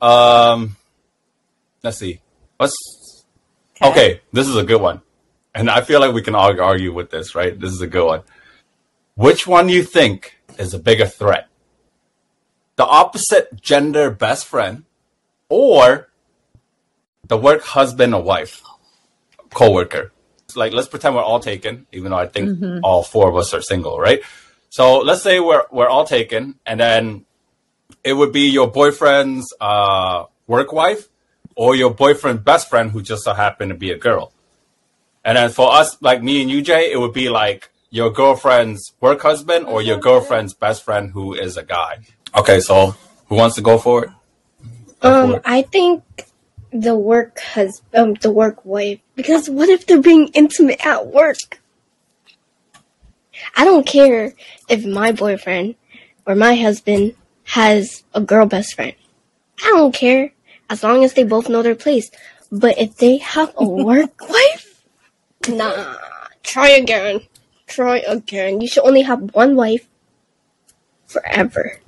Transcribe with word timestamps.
Um, 0.00 0.76
let's 1.82 1.98
see. 1.98 2.20
Let's. 2.58 2.74
Okay. 3.82 4.20
this 4.32 4.48
is 4.48 4.56
a 4.56 4.64
good 4.64 4.80
one, 4.80 5.02
and 5.54 5.68
I 5.68 5.82
feel 5.82 6.00
like 6.00 6.14
we 6.14 6.22
can 6.22 6.34
argue 6.34 6.92
with 6.94 7.10
this, 7.10 7.34
right? 7.34 7.58
This 7.58 7.72
is 7.72 7.82
a 7.82 7.86
good 7.86 8.06
one. 8.06 8.22
Which 9.16 9.46
one 9.46 9.68
you 9.68 9.82
think 9.82 10.38
is 10.58 10.72
a 10.72 10.78
bigger 10.78 11.06
threat? 11.06 11.48
The 12.76 12.86
opposite 12.86 13.60
gender 13.60 14.10
best 14.10 14.46
friend, 14.46 14.84
or 15.50 16.08
the 17.26 17.36
work 17.36 17.62
husband 17.62 18.14
or 18.14 18.22
wife, 18.22 18.62
co-worker. 19.52 20.12
Like, 20.54 20.72
let's 20.72 20.88
pretend 20.88 21.14
we're 21.14 21.22
all 21.22 21.40
taken, 21.40 21.86
even 21.92 22.12
though 22.12 22.18
I 22.18 22.26
think 22.28 22.48
Mm-hmm. 22.48 22.78
all 22.82 23.02
four 23.02 23.28
of 23.28 23.36
us 23.36 23.52
are 23.52 23.60
single, 23.60 23.98
right? 24.00 24.22
So 24.70 24.98
let's 25.00 25.22
say 25.22 25.38
we're 25.40 25.64
we're 25.70 25.88
all 25.88 26.06
taken, 26.06 26.54
and 26.64 26.80
then 26.80 27.25
it 28.04 28.12
would 28.12 28.32
be 28.32 28.48
your 28.48 28.70
boyfriend's 28.70 29.52
uh, 29.60 30.24
work 30.46 30.72
wife 30.72 31.08
or 31.54 31.74
your 31.74 31.92
boyfriend's 31.92 32.42
best 32.42 32.68
friend 32.68 32.90
who 32.90 33.02
just 33.02 33.24
so 33.24 33.34
happened 33.34 33.70
to 33.70 33.74
be 33.76 33.90
a 33.90 33.98
girl. 33.98 34.32
And 35.24 35.36
then 35.36 35.50
for 35.50 35.72
us, 35.72 36.00
like 36.00 36.22
me 36.22 36.40
and 36.40 36.50
you, 36.50 36.62
Jay, 36.62 36.92
it 36.92 36.98
would 36.98 37.12
be 37.12 37.28
like 37.28 37.70
your 37.90 38.10
girlfriend's 38.10 38.92
work 39.00 39.22
husband 39.22 39.66
or 39.66 39.82
your 39.82 39.98
girlfriend's 39.98 40.54
best 40.54 40.84
friend 40.84 41.10
who 41.12 41.34
is 41.34 41.56
a 41.56 41.64
guy. 41.64 41.98
Okay, 42.36 42.60
so 42.60 42.94
who 43.26 43.34
wants 43.34 43.56
to 43.56 43.62
go 43.62 43.78
for 43.78 44.04
it? 44.04 44.10
Go 45.00 45.08
for 45.08 45.08
Um, 45.08 45.34
it. 45.36 45.42
I 45.44 45.62
think 45.62 46.02
the 46.72 46.94
work 46.96 47.40
has 47.40 47.82
um 47.94 48.14
the 48.14 48.30
work 48.30 48.64
wife 48.64 49.00
because 49.14 49.48
what 49.48 49.68
if 49.68 49.86
they're 49.86 50.00
being 50.00 50.28
intimate 50.28 50.84
at 50.84 51.06
work? 51.06 51.60
I 53.56 53.64
don't 53.64 53.86
care 53.86 54.34
if 54.68 54.84
my 54.84 55.12
boyfriend 55.12 55.76
or 56.26 56.34
my 56.34 56.54
husband 56.54 57.14
has 57.46 58.04
a 58.14 58.20
girl 58.20 58.46
best 58.46 58.74
friend. 58.74 58.94
I 59.62 59.70
don't 59.70 59.94
care 59.94 60.32
as 60.68 60.82
long 60.82 61.04
as 61.04 61.14
they 61.14 61.24
both 61.24 61.48
know 61.48 61.62
their 61.62 61.74
place. 61.74 62.10
But 62.52 62.78
if 62.78 62.96
they 62.96 63.18
have 63.18 63.54
a 63.56 63.64
work 63.68 64.28
wife, 64.28 64.82
nah. 65.48 65.96
Try 66.42 66.68
again. 66.70 67.20
Try 67.66 67.98
again. 68.06 68.60
You 68.60 68.68
should 68.68 68.84
only 68.84 69.02
have 69.02 69.34
one 69.34 69.56
wife 69.56 69.86
forever. 71.06 71.80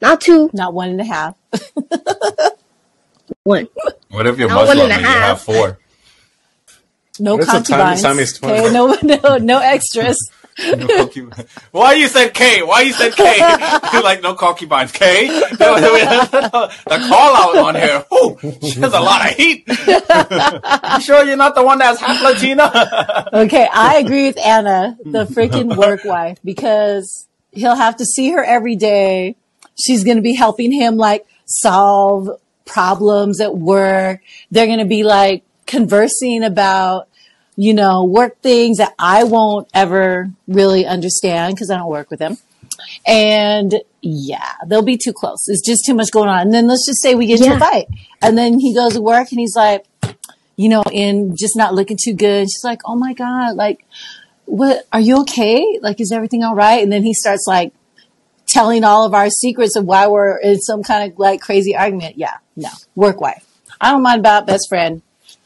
Not 0.00 0.20
two, 0.20 0.50
Not 0.52 0.74
one 0.74 0.90
and 0.90 1.00
a 1.00 1.04
half. 1.04 1.36
one. 3.44 3.68
What 4.10 4.26
if 4.26 4.38
you're 4.38 4.48
Not 4.48 4.66
one 4.66 4.76
Muslim 4.76 4.90
and 4.90 4.92
and 4.92 5.02
you 5.02 5.06
have 5.08 5.22
half. 5.38 5.42
four? 5.42 5.78
No 7.20 7.36
What 7.36 7.42
is 7.42 7.48
concubines. 7.48 8.04
Okay, 8.04 8.72
no, 8.72 8.98
no, 9.02 9.38
no 9.38 9.58
extras. 9.60 10.18
No 10.76 10.86
concubines. 10.86 11.50
Why 11.72 11.94
you 11.94 12.06
said 12.08 12.32
K? 12.32 12.62
Why 12.62 12.82
you 12.82 12.92
said 12.92 13.14
K? 13.14 13.38
Like 14.04 14.22
no 14.22 14.34
concubines. 14.34 14.92
K. 14.92 15.26
the 15.28 17.06
call 17.08 17.36
out 17.36 17.56
on 17.56 17.74
here. 17.74 18.04
Ooh, 18.12 18.36
she 18.60 18.80
has 18.80 18.92
a 18.92 19.00
lot 19.00 19.28
of 19.28 19.36
heat. 19.36 19.64
you 19.66 21.00
sure 21.00 21.24
you're 21.24 21.36
not 21.36 21.54
the 21.54 21.62
one 21.64 21.78
that's 21.78 22.00
half 22.00 22.22
Latina? 22.22 23.28
Okay, 23.32 23.66
I 23.72 23.96
agree 23.96 24.26
with 24.26 24.38
Anna, 24.38 24.96
the 25.04 25.24
freaking 25.24 25.76
work 25.76 26.04
wife, 26.04 26.38
because 26.44 27.26
he'll 27.52 27.76
have 27.76 27.96
to 27.96 28.04
see 28.04 28.30
her 28.32 28.44
every 28.44 28.76
day. 28.76 29.36
She's 29.82 30.04
going 30.04 30.16
to 30.18 30.22
be 30.22 30.34
helping 30.34 30.70
him 30.70 30.96
like 30.96 31.26
solve 31.46 32.28
problems 32.64 33.40
at 33.40 33.56
work. 33.56 34.20
They're 34.50 34.66
going 34.66 34.78
to 34.78 34.84
be 34.84 35.04
like 35.04 35.44
conversing 35.66 36.42
about, 36.44 37.08
you 37.56 37.74
know, 37.74 38.04
work 38.04 38.40
things 38.40 38.78
that 38.78 38.94
I 38.98 39.24
won't 39.24 39.68
ever 39.74 40.30
really 40.48 40.86
understand 40.86 41.54
because 41.54 41.70
I 41.70 41.76
don't 41.76 41.88
work 41.88 42.10
with 42.10 42.18
them. 42.18 42.36
And 43.06 43.74
yeah, 44.02 44.54
they'll 44.66 44.82
be 44.82 44.96
too 44.96 45.12
close. 45.12 45.44
It's 45.48 45.64
just 45.64 45.84
too 45.84 45.94
much 45.94 46.10
going 46.10 46.28
on. 46.28 46.40
And 46.40 46.54
then 46.54 46.66
let's 46.66 46.86
just 46.86 47.00
say 47.02 47.14
we 47.14 47.26
get 47.26 47.38
into 47.40 47.50
Yeah. 47.50 47.56
a 47.56 47.60
fight. 47.60 47.86
And 48.22 48.36
then 48.36 48.58
he 48.58 48.74
goes 48.74 48.94
to 48.94 49.00
work 49.02 49.30
and 49.30 49.38
he's 49.40 49.54
like, 49.56 49.84
you 50.56 50.68
know, 50.68 50.82
in 50.92 51.36
just 51.36 51.56
not 51.56 51.74
looking 51.74 51.98
too 52.02 52.14
good. 52.14 52.44
She's 52.44 52.64
like, 52.64 52.80
Oh 52.84 52.96
my 52.96 53.12
God, 53.12 53.56
like, 53.56 53.84
what, 54.46 54.86
are 54.92 55.00
you 55.00 55.20
okay? 55.20 55.78
Like, 55.80 56.00
is 56.00 56.12
everything 56.12 56.42
all 56.44 56.54
right? 56.54 56.82
And 56.82 56.92
then 56.92 57.02
he 57.02 57.14
starts 57.14 57.44
like 57.46 57.72
telling 58.46 58.84
all 58.84 59.04
of 59.06 59.14
our 59.14 59.30
secrets 59.30 59.74
of 59.76 59.84
why 59.84 60.06
we're 60.06 60.36
in 60.38 60.60
some 60.60 60.82
kind 60.82 61.10
of 61.12 61.18
like 61.18 61.40
crazy 61.40 61.74
argument. 61.76 62.18
Yeah, 62.18 62.34
no, 62.56 62.68
work 62.94 63.20
wife. 63.20 63.44
I 63.80 63.90
don't 63.90 64.02
mind 64.02 64.20
about 64.20 64.46
best 64.46 64.68
friend 64.68 65.02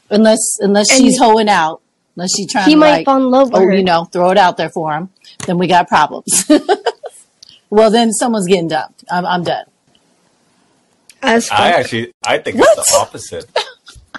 unless, 0.09 0.39
unless 0.59 0.91
And 0.91 0.99
she's 1.01 1.15
you- 1.15 1.23
hoeing 1.23 1.49
out, 1.49 1.81
unless 2.19 2.35
she's 2.35 2.51
trying 2.51 2.65
He 2.65 2.73
to 2.73 2.77
might 2.77 2.91
like, 2.91 3.05
fall 3.05 3.17
in 3.17 3.31
love 3.31 3.51
with 3.51 3.61
oh, 3.61 3.65
her. 3.65 3.73
you 3.73 3.83
know, 3.83 4.03
throw 4.03 4.29
it 4.31 4.37
out 4.37 4.57
there 4.57 4.69
for 4.69 4.93
him. 4.93 5.09
Then 5.45 5.57
we 5.57 5.67
got 5.67 5.87
problems. 5.87 6.45
well, 7.69 7.89
then 7.89 8.11
someone's 8.11 8.45
getting 8.45 8.67
dumped. 8.67 9.05
I'm, 9.09 9.25
I'm 9.25 9.43
done. 9.43 9.65
As 11.21 11.49
I 11.49 11.69
actually, 11.71 12.13
I 12.25 12.37
think 12.39 12.57
it's 12.59 12.75
the 12.75 12.97
opposite. 12.97 13.49
Uh, 13.55 14.11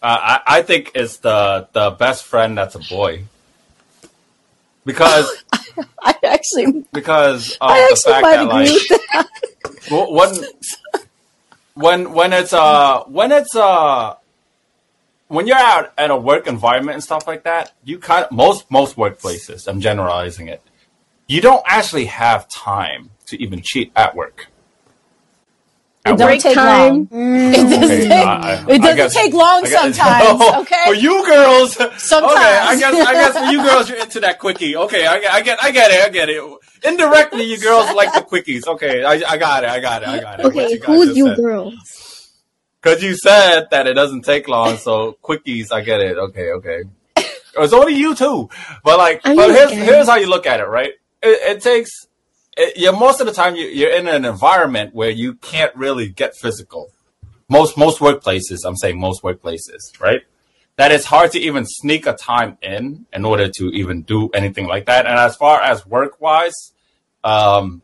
I, 0.00 0.40
I 0.46 0.62
think 0.62 0.92
it's 0.94 1.18
the 1.18 1.68
the 1.72 1.90
best 1.90 2.24
friend 2.24 2.56
that's 2.56 2.74
a 2.74 2.78
boy. 2.78 3.24
Because 4.86 5.44
I 6.00 6.14
actually, 6.24 6.84
because 6.92 7.52
of 7.60 7.70
I 7.70 7.88
the 7.90 7.96
fact 7.96 8.22
might 8.22 8.36
that 8.36 8.46
agree 8.46 8.70
like 8.70 8.90
with 8.90 9.02
that. 9.12 10.44
When 11.74 12.04
when 12.04 12.12
when 12.12 12.32
it's 12.32 12.52
uh 12.52 13.04
when 13.04 13.32
it's 13.32 13.54
uh 13.54 14.14
when 15.28 15.46
you're 15.46 15.56
out 15.56 15.92
at 15.96 16.10
a 16.10 16.16
work 16.16 16.46
environment 16.46 16.94
and 16.94 17.04
stuff 17.04 17.26
like 17.26 17.44
that, 17.44 17.72
you 17.84 17.98
kind 17.98 18.24
of 18.24 18.32
most 18.32 18.70
most 18.70 18.96
workplaces. 18.96 19.68
I'm 19.68 19.80
generalizing 19.80 20.48
it. 20.48 20.62
You 21.26 21.40
don't 21.40 21.62
actually 21.66 22.06
have 22.06 22.48
time 22.48 23.10
to 23.26 23.40
even 23.42 23.60
cheat 23.62 23.92
at 23.94 24.14
work. 24.16 24.46
It 26.06 26.12
At 26.12 26.18
don't 26.18 26.40
take 26.40 26.54
time. 26.54 26.94
long. 26.94 27.06
Mm. 27.08 27.52
It 27.52 27.56
doesn't, 27.56 27.82
Okay, 27.82 28.08
take, 28.08 28.12
I- 28.26 28.38
I- 28.38 28.54
it 28.70 28.78
doesn't 28.80 28.96
guess- 28.96 29.14
take 29.14 29.34
long 29.34 29.62
guess- 29.64 29.72
sometimes. 29.94 30.38
Oh, 30.40 30.60
okay. 30.62 30.84
For 30.86 30.94
you 30.94 31.26
girls, 31.26 31.74
Sometimes. 31.98 32.32
Okay, 32.32 32.46
I 32.46 32.76
guess 32.78 33.06
I 33.06 33.12
guess 33.12 33.38
for 33.38 33.44
you 33.52 33.62
girls, 33.62 33.88
you're 33.90 33.98
into 33.98 34.20
that 34.20 34.38
quickie. 34.38 34.76
Okay, 34.76 35.06
I, 35.06 35.20
get- 35.20 35.32
I 35.34 35.40
get 35.42 35.62
I 35.62 35.70
get 35.70 35.90
it. 35.90 36.04
I 36.06 36.08
get 36.08 36.28
it. 36.30 36.42
Indirectly, 36.84 37.42
you 37.42 37.58
girls 37.60 37.92
like 37.94 38.14
the 38.14 38.20
quickies. 38.20 38.66
Okay, 38.66 39.02
I, 39.04 39.14
I 39.28 39.36
got 39.36 39.64
it. 39.64 39.70
I 39.70 39.80
got 39.80 40.02
it. 40.02 40.08
I 40.08 40.20
got 40.20 40.40
it. 40.40 40.46
Okay, 40.46 40.78
who's 40.86 41.06
just 41.08 41.16
you 41.18 41.26
said. 41.26 41.36
girls? 41.36 41.74
Because 42.80 43.02
you 43.02 43.16
said 43.16 43.68
that 43.70 43.86
it 43.86 43.94
doesn't 43.94 44.22
take 44.22 44.48
long, 44.48 44.76
so 44.76 45.16
quickies, 45.22 45.72
I 45.72 45.80
get 45.80 46.00
it. 46.00 46.16
Okay, 46.16 46.52
okay. 46.52 46.82
It's 47.60 47.72
only 47.72 47.94
you 47.94 48.14
too, 48.14 48.48
but 48.84 48.98
like, 48.98 49.20
I 49.24 49.34
but 49.34 49.50
here's 49.50 49.72
here's 49.72 50.06
how 50.06 50.14
you 50.14 50.28
look 50.28 50.46
at 50.46 50.60
it, 50.60 50.68
right? 50.68 50.92
It, 51.20 51.56
it 51.56 51.62
takes. 51.62 51.90
It, 52.56 52.76
you're 52.76 52.92
most 52.92 53.20
of 53.20 53.26
the 53.26 53.32
time 53.32 53.56
you, 53.56 53.66
you're 53.66 53.90
in 53.90 54.06
an 54.06 54.24
environment 54.24 54.94
where 54.94 55.10
you 55.10 55.34
can't 55.34 55.74
really 55.74 56.08
get 56.08 56.36
physical. 56.36 56.92
Most 57.48 57.76
most 57.76 57.98
workplaces, 57.98 58.58
I'm 58.64 58.76
saying 58.76 59.00
most 59.00 59.24
workplaces, 59.24 59.98
right? 59.98 60.20
That 60.76 60.92
it's 60.92 61.06
hard 61.06 61.32
to 61.32 61.40
even 61.40 61.64
sneak 61.66 62.06
a 62.06 62.12
time 62.12 62.58
in 62.62 63.06
in 63.12 63.24
order 63.24 63.48
to 63.48 63.64
even 63.70 64.02
do 64.02 64.28
anything 64.28 64.68
like 64.68 64.86
that. 64.86 65.06
And 65.06 65.18
as 65.18 65.34
far 65.34 65.60
as 65.60 65.84
work 65.84 66.20
wise, 66.20 66.72
um, 67.24 67.82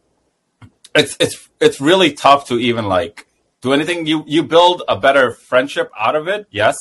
it's 0.94 1.16
it's 1.18 1.48
it's 1.58 1.80
really 1.80 2.12
tough 2.12 2.46
to 2.48 2.60
even 2.60 2.84
like 2.84 3.26
do 3.64 3.72
anything. 3.72 4.06
You 4.06 4.22
you 4.26 4.42
build 4.42 4.82
a 4.86 4.96
better 4.96 5.32
friendship 5.32 5.90
out 5.98 6.14
of 6.14 6.28
it, 6.28 6.46
yes, 6.50 6.76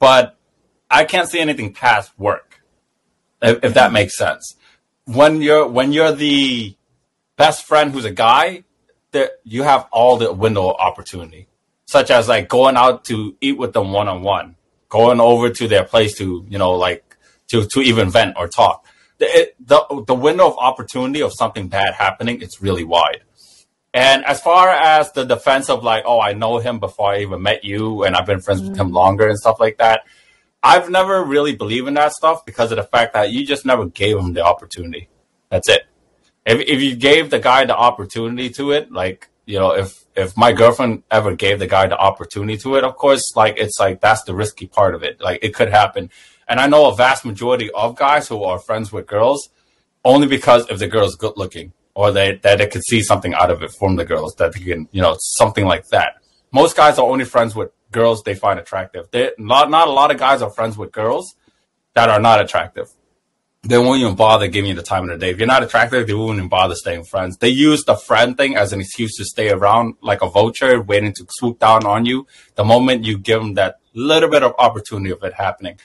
but 0.00 0.36
I 0.90 1.04
can't 1.04 1.28
see 1.28 1.38
anything 1.38 1.72
past 1.72 2.10
work, 2.18 2.60
if, 3.40 3.64
if 3.64 3.74
that 3.74 3.92
makes 3.92 4.16
sense. 4.16 4.56
When 5.04 5.40
you're 5.40 5.68
when 5.68 5.92
you're 5.92 6.12
the 6.12 6.76
best 7.36 7.64
friend 7.64 7.92
who's 7.92 8.04
a 8.04 8.10
guy, 8.10 8.64
that 9.12 9.30
you 9.44 9.62
have 9.62 9.86
all 9.92 10.16
the 10.16 10.32
window 10.32 10.66
opportunity, 10.70 11.46
such 11.86 12.10
as 12.10 12.26
like 12.26 12.48
going 12.48 12.76
out 12.76 13.04
to 13.04 13.36
eat 13.40 13.56
with 13.56 13.72
them 13.72 13.92
one 13.92 14.08
on 14.08 14.22
one, 14.22 14.56
going 14.88 15.20
over 15.20 15.50
to 15.50 15.68
their 15.68 15.84
place 15.84 16.18
to 16.18 16.44
you 16.48 16.58
know 16.58 16.72
like 16.72 17.16
to 17.48 17.64
to 17.66 17.80
even 17.80 18.10
vent 18.10 18.34
or 18.36 18.48
talk. 18.48 18.84
It, 19.20 19.54
the 19.64 20.04
the 20.08 20.14
window 20.16 20.48
of 20.48 20.58
opportunity 20.58 21.22
of 21.22 21.32
something 21.32 21.68
bad 21.68 21.94
happening 21.94 22.42
it's 22.42 22.60
really 22.60 22.82
wide. 22.82 23.22
And 23.92 24.24
as 24.24 24.40
far 24.40 24.68
as 24.68 25.10
the 25.12 25.24
defense 25.24 25.68
of 25.68 25.82
like, 25.82 26.04
oh, 26.06 26.20
I 26.20 26.32
know 26.32 26.58
him 26.58 26.78
before 26.78 27.12
I 27.12 27.20
even 27.20 27.42
met 27.42 27.64
you, 27.64 28.04
and 28.04 28.14
I've 28.14 28.26
been 28.26 28.40
friends 28.40 28.62
with 28.62 28.76
him 28.76 28.90
mm. 28.90 28.94
longer 28.94 29.28
and 29.28 29.38
stuff 29.38 29.58
like 29.58 29.78
that. 29.78 30.02
I've 30.62 30.90
never 30.90 31.24
really 31.24 31.56
believed 31.56 31.88
in 31.88 31.94
that 31.94 32.12
stuff 32.12 32.44
because 32.44 32.70
of 32.70 32.76
the 32.76 32.84
fact 32.84 33.14
that 33.14 33.30
you 33.30 33.46
just 33.46 33.64
never 33.64 33.86
gave 33.86 34.18
him 34.18 34.34
the 34.34 34.44
opportunity. 34.44 35.08
That's 35.48 35.68
it. 35.68 35.86
If 36.46 36.60
if 36.60 36.80
you 36.82 36.96
gave 36.96 37.30
the 37.30 37.38
guy 37.38 37.64
the 37.64 37.76
opportunity 37.76 38.50
to 38.50 38.72
it, 38.72 38.92
like 38.92 39.28
you 39.46 39.58
know, 39.58 39.72
if 39.72 40.04
if 40.14 40.36
my 40.36 40.52
girlfriend 40.52 41.02
ever 41.10 41.34
gave 41.34 41.58
the 41.58 41.66
guy 41.66 41.86
the 41.86 41.98
opportunity 41.98 42.58
to 42.58 42.76
it, 42.76 42.84
of 42.84 42.96
course, 42.96 43.34
like 43.34 43.56
it's 43.58 43.80
like 43.80 44.00
that's 44.00 44.22
the 44.24 44.34
risky 44.34 44.66
part 44.66 44.94
of 44.94 45.02
it. 45.02 45.20
Like 45.20 45.40
it 45.42 45.54
could 45.54 45.70
happen. 45.70 46.10
And 46.46 46.60
I 46.60 46.66
know 46.66 46.86
a 46.86 46.94
vast 46.94 47.24
majority 47.24 47.70
of 47.70 47.96
guys 47.96 48.28
who 48.28 48.44
are 48.44 48.58
friends 48.58 48.92
with 48.92 49.06
girls 49.06 49.48
only 50.04 50.26
because 50.26 50.68
if 50.68 50.78
the 50.78 50.88
girl's 50.88 51.16
good 51.16 51.34
looking 51.36 51.72
or 51.94 52.12
they 52.12 52.36
that 52.36 52.58
they 52.58 52.66
could 52.66 52.84
see 52.84 53.02
something 53.02 53.34
out 53.34 53.50
of 53.50 53.62
it 53.62 53.72
from 53.72 53.96
the 53.96 54.04
girls 54.04 54.34
that 54.36 54.52
they 54.54 54.60
can 54.60 54.88
you 54.92 55.02
know 55.02 55.16
something 55.20 55.64
like 55.66 55.88
that. 55.88 56.14
Most 56.52 56.76
guys 56.76 56.98
are 56.98 57.06
only 57.06 57.24
friends 57.24 57.54
with 57.54 57.70
girls 57.92 58.22
they 58.22 58.34
find 58.34 58.58
attractive. 58.58 59.06
They 59.10 59.32
not 59.38 59.70
not 59.70 59.88
a 59.88 59.92
lot 59.92 60.10
of 60.10 60.18
guys 60.18 60.42
are 60.42 60.50
friends 60.50 60.76
with 60.76 60.92
girls 60.92 61.34
that 61.94 62.08
are 62.08 62.20
not 62.20 62.40
attractive. 62.40 62.88
they 63.62 63.76
won't 63.76 64.00
even 64.00 64.14
bother 64.14 64.48
giving 64.48 64.70
you 64.70 64.74
the 64.74 64.82
time 64.82 65.04
of 65.04 65.10
the 65.10 65.18
day. 65.18 65.30
If 65.32 65.38
you're 65.38 65.46
not 65.46 65.62
attractive, 65.62 66.06
they 66.06 66.14
won't 66.14 66.38
even 66.38 66.48
bother 66.48 66.74
staying 66.74 67.04
friends. 67.04 67.36
They 67.36 67.50
use 67.50 67.84
the 67.84 67.94
friend 67.94 68.34
thing 68.36 68.56
as 68.56 68.72
an 68.72 68.80
excuse 68.80 69.16
to 69.16 69.24
stay 69.24 69.50
around 69.50 69.96
like 70.00 70.22
a 70.22 70.30
vulture, 70.30 70.80
waiting 70.80 71.12
to 71.14 71.26
swoop 71.28 71.58
down 71.58 71.84
on 71.84 72.06
you. 72.06 72.26
The 72.54 72.64
moment 72.64 73.04
you 73.04 73.18
give 73.18 73.40
them 73.42 73.54
that 73.54 73.76
little 73.92 74.30
bit 74.30 74.42
of 74.42 74.54
opportunity 74.58 75.10
of 75.10 75.22
it 75.24 75.34
happening, 75.34 75.78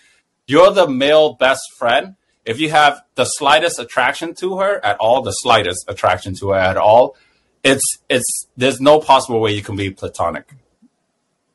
you're 0.47 0.71
the 0.71 0.87
male 0.87 1.33
best 1.33 1.63
friend. 1.77 2.15
If 2.45 2.59
you 2.59 2.69
have 2.69 3.01
the 3.15 3.25
slightest 3.25 3.79
attraction 3.79 4.35
to 4.35 4.57
her 4.57 4.83
at 4.83 4.97
all, 4.97 5.21
the 5.21 5.31
slightest 5.31 5.85
attraction 5.87 6.35
to 6.39 6.49
her 6.49 6.59
at 6.59 6.77
all, 6.77 7.15
it's 7.63 7.97
it's 8.09 8.47
there's 8.55 8.79
no 8.79 8.99
possible 8.99 9.39
way 9.39 9.51
you 9.51 9.63
can 9.63 9.75
be 9.75 9.89
platonic. 9.89 10.53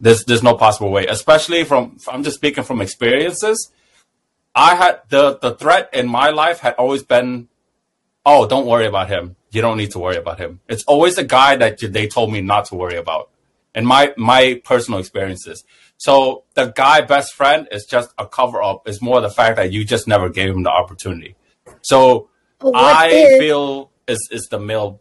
There's 0.01 0.25
there's 0.25 0.43
no 0.43 0.55
possible 0.55 0.91
way, 0.91 1.07
especially 1.07 1.65
from 1.65 1.99
I'm 2.11 2.25
just 2.25 2.37
speaking 2.37 2.65
from 2.65 2.81
experiences 2.81 3.71
I 4.55 4.75
had 4.75 5.03
the 5.09 5.39
the 5.39 5.55
threat 5.55 5.91
in 5.93 6.09
my 6.09 6.31
life 6.31 6.61
had 6.61 6.75
always 6.75 7.03
been, 7.03 7.49
oh, 8.27 8.47
don't 8.49 8.67
worry 8.67 8.87
about 8.87 9.09
him. 9.09 9.37
You 9.51 9.63
don't 9.63 9.77
need 9.79 9.93
to 9.93 9.99
worry 9.99 10.17
about 10.17 10.39
him. 10.39 10.61
It's 10.69 10.85
always 10.85 11.19
a 11.19 11.25
guy 11.25 11.57
that 11.57 11.79
they 11.81 12.07
told 12.07 12.33
me 12.33 12.41
not 12.41 12.67
to 12.67 12.75
worry 12.75 12.97
about, 12.97 13.31
in 13.75 13.87
my 13.87 14.13
my 14.17 14.61
personal 14.65 15.01
experiences. 15.01 15.65
So 16.01 16.45
the 16.55 16.73
guy 16.75 17.03
best 17.03 17.35
friend 17.35 17.69
is 17.71 17.85
just 17.85 18.15
a 18.17 18.27
cover 18.27 18.63
up. 18.63 18.89
It's 18.89 19.03
more 19.03 19.21
the 19.21 19.29
fact 19.29 19.57
that 19.57 19.71
you 19.71 19.85
just 19.85 20.09
never 20.09 20.31
gave 20.31 20.49
him 20.49 20.63
the 20.63 20.71
opportunity. 20.71 21.37
So 21.83 22.31
I 22.75 23.11
if- 23.13 23.39
feel 23.39 23.91
is 24.09 24.27
is 24.33 24.49
the 24.51 24.59
male 24.59 24.99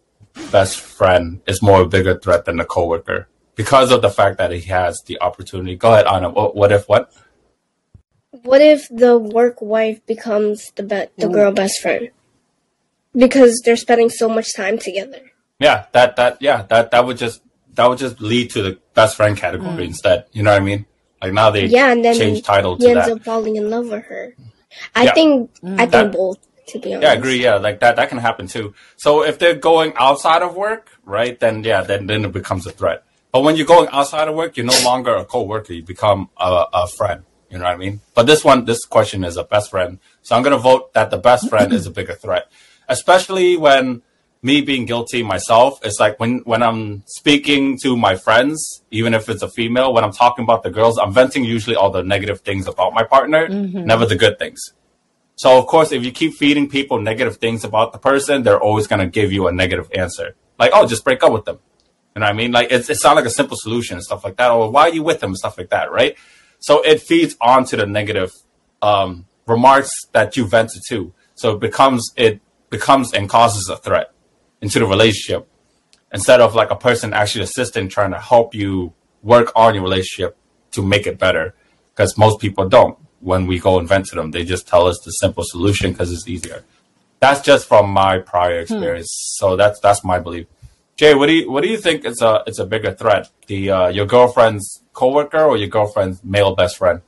best 0.51 0.78
friend 0.78 1.42
is 1.48 1.62
more 1.62 1.81
a 1.84 1.88
bigger 1.88 2.19
threat 2.19 2.44
than 2.44 2.57
the 2.57 2.66
coworker 2.66 3.30
because 3.56 3.92
of 3.92 4.01
the 4.01 4.10
fact 4.10 4.38
that 4.40 4.51
he 4.51 4.60
has 4.68 5.01
the 5.06 5.22
opportunity. 5.22 5.78
Go 5.78 5.94
ahead, 5.94 6.06
Anna. 6.06 6.30
What, 6.31 6.54
what 6.54 6.72
if 6.74 6.90
what? 6.90 7.13
What 8.44 8.62
if 8.62 8.90
the 8.90 9.18
work 9.18 9.62
wife 9.62 10.06
becomes 10.06 10.69
the 10.75 10.84
be- 10.84 11.12
the 11.18 11.28
mm. 11.28 11.34
girl 11.34 11.52
best 11.54 11.80
friend? 11.81 12.10
Because 13.16 13.62
they're 13.63 13.78
spending 13.78 14.10
so 14.10 14.28
much 14.28 14.54
time 14.54 14.78
together. 14.78 15.31
Yeah, 15.60 15.86
that 15.94 16.18
that 16.18 16.42
yeah, 16.42 16.63
that 16.63 16.92
that 16.92 17.06
would 17.06 17.18
just 17.18 17.42
that 17.80 17.88
would 17.88 17.98
just 17.98 18.20
lead 18.20 18.50
to 18.52 18.62
the 18.62 18.78
best 18.94 19.16
friend 19.16 19.38
category 19.38 19.86
mm. 19.86 19.86
instead. 19.86 20.26
You 20.34 20.44
know 20.44 20.52
what 20.52 20.62
I 20.62 20.66
mean? 20.66 20.86
Like 21.22 21.31
now 21.31 21.50
they 21.50 21.66
yeah, 21.68 21.94
and 21.94 22.04
then 22.04 22.14
change 22.14 22.44
title 22.44 22.76
he 22.76 22.90
ends 22.90 23.08
that. 23.08 23.14
up 23.14 23.24
falling 23.24 23.56
in 23.56 23.70
love 23.70 23.88
with 23.88 24.04
her. 24.04 24.36
I 24.94 25.06
yeah. 25.06 25.14
think 25.14 25.54
mm. 25.62 25.76
I 25.76 25.86
think 25.88 25.92
that, 25.92 26.12
both. 26.12 26.38
To 26.68 26.80
be 26.80 26.94
honest. 26.94 27.04
Yeah, 27.04 27.12
I 27.12 27.14
agree. 27.14 27.42
Yeah, 27.42 27.56
like 27.56 27.80
that 27.80 27.96
that 27.96 28.10
can 28.10 28.18
happen 28.18 28.48
too. 28.48 28.74
So 28.98 29.24
if 29.24 29.40
they're 29.40 29.56
going 29.56 29.94
outside 29.96 30.42
of 30.42 30.56
work, 30.56 30.92
right? 31.06 31.40
Then 31.40 31.64
yeah, 31.64 31.81
then 31.81 32.06
then 32.06 32.26
it 32.26 32.34
becomes 32.34 32.68
a 32.68 32.72
threat. 32.72 33.06
But 33.31 33.44
when 33.44 33.56
you're 33.56 33.66
going 33.66 33.88
outside 33.94 34.28
of 34.28 34.36
work, 34.36 34.58
you're 34.58 34.66
no 34.66 34.81
longer 34.84 35.16
a 35.16 35.24
co-worker. 35.24 35.72
You 35.72 35.84
become 35.84 36.30
a, 36.38 36.66
a 36.74 36.88
friend. 36.88 37.24
You 37.50 37.60
know 37.60 37.64
what 37.64 37.76
I 37.76 37.78
mean? 37.78 38.02
But 38.14 38.28
this 38.28 38.44
one, 38.44 38.66
this 38.66 38.84
question 38.86 39.24
is 39.24 39.38
a 39.38 39.44
best 39.44 39.72
friend. 39.72 40.00
So 40.22 40.36
I'm 40.36 40.44
going 40.44 40.56
to 40.56 40.62
vote 40.62 40.94
that 40.94 41.12
the 41.12 41.18
best 41.18 41.50
friend 41.50 41.72
is 41.74 41.88
a 41.88 41.92
bigger 41.92 42.14
threat, 42.14 42.52
especially 42.88 43.56
when 43.58 44.02
me 44.41 44.62
being 44.62 44.86
guilty 44.86 45.21
myself. 45.21 45.80
It's 45.83 46.00
like 46.00 46.19
when, 46.19 46.39
when 46.39 46.63
I'm 46.63 47.03
speaking 47.07 47.77
to 47.83 47.97
my 47.97 48.15
friends, 48.15 48.83
even 48.91 49.13
if 49.13 49.27
it's 49.27 49.41
a 49.41 49.50
female, 49.50 49.94
when 49.94 50.03
I'm 50.03 50.13
talking 50.13 50.44
about 50.44 50.63
the 50.63 50.69
girls, 50.69 50.97
I'm 50.97 51.13
venting 51.13 51.44
usually 51.44 51.75
all 51.75 51.91
the 51.91 52.03
negative 52.03 52.41
things 52.41 52.68
about 52.68 52.94
my 52.94 53.03
partner, 53.03 53.47
mm-hmm. 53.47 53.83
never 53.83 54.06
the 54.06 54.15
good 54.15 54.39
things. 54.39 54.59
So 55.36 55.57
of 55.57 55.68
course, 55.68 55.91
if 55.91 56.03
you 56.06 56.12
keep 56.12 56.33
feeding 56.36 56.69
people 56.69 57.01
negative 57.01 57.38
things 57.38 57.63
about 57.63 57.91
the 57.91 58.00
person, 58.00 58.44
they're 58.44 58.59
always 58.59 58.88
going 58.88 59.00
to 59.00 59.07
give 59.07 59.31
you 59.31 59.47
a 59.47 59.51
negative 59.51 59.89
answer. 59.94 60.36
Like, 60.57 60.71
oh, 60.74 60.88
just 60.88 61.03
break 61.03 61.24
up 61.24 61.31
with 61.31 61.45
them. 61.45 61.59
You 62.15 62.21
know 62.21 62.25
what 62.25 62.33
I 62.33 62.38
mean? 62.38 62.51
Like, 62.51 62.71
it's, 62.71 62.89
it 62.89 62.95
sounds 62.95 63.15
like 63.15 63.25
a 63.25 63.30
simple 63.30 63.56
solution 63.57 63.95
and 63.95 64.03
stuff 64.03 64.24
like 64.24 64.38
that. 64.38 64.51
Or 64.51 64.69
why 64.71 64.83
are 64.83 64.94
you 64.94 65.03
with 65.03 65.19
them 65.19 65.31
and 65.31 65.38
stuff 65.38 65.57
like 65.57 65.69
that, 65.69 65.92
right? 65.92 66.18
So 66.59 66.81
it 66.81 67.01
feeds 67.01 67.38
onto 67.39 67.77
the 67.77 67.85
negative 67.85 68.33
um, 68.81 69.27
remarks 69.47 69.92
that 70.12 70.35
you 70.35 70.45
vented 70.45 70.81
to. 70.89 71.13
So 71.35 71.53
it 71.53 71.59
becomes 71.59 72.12
it 72.18 72.42
becomes 72.69 73.13
and 73.13 73.30
causes 73.30 73.69
a 73.69 73.77
threat 73.77 74.12
into 74.61 74.79
the 74.79 74.85
relationship 74.85 75.47
instead 76.11 76.41
of 76.41 76.56
like 76.56 76.71
a 76.71 76.75
person 76.75 77.13
actually 77.13 77.44
assisting 77.44 77.88
trying 77.88 78.11
to 78.11 78.19
help 78.19 78.53
you 78.53 78.94
work 79.21 79.51
on 79.56 79.73
your 79.75 79.83
relationship 79.83 80.38
to 80.71 80.81
make 80.81 81.06
it 81.07 81.17
better. 81.17 81.53
Because 81.94 82.17
most 82.17 82.39
people 82.39 82.67
don't. 82.67 82.97
When 83.21 83.47
we 83.47 83.59
go 83.59 83.79
and 83.79 83.88
vent 83.88 84.06
to 84.07 84.15
them, 84.15 84.31
they 84.31 84.45
just 84.45 84.65
tell 84.65 84.88
us 84.88 84.97
the 85.03 85.11
simple 85.11 85.44
solution 85.45 85.91
because 85.91 86.11
it's 86.11 86.27
easier. 86.27 86.63
That's 87.19 87.41
just 87.41 87.67
from 87.67 87.89
my 87.89 88.19
prior 88.19 88.57
hmm. 88.57 88.61
experience. 88.61 89.11
Hmm. 89.11 89.45
So 89.45 89.56
that's 89.57 89.79
that's 89.81 90.03
my 90.03 90.19
belief. 90.19 90.47
Jay, 90.95 91.13
what 91.13 91.27
do 91.27 91.33
you 91.33 91.51
what 91.51 91.63
do 91.63 91.69
you 91.69 91.77
think 91.77 92.06
is 92.06 92.21
a 92.21 92.44
it's 92.47 92.59
a 92.59 92.65
bigger 92.65 92.94
threat? 92.94 93.29
The 93.47 93.71
uh, 93.71 93.88
your 93.89 94.06
girlfriend's 94.06 94.83
coworker 94.94 95.44
or 95.44 95.57
your 95.57 95.67
girlfriend's 95.67 96.23
male 96.23 96.56
best 96.56 96.77
friend? 96.77 97.01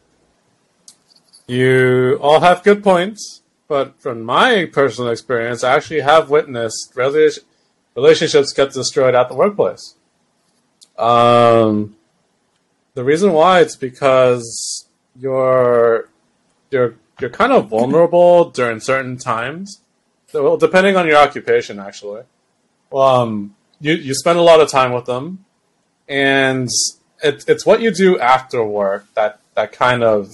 You 1.47 2.17
all 2.21 2.39
have 2.39 2.63
good 2.63 2.83
points, 2.83 3.40
but 3.71 4.01
from 4.01 4.21
my 4.21 4.65
personal 4.65 5.09
experience, 5.09 5.63
I 5.63 5.73
actually 5.77 6.01
have 6.01 6.29
witnessed 6.29 6.93
relationships 6.93 8.51
get 8.51 8.73
destroyed 8.73 9.15
at 9.15 9.29
the 9.29 9.33
workplace. 9.33 9.95
Um, 10.97 11.95
the 12.95 13.05
reason 13.05 13.31
why 13.31 13.61
it's 13.61 13.77
because 13.77 14.89
you're 15.15 16.09
you're 16.69 16.95
you're 17.21 17.29
kind 17.29 17.53
of 17.53 17.69
vulnerable 17.69 18.49
during 18.57 18.81
certain 18.81 19.15
times. 19.15 19.79
Well, 20.33 20.57
depending 20.57 20.97
on 20.97 21.07
your 21.07 21.15
occupation, 21.15 21.79
actually. 21.79 22.23
Um, 22.93 23.55
you 23.79 23.93
you 23.93 24.13
spend 24.15 24.37
a 24.37 24.41
lot 24.41 24.59
of 24.59 24.67
time 24.67 24.91
with 24.91 25.05
them, 25.05 25.45
and 26.09 26.67
it, 27.23 27.45
it's 27.47 27.65
what 27.65 27.79
you 27.79 27.91
do 27.91 28.19
after 28.19 28.65
work 28.65 29.05
that 29.13 29.39
that 29.55 29.71
kind 29.71 30.03
of 30.03 30.27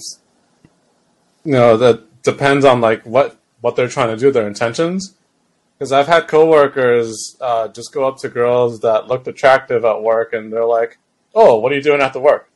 you 1.44 1.52
know 1.52 1.76
that 1.76 2.07
depends 2.30 2.64
on 2.64 2.80
like 2.80 3.04
what 3.04 3.38
what 3.60 3.76
they're 3.76 3.88
trying 3.88 4.14
to 4.14 4.16
do, 4.16 4.30
their 4.30 4.46
intentions. 4.46 5.14
Because 5.78 5.92
I've 5.92 6.08
had 6.08 6.26
coworkers 6.26 7.36
uh, 7.40 7.68
just 7.68 7.92
go 7.92 8.06
up 8.06 8.18
to 8.18 8.28
girls 8.28 8.80
that 8.80 9.06
looked 9.06 9.28
attractive 9.28 9.84
at 9.84 10.02
work, 10.02 10.32
and 10.32 10.52
they're 10.52 10.64
like, 10.64 10.98
"Oh, 11.34 11.58
what 11.58 11.72
are 11.72 11.76
you 11.76 11.82
doing 11.82 12.00
after 12.00 12.20
work? 12.20 12.50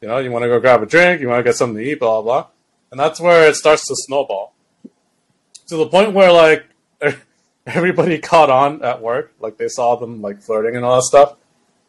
You 0.00 0.08
know, 0.08 0.18
you 0.18 0.30
want 0.30 0.42
to 0.42 0.48
go 0.48 0.60
grab 0.60 0.82
a 0.82 0.86
drink, 0.86 1.20
you 1.20 1.28
want 1.28 1.38
to 1.38 1.44
get 1.44 1.56
something 1.56 1.82
to 1.82 1.90
eat, 1.90 2.00
blah 2.00 2.22
blah." 2.22 2.48
And 2.90 3.00
that's 3.00 3.20
where 3.20 3.48
it 3.48 3.56
starts 3.56 3.86
to 3.86 3.94
snowball 3.96 4.52
to 5.72 5.78
the 5.78 5.86
point 5.86 6.12
where 6.12 6.30
like 6.30 6.66
everybody 7.66 8.18
caught 8.18 8.50
on 8.50 8.84
at 8.84 9.00
work, 9.00 9.32
like 9.40 9.56
they 9.56 9.68
saw 9.68 9.96
them 9.96 10.20
like 10.20 10.42
flirting 10.42 10.76
and 10.76 10.84
all 10.84 10.96
that 10.96 11.04
stuff. 11.04 11.36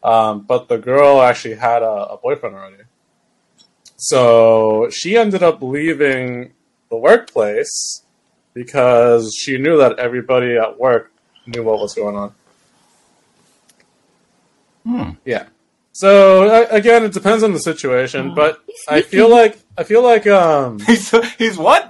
Um, 0.02 0.40
but 0.40 0.68
the 0.68 0.78
girl 0.78 1.20
actually 1.20 1.56
had 1.56 1.82
a, 1.82 2.12
a 2.12 2.16
boyfriend 2.16 2.56
already. 2.56 2.84
So 3.96 4.88
she 4.90 5.16
ended 5.16 5.42
up 5.42 5.62
leaving 5.62 6.52
the 6.90 6.96
workplace 6.96 8.02
because 8.52 9.34
she 9.36 9.58
knew 9.58 9.78
that 9.78 9.98
everybody 9.98 10.56
at 10.56 10.78
work 10.78 11.12
knew 11.46 11.62
what 11.62 11.78
was 11.78 11.94
going 11.94 12.16
on. 12.16 12.34
Hmm. 14.84 15.10
Yeah. 15.24 15.46
So 15.92 16.66
again, 16.70 17.04
it 17.04 17.12
depends 17.12 17.42
on 17.42 17.52
the 17.52 17.60
situation, 17.60 18.30
oh, 18.30 18.34
but 18.34 18.64
I 18.88 19.02
feel 19.02 19.30
like 19.30 19.58
I 19.78 19.84
feel 19.84 20.02
like 20.02 20.26
um 20.26 20.78
he's 20.86 21.10
he's 21.36 21.56
what? 21.56 21.88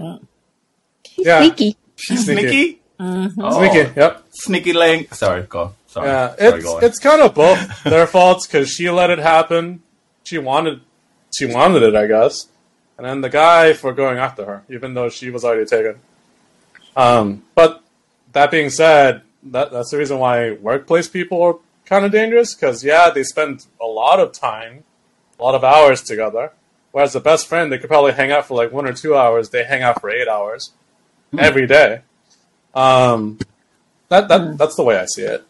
He's 1.04 1.26
yeah, 1.26 1.40
sneaky. 1.40 1.76
She's 1.97 2.25
sneaky. 2.25 2.40
sneaky? 2.42 2.80
Mm-hmm. 3.00 3.40
Oh, 3.42 3.59
sneaky. 3.59 3.92
Yep. 3.97 4.25
Sneaky 4.30 4.73
link. 4.73 5.14
Sorry, 5.14 5.42
go. 5.42 5.75
Sorry. 5.87 6.09
Yeah, 6.09 6.35
it's 6.38 6.64
Sorry, 6.66 6.87
it's 6.87 6.99
kind 6.99 7.23
of 7.23 7.35
both 7.35 7.83
their 7.85 8.07
faults 8.07 8.47
because 8.47 8.69
she 8.69 8.90
let 8.90 9.11
it 9.11 9.19
happen. 9.19 9.83
She 10.25 10.38
wanted 10.38 10.80
she 11.37 11.47
wanted 11.47 11.83
it, 11.83 11.97
I 11.97 12.07
guess, 12.07 12.47
and 12.97 13.07
then 13.07 13.21
the 13.21 13.29
guy 13.29 13.73
for 13.73 13.93
going 13.93 14.19
after 14.19 14.45
her, 14.45 14.63
even 14.69 14.95
though 14.95 15.09
she 15.09 15.31
was 15.31 15.45
already 15.45 15.67
taken. 15.67 16.01
Um, 16.97 17.43
but 17.55 17.83
that 18.33 18.51
being 18.51 18.71
said, 18.71 19.23
that 19.45 19.73
that's 19.73 19.91
the 19.91 19.99
reason 19.99 20.19
why 20.19 20.53
workplace 20.53 21.09
people 21.09 21.43
are 21.43 21.57
kind 21.87 22.05
of 22.05 22.13
dangerous 22.13 22.55
because 22.55 22.85
yeah, 22.85 23.11
they 23.11 23.23
spend 23.23 23.67
a 23.81 23.87
lot 23.87 24.21
of 24.21 24.33
time, 24.33 24.85
a 25.39 25.43
lot 25.43 25.55
of 25.55 25.65
hours 25.65 26.03
together. 26.03 26.53
Whereas 26.93 27.13
the 27.13 27.21
best 27.21 27.49
friend, 27.49 27.73
they 27.73 27.79
could 27.79 27.91
probably 27.91 28.13
hang 28.13 28.31
out 28.31 28.47
for 28.47 28.55
like 28.55 28.71
one 28.71 28.87
or 28.87 28.93
two 28.93 29.17
hours. 29.17 29.51
They 29.51 29.65
hang 29.65 29.83
out 29.83 30.01
for 30.01 30.11
eight 30.11 30.29
hours 30.29 30.71
mm. 31.33 31.41
every 31.41 31.67
day. 31.67 32.03
Um, 32.75 33.39
that 34.09 34.29
that 34.29 34.41
hmm. 34.41 34.57
that's 34.57 34.77
the 34.77 34.83
way 34.83 34.97
I 34.99 35.07
see 35.07 35.23
it. 35.23 35.45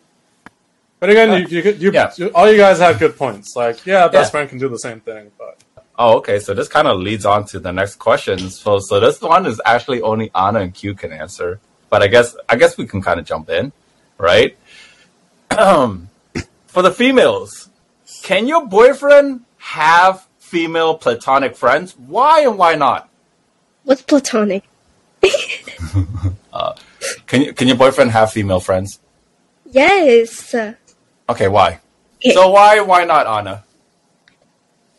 But 1.01 1.11
again, 1.11 1.31
uh, 1.31 1.37
you, 1.37 1.47
you, 1.61 1.71
you, 1.73 1.93
yeah. 1.93 2.13
you, 2.17 2.29
all 2.29 2.51
you 2.51 2.57
guys 2.57 2.79
have 2.79 2.99
good 2.99 3.17
points. 3.17 3.55
Like, 3.55 3.85
yeah, 3.85 4.09
best 4.09 4.29
yeah. 4.29 4.31
friend 4.31 4.49
can 4.49 4.59
do 4.59 4.69
the 4.69 4.79
same 4.79 5.01
thing, 5.01 5.31
but. 5.37 5.59
Oh, 5.99 6.17
okay. 6.19 6.41
So 6.41 6.55
this 6.55 6.69
kind 6.69 6.89
of 6.89 6.99
leads 6.99 7.25
on 7.25 7.45
to 7.47 7.61
the 7.61 7.73
next 7.73 7.97
question. 7.97 8.39
So, 8.51 8.81
so 8.81 8.99
this 9.01 9.21
one 9.21 9.47
is 9.47 9.61
actually 9.65 10.03
only 10.03 10.31
Anna 10.35 10.61
and 10.61 10.75
Q 10.75 10.95
can 10.95 11.13
answer, 11.13 11.61
but 11.89 12.03
I 12.03 12.09
guess 12.09 12.37
I 12.49 12.57
guess 12.57 12.77
we 12.77 12.87
can 12.87 13.01
kind 13.01 13.21
of 13.21 13.27
jump 13.27 13.49
in, 13.49 13.73
right? 14.19 14.57
For 15.51 16.83
the 16.83 16.91
females, 16.91 17.69
can 18.23 18.49
your 18.49 18.67
boyfriend 18.67 19.43
have 19.59 20.27
female 20.39 20.97
platonic 20.99 21.57
friends? 21.57 21.97
Why 21.97 22.41
and 22.41 22.59
why 22.59 22.75
not? 22.75 23.09
What's 23.85 24.03
platonic? 24.03 24.65
uh, 26.53 26.75
can 27.27 27.43
you, 27.43 27.53
can 27.53 27.69
your 27.69 27.77
boyfriend 27.77 28.11
have 28.11 28.33
female 28.33 28.61
friends? 28.61 28.99
Yes. 29.71 30.55
Okay, 31.29 31.49
why? 31.49 31.81
So 32.33 32.51
why 32.51 32.81
why 32.81 33.05
not 33.05 33.27
Anna? 33.27 33.65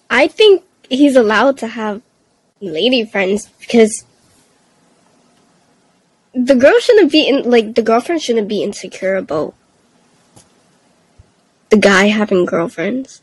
I 0.10 0.28
think 0.28 0.64
he's 0.89 1.15
allowed 1.15 1.58
to 1.58 1.68
have 1.68 2.01
lady 2.62 3.06
friends 3.06 3.48
because 3.60 4.06
the 6.34 6.56
girl 6.56 6.80
shouldn't 6.80 7.12
be 7.12 7.27
in 7.27 7.50
like 7.50 7.75
the 7.75 7.82
girlfriend 7.82 8.22
shouldn't 8.22 8.48
be 8.48 8.63
insecure 8.63 9.15
about 9.15 9.54
the 11.70 11.77
guy 11.77 12.08
having 12.08 12.46
girlfriends. 12.46 13.22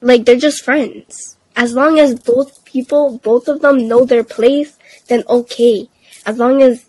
Like 0.00 0.24
they're 0.24 0.36
just 0.36 0.64
friends. 0.64 1.36
As 1.56 1.74
long 1.74 1.98
as 1.98 2.18
both 2.18 2.64
people, 2.64 3.18
both 3.18 3.48
of 3.48 3.60
them 3.60 3.88
know 3.88 4.04
their 4.04 4.24
place, 4.24 4.78
then 5.08 5.24
okay. 5.28 5.88
As 6.26 6.38
long 6.38 6.62
as 6.62 6.86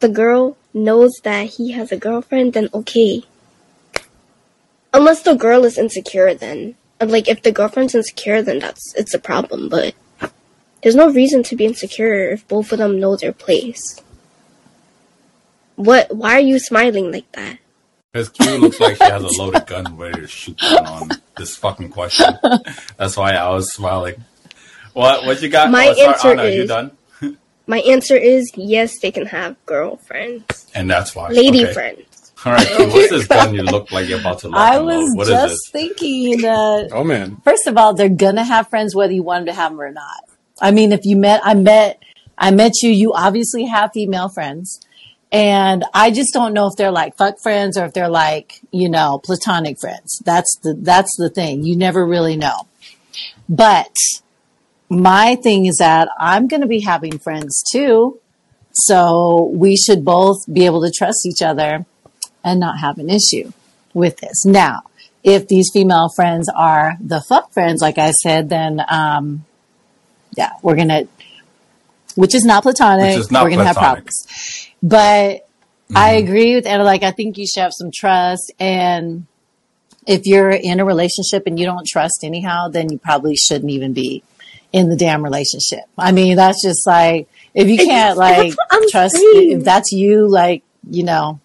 the 0.00 0.08
girl 0.08 0.56
knows 0.72 1.12
that 1.24 1.46
he 1.46 1.72
has 1.72 1.92
a 1.92 1.96
girlfriend, 1.96 2.52
then 2.52 2.68
okay. 2.72 3.22
Unless 4.92 5.22
the 5.22 5.34
girl 5.34 5.64
is 5.64 5.78
insecure, 5.78 6.34
then 6.34 6.74
like 7.00 7.28
if 7.28 7.42
the 7.42 7.52
girlfriend's 7.52 7.94
insecure, 7.94 8.42
then 8.42 8.58
that's 8.58 8.94
it's 8.94 9.14
a 9.14 9.18
problem. 9.18 9.68
But 9.68 9.94
there's 10.82 10.96
no 10.96 11.10
reason 11.10 11.42
to 11.44 11.56
be 11.56 11.64
insecure 11.64 12.30
if 12.30 12.46
both 12.48 12.72
of 12.72 12.78
them 12.78 13.00
know 13.00 13.16
their 13.16 13.32
place. 13.32 14.00
What? 15.76 16.14
Why 16.14 16.34
are 16.34 16.40
you 16.40 16.58
smiling 16.58 17.10
like 17.10 17.30
that? 17.32 17.58
Because 18.12 18.28
Q 18.28 18.58
looks 18.58 18.80
like 18.80 18.96
she 18.96 19.04
has 19.04 19.22
a 19.22 19.40
loaded 19.40 19.66
gun 19.66 19.96
ready 19.96 20.22
to 20.22 20.26
shoot 20.26 20.58
down 20.58 20.86
on 20.86 21.10
this 21.36 21.56
fucking 21.56 21.90
question. 21.90 22.34
That's 22.96 23.16
why 23.16 23.32
I 23.32 23.48
was 23.50 23.72
smiling. 23.72 24.24
What? 24.92 25.24
What 25.24 25.40
you 25.40 25.48
got? 25.48 25.70
My 25.70 25.94
oh, 25.96 26.08
answer 26.08 26.28
Anna, 26.28 26.44
you 26.44 26.62
is- 26.62 26.68
done? 26.68 26.96
My 27.66 27.78
answer 27.82 28.16
is 28.16 28.50
yes, 28.56 28.98
they 28.98 29.12
can 29.12 29.26
have 29.26 29.54
girlfriends, 29.64 30.66
And 30.74 30.90
that's 30.90 31.14
why. 31.14 31.28
lady 31.28 31.62
okay. 31.62 31.72
friends. 31.72 32.02
All 32.44 32.52
right, 32.52 32.66
Q, 32.66 32.86
what's 32.88 33.10
this 33.10 33.26
gun 33.26 33.54
you 33.54 33.62
look 33.62 33.92
like 33.92 34.08
you're 34.08 34.18
about 34.20 34.38
to 34.40 34.48
lock 34.48 34.60
I 34.60 34.78
was 34.78 35.14
What 35.14 35.24
is 35.24 35.28
just 35.28 35.48
this? 35.50 35.70
thinking 35.72 36.40
that 36.40 36.88
Oh 36.92 37.04
man. 37.04 37.36
first 37.44 37.66
of 37.66 37.76
all, 37.76 37.94
they're 37.94 38.08
gonna 38.08 38.44
have 38.44 38.68
friends 38.68 38.94
whether 38.94 39.12
you 39.12 39.22
want 39.22 39.44
them 39.44 39.54
to 39.54 39.60
have 39.60 39.72
them 39.72 39.80
or 39.80 39.92
not. 39.92 40.24
I 40.60 40.70
mean, 40.70 40.92
if 40.92 41.04
you 41.04 41.16
met, 41.16 41.40
I 41.44 41.54
met, 41.54 42.02
I 42.38 42.50
met 42.50 42.72
you. 42.82 42.90
You 42.90 43.12
obviously 43.12 43.64
have 43.66 43.90
female 43.92 44.28
friends, 44.28 44.80
and 45.30 45.84
I 45.92 46.10
just 46.10 46.32
don't 46.32 46.54
know 46.54 46.66
if 46.66 46.76
they're 46.76 46.90
like 46.90 47.16
fuck 47.16 47.40
friends 47.42 47.76
or 47.76 47.84
if 47.84 47.92
they're 47.92 48.08
like 48.08 48.60
you 48.70 48.88
know 48.88 49.20
platonic 49.22 49.78
friends. 49.78 50.22
That's 50.24 50.56
the 50.62 50.74
that's 50.74 51.14
the 51.18 51.28
thing. 51.28 51.64
You 51.64 51.76
never 51.76 52.06
really 52.06 52.36
know. 52.36 52.66
But 53.48 53.94
my 54.88 55.36
thing 55.36 55.66
is 55.66 55.76
that 55.76 56.08
I'm 56.18 56.48
going 56.48 56.62
to 56.62 56.66
be 56.66 56.80
having 56.80 57.18
friends 57.18 57.62
too, 57.70 58.18
so 58.72 59.50
we 59.54 59.76
should 59.76 60.04
both 60.04 60.38
be 60.52 60.64
able 60.66 60.80
to 60.82 60.90
trust 60.90 61.26
each 61.26 61.42
other 61.42 61.84
and 62.44 62.60
not 62.60 62.78
have 62.78 62.98
an 62.98 63.10
issue 63.10 63.52
with 63.94 64.18
this. 64.18 64.44
Now, 64.44 64.82
if 65.22 65.48
these 65.48 65.70
female 65.72 66.08
friends 66.14 66.48
are 66.54 66.96
the 67.00 67.20
fuck 67.28 67.52
friends, 67.52 67.80
like 67.82 67.98
I 67.98 68.12
said, 68.12 68.48
then 68.48 68.80
um, 68.88 69.44
yeah, 70.36 70.52
we're 70.62 70.76
gonna, 70.76 71.04
which 72.14 72.34
is 72.34 72.44
not 72.44 72.62
platonic. 72.62 73.16
Which 73.16 73.24
is 73.24 73.30
not 73.30 73.44
we're 73.44 73.50
gonna 73.50 73.64
have 73.64 73.76
problems. 73.76 74.70
But 74.82 75.46
I 75.94 76.12
agree 76.12 76.54
with 76.54 76.66
Anna. 76.66 76.84
Like, 76.84 77.02
I 77.02 77.10
think 77.10 77.36
you 77.36 77.46
should 77.46 77.62
have 77.62 77.72
some 77.74 77.90
trust, 77.92 78.52
and 78.58 79.26
if 80.06 80.22
you're 80.24 80.50
in 80.50 80.80
a 80.80 80.84
relationship 80.84 81.44
and 81.46 81.58
you 81.58 81.66
don't 81.66 81.86
trust 81.86 82.20
anyhow, 82.24 82.68
then 82.68 82.90
you 82.90 82.98
probably 82.98 83.36
shouldn't 83.36 83.70
even 83.70 83.92
be 83.92 84.22
in 84.72 84.88
the 84.88 84.96
damn 84.96 85.22
relationship. 85.22 85.84
I 85.98 86.12
mean, 86.12 86.36
that's 86.36 86.62
just 86.62 86.86
like 86.86 87.28
if 87.54 87.68
you 87.68 87.76
can't 87.76 88.16
like 88.16 88.54
trust 88.90 89.16
if 89.18 89.64
that's 89.64 89.92
you, 89.92 90.28
like 90.28 90.62
you 90.88 91.02
know, 91.02 91.40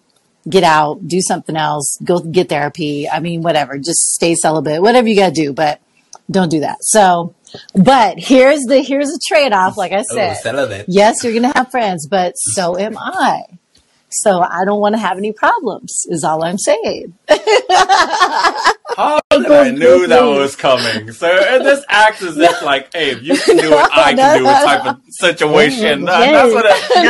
get 0.48 0.64
out, 0.64 1.06
do 1.06 1.20
something 1.20 1.56
else, 1.56 1.98
go 2.04 2.20
get 2.20 2.48
therapy. 2.48 3.08
I 3.08 3.20
mean, 3.20 3.42
whatever, 3.42 3.78
just 3.78 4.12
stay 4.14 4.34
celibate, 4.34 4.80
whatever 4.82 5.08
you 5.08 5.16
got 5.16 5.34
to 5.34 5.42
do, 5.42 5.52
but 5.52 5.80
don't 6.30 6.50
do 6.50 6.60
that. 6.60 6.78
So, 6.82 7.34
but 7.74 8.18
here's 8.18 8.62
the 8.62 8.80
here's 8.82 9.10
a 9.10 9.18
trade 9.28 9.52
off. 9.52 9.76
Like 9.76 9.92
I 9.92 10.00
Oh, 10.00 10.14
said, 10.14 10.34
celibate. 10.38 10.86
yes, 10.88 11.22
you're 11.24 11.32
gonna 11.34 11.52
have 11.56 11.70
friends, 11.70 12.06
but 12.08 12.32
so 12.36 12.76
am 12.78 12.96
I. 12.98 13.42
So 14.22 14.40
I 14.40 14.64
don't 14.64 14.80
want 14.80 14.94
to 14.94 14.98
have 14.98 15.18
any 15.18 15.32
problems. 15.32 16.06
Is 16.08 16.24
all 16.24 16.42
I'm 16.44 16.58
saying. 16.58 17.14
How 18.96 19.20
did 19.30 19.50
I 19.50 19.70
knew 19.72 20.06
that 20.06 20.22
was 20.24 20.56
coming? 20.56 21.12
So 21.12 21.26
this 21.62 21.84
acts 21.88 22.22
as 22.22 22.38
if 22.38 22.62
like, 22.62 22.92
hey, 22.94 23.10
if 23.10 23.22
you 23.22 23.36
can 23.44 23.56
do 23.58 23.72
it, 23.74 23.88
I 23.92 24.14
can 24.14 24.38
do 24.38 24.48
it 24.48 24.52
type 24.64 24.86
of 24.86 25.00
situation. 25.10 26.04
That- 26.06 26.32
That's 26.32 26.54
what. 26.54 26.64
It, 26.66 27.04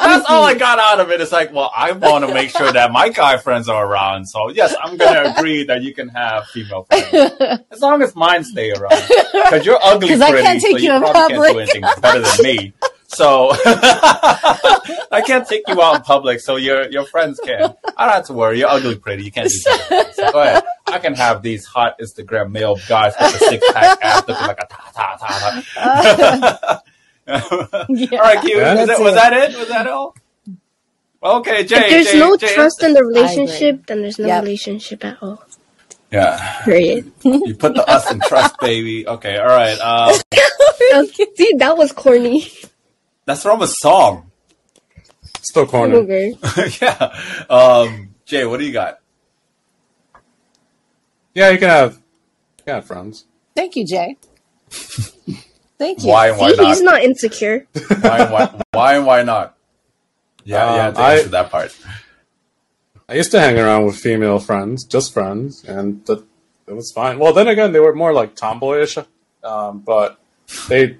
That's 0.00 0.24
all 0.28 0.42
I 0.44 0.54
got 0.54 0.78
out 0.78 0.98
of 1.00 1.10
it. 1.10 1.20
It's 1.20 1.30
like, 1.30 1.52
well, 1.52 1.70
I 1.76 1.92
want 1.92 2.26
to 2.26 2.34
make 2.34 2.50
sure 2.50 2.72
that 2.72 2.90
my 2.90 3.10
guy 3.10 3.36
friends 3.36 3.68
are 3.68 3.86
around. 3.86 4.26
So 4.26 4.48
yes, 4.50 4.74
I'm 4.82 4.96
gonna 4.96 5.34
agree 5.36 5.64
that 5.64 5.82
you 5.82 5.94
can 5.94 6.08
have 6.08 6.46
female 6.48 6.84
friends 6.90 7.62
as 7.70 7.80
long 7.80 8.02
as 8.02 8.16
mine 8.16 8.42
stay 8.44 8.72
around. 8.72 9.00
Because 9.32 9.64
you're 9.64 9.78
ugly 9.82 10.08
'Cause 10.08 10.20
I 10.20 10.30
pretty, 10.30 10.44
can't 10.44 10.60
take 10.60 10.72
so 10.72 10.78
you 10.78 10.84
you 10.90 10.94
in 10.96 11.00
probably 11.02 11.20
can't 11.20 11.30
do 11.30 11.36
public. 11.46 11.56
anything 11.74 11.82
better 12.02 12.20
than 12.20 12.42
me. 12.42 12.72
So 13.10 13.50
I 15.12 15.22
can't 15.26 15.46
take 15.48 15.62
you 15.66 15.80
out 15.82 15.96
in 15.96 16.02
public, 16.02 16.40
so 16.40 16.56
your 16.56 16.88
your 16.90 17.04
friends 17.04 17.40
can. 17.42 17.74
I 17.96 18.04
don't 18.04 18.14
have 18.14 18.26
to 18.26 18.34
worry. 18.34 18.58
You're 18.58 18.68
ugly, 18.68 18.96
pretty. 18.96 19.24
You 19.24 19.32
can't 19.32 19.48
do 19.48 19.58
that. 19.88 20.14
So 20.14 20.30
go 20.32 20.40
ahead. 20.42 20.62
I 20.86 20.98
can 20.98 21.14
have 21.14 21.42
these 21.42 21.64
hot 21.64 21.98
Instagram 22.00 22.50
male 22.50 22.76
guys 22.86 23.14
with 23.18 23.34
a 23.34 23.38
six 23.38 23.72
pack 23.72 23.98
ass 24.02 24.28
looking 24.28 24.46
like 24.46 24.58
a 24.60 24.66
ta 24.66 24.90
ta 24.94 25.16
ta. 25.16 25.62
ta. 25.74 26.82
Yeah. 27.28 27.36
All 28.12 28.18
right, 28.20 28.40
Q. 28.40 28.56
Yeah. 28.56 28.72
is 28.80 28.86
That's 28.86 28.98
that, 28.98 29.04
was 29.04 29.12
it. 29.12 29.16
that 29.16 29.32
it? 29.50 29.58
Was 29.58 29.68
that 29.68 29.86
all? 29.86 30.14
Okay, 31.22 31.64
Jay. 31.64 31.76
If 31.76 31.90
there's 31.90 32.06
Jay, 32.12 32.18
no 32.18 32.36
Jay, 32.38 32.54
trust 32.54 32.82
in 32.82 32.94
the 32.94 33.04
relationship, 33.04 33.86
then 33.86 34.00
there's 34.00 34.18
no 34.18 34.28
Yep. 34.28 34.42
relationship 34.44 35.04
at 35.04 35.22
all. 35.22 35.44
Yeah, 36.10 36.62
Period. 36.64 37.12
you 37.24 37.54
put 37.54 37.74
the 37.74 37.84
us 37.86 38.10
in 38.10 38.20
trust, 38.20 38.58
baby. 38.60 39.06
Okay, 39.06 39.36
all 39.36 39.46
right. 39.48 39.78
Um, 39.78 40.14
See, 41.36 41.52
that 41.58 41.76
was 41.76 41.92
corny. 41.92 42.50
That's 43.28 43.42
from 43.42 43.60
a 43.62 43.66
song. 43.68 44.30
Still 45.42 45.66
corny. 45.66 45.94
Okay. 45.94 46.34
yeah. 46.80 47.14
Um, 47.48 48.14
Jay, 48.24 48.44
what 48.44 48.58
do 48.58 48.66
you 48.66 48.72
got? 48.72 49.00
Yeah, 51.34 51.50
you 51.50 51.58
can 51.58 51.68
have, 51.68 51.94
you 52.58 52.64
can 52.64 52.74
have 52.76 52.86
friends. 52.86 53.26
Thank 53.54 53.76
you, 53.76 53.86
Jay. 53.86 54.16
Thank 55.78 56.02
you. 56.02 56.08
Why 56.08 56.28
and 56.30 56.38
why 56.38 56.52
See, 56.52 56.64
he's 56.64 56.80
not? 56.82 56.94
not 56.94 57.02
insecure. 57.04 57.66
Why 58.00 58.18
and 58.18 58.32
why, 58.32 58.60
why 58.72 58.94
and 58.96 59.06
why 59.06 59.22
not? 59.22 59.56
Yeah, 60.44 60.74
yeah. 60.74 60.86
Um, 60.88 60.94
To 60.94 61.00
I- 61.00 61.14
answer 61.16 61.28
that 61.28 61.50
part. 61.50 61.78
I 63.08 63.14
used 63.14 63.30
to 63.30 63.40
hang 63.40 63.58
around 63.58 63.86
with 63.86 63.96
female 63.96 64.38
friends, 64.38 64.84
just 64.84 65.14
friends, 65.14 65.64
and 65.64 66.04
that 66.06 66.24
it 66.66 66.74
was 66.74 66.92
fine. 66.94 67.18
Well, 67.18 67.32
then 67.32 67.48
again, 67.48 67.72
they 67.72 67.80
were 67.80 67.94
more 67.94 68.12
like 68.12 68.34
tomboyish, 68.34 68.98
um, 69.42 69.78
but 69.78 70.18
they 70.68 70.98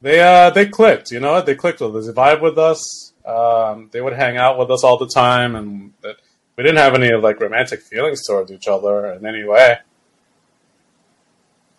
they 0.00 0.20
uh 0.20 0.50
they 0.50 0.66
clicked. 0.66 1.10
You 1.10 1.20
know? 1.20 1.40
They 1.40 1.54
clicked 1.54 1.80
with 1.80 1.94
us. 1.96 2.06
They 2.06 2.12
vibe 2.12 2.40
with 2.40 2.58
us. 2.58 3.12
Um, 3.24 3.90
they 3.92 4.00
would 4.00 4.14
hang 4.14 4.36
out 4.36 4.58
with 4.58 4.70
us 4.70 4.82
all 4.84 4.96
the 4.96 5.08
time, 5.08 5.54
and 5.54 5.92
that 6.02 6.16
we 6.56 6.64
didn't 6.64 6.78
have 6.78 6.94
any 6.94 7.12
like 7.12 7.40
romantic 7.40 7.82
feelings 7.82 8.26
towards 8.26 8.50
each 8.50 8.68
other 8.68 9.12
in 9.12 9.26
any 9.26 9.44
way. 9.44 9.78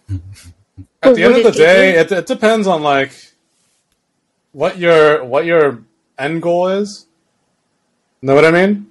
At 1.02 1.16
the 1.16 1.24
end 1.24 1.36
of 1.36 1.44
the 1.44 1.52
day, 1.52 1.96
it, 1.98 2.12
it 2.12 2.28
depends 2.28 2.68
on 2.68 2.84
like 2.84 3.12
what 4.52 4.78
your 4.78 5.24
what 5.24 5.46
your 5.46 5.84
end 6.18 6.42
goal 6.42 6.68
is. 6.68 7.06
Know 8.22 8.36
what 8.36 8.46
I 8.46 8.52
mean? 8.52 8.88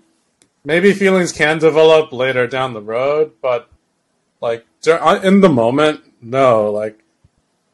Maybe 0.65 0.93
feelings 0.93 1.33
can 1.33 1.59
develop 1.59 2.13
later 2.13 2.47
down 2.47 2.73
the 2.73 2.81
road, 2.81 3.33
but 3.43 3.69
like 4.41 4.67
uh, 4.87 5.21
in 5.23 5.41
the 5.41 5.49
moment, 5.49 6.01
no. 6.23 6.71
Like 6.71 6.99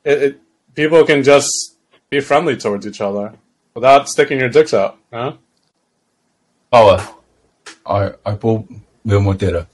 it, 0.05 0.23
it 0.23 0.41
people 0.75 1.05
can 1.05 1.23
just 1.23 1.51
be 2.11 2.21
friendly 2.21 2.57
towards 2.57 2.87
each 2.87 3.01
other 3.01 3.33
without 3.75 4.09
sticking 4.09 4.39
your 4.41 4.49
dicks 4.49 4.75
out. 4.75 4.99
Huh? 5.13 5.35
Paula, 6.71 7.09
I 7.87 8.13
I 8.25 8.35
pull 8.35 8.67
meu 9.05 9.21
monteira. 9.21 9.67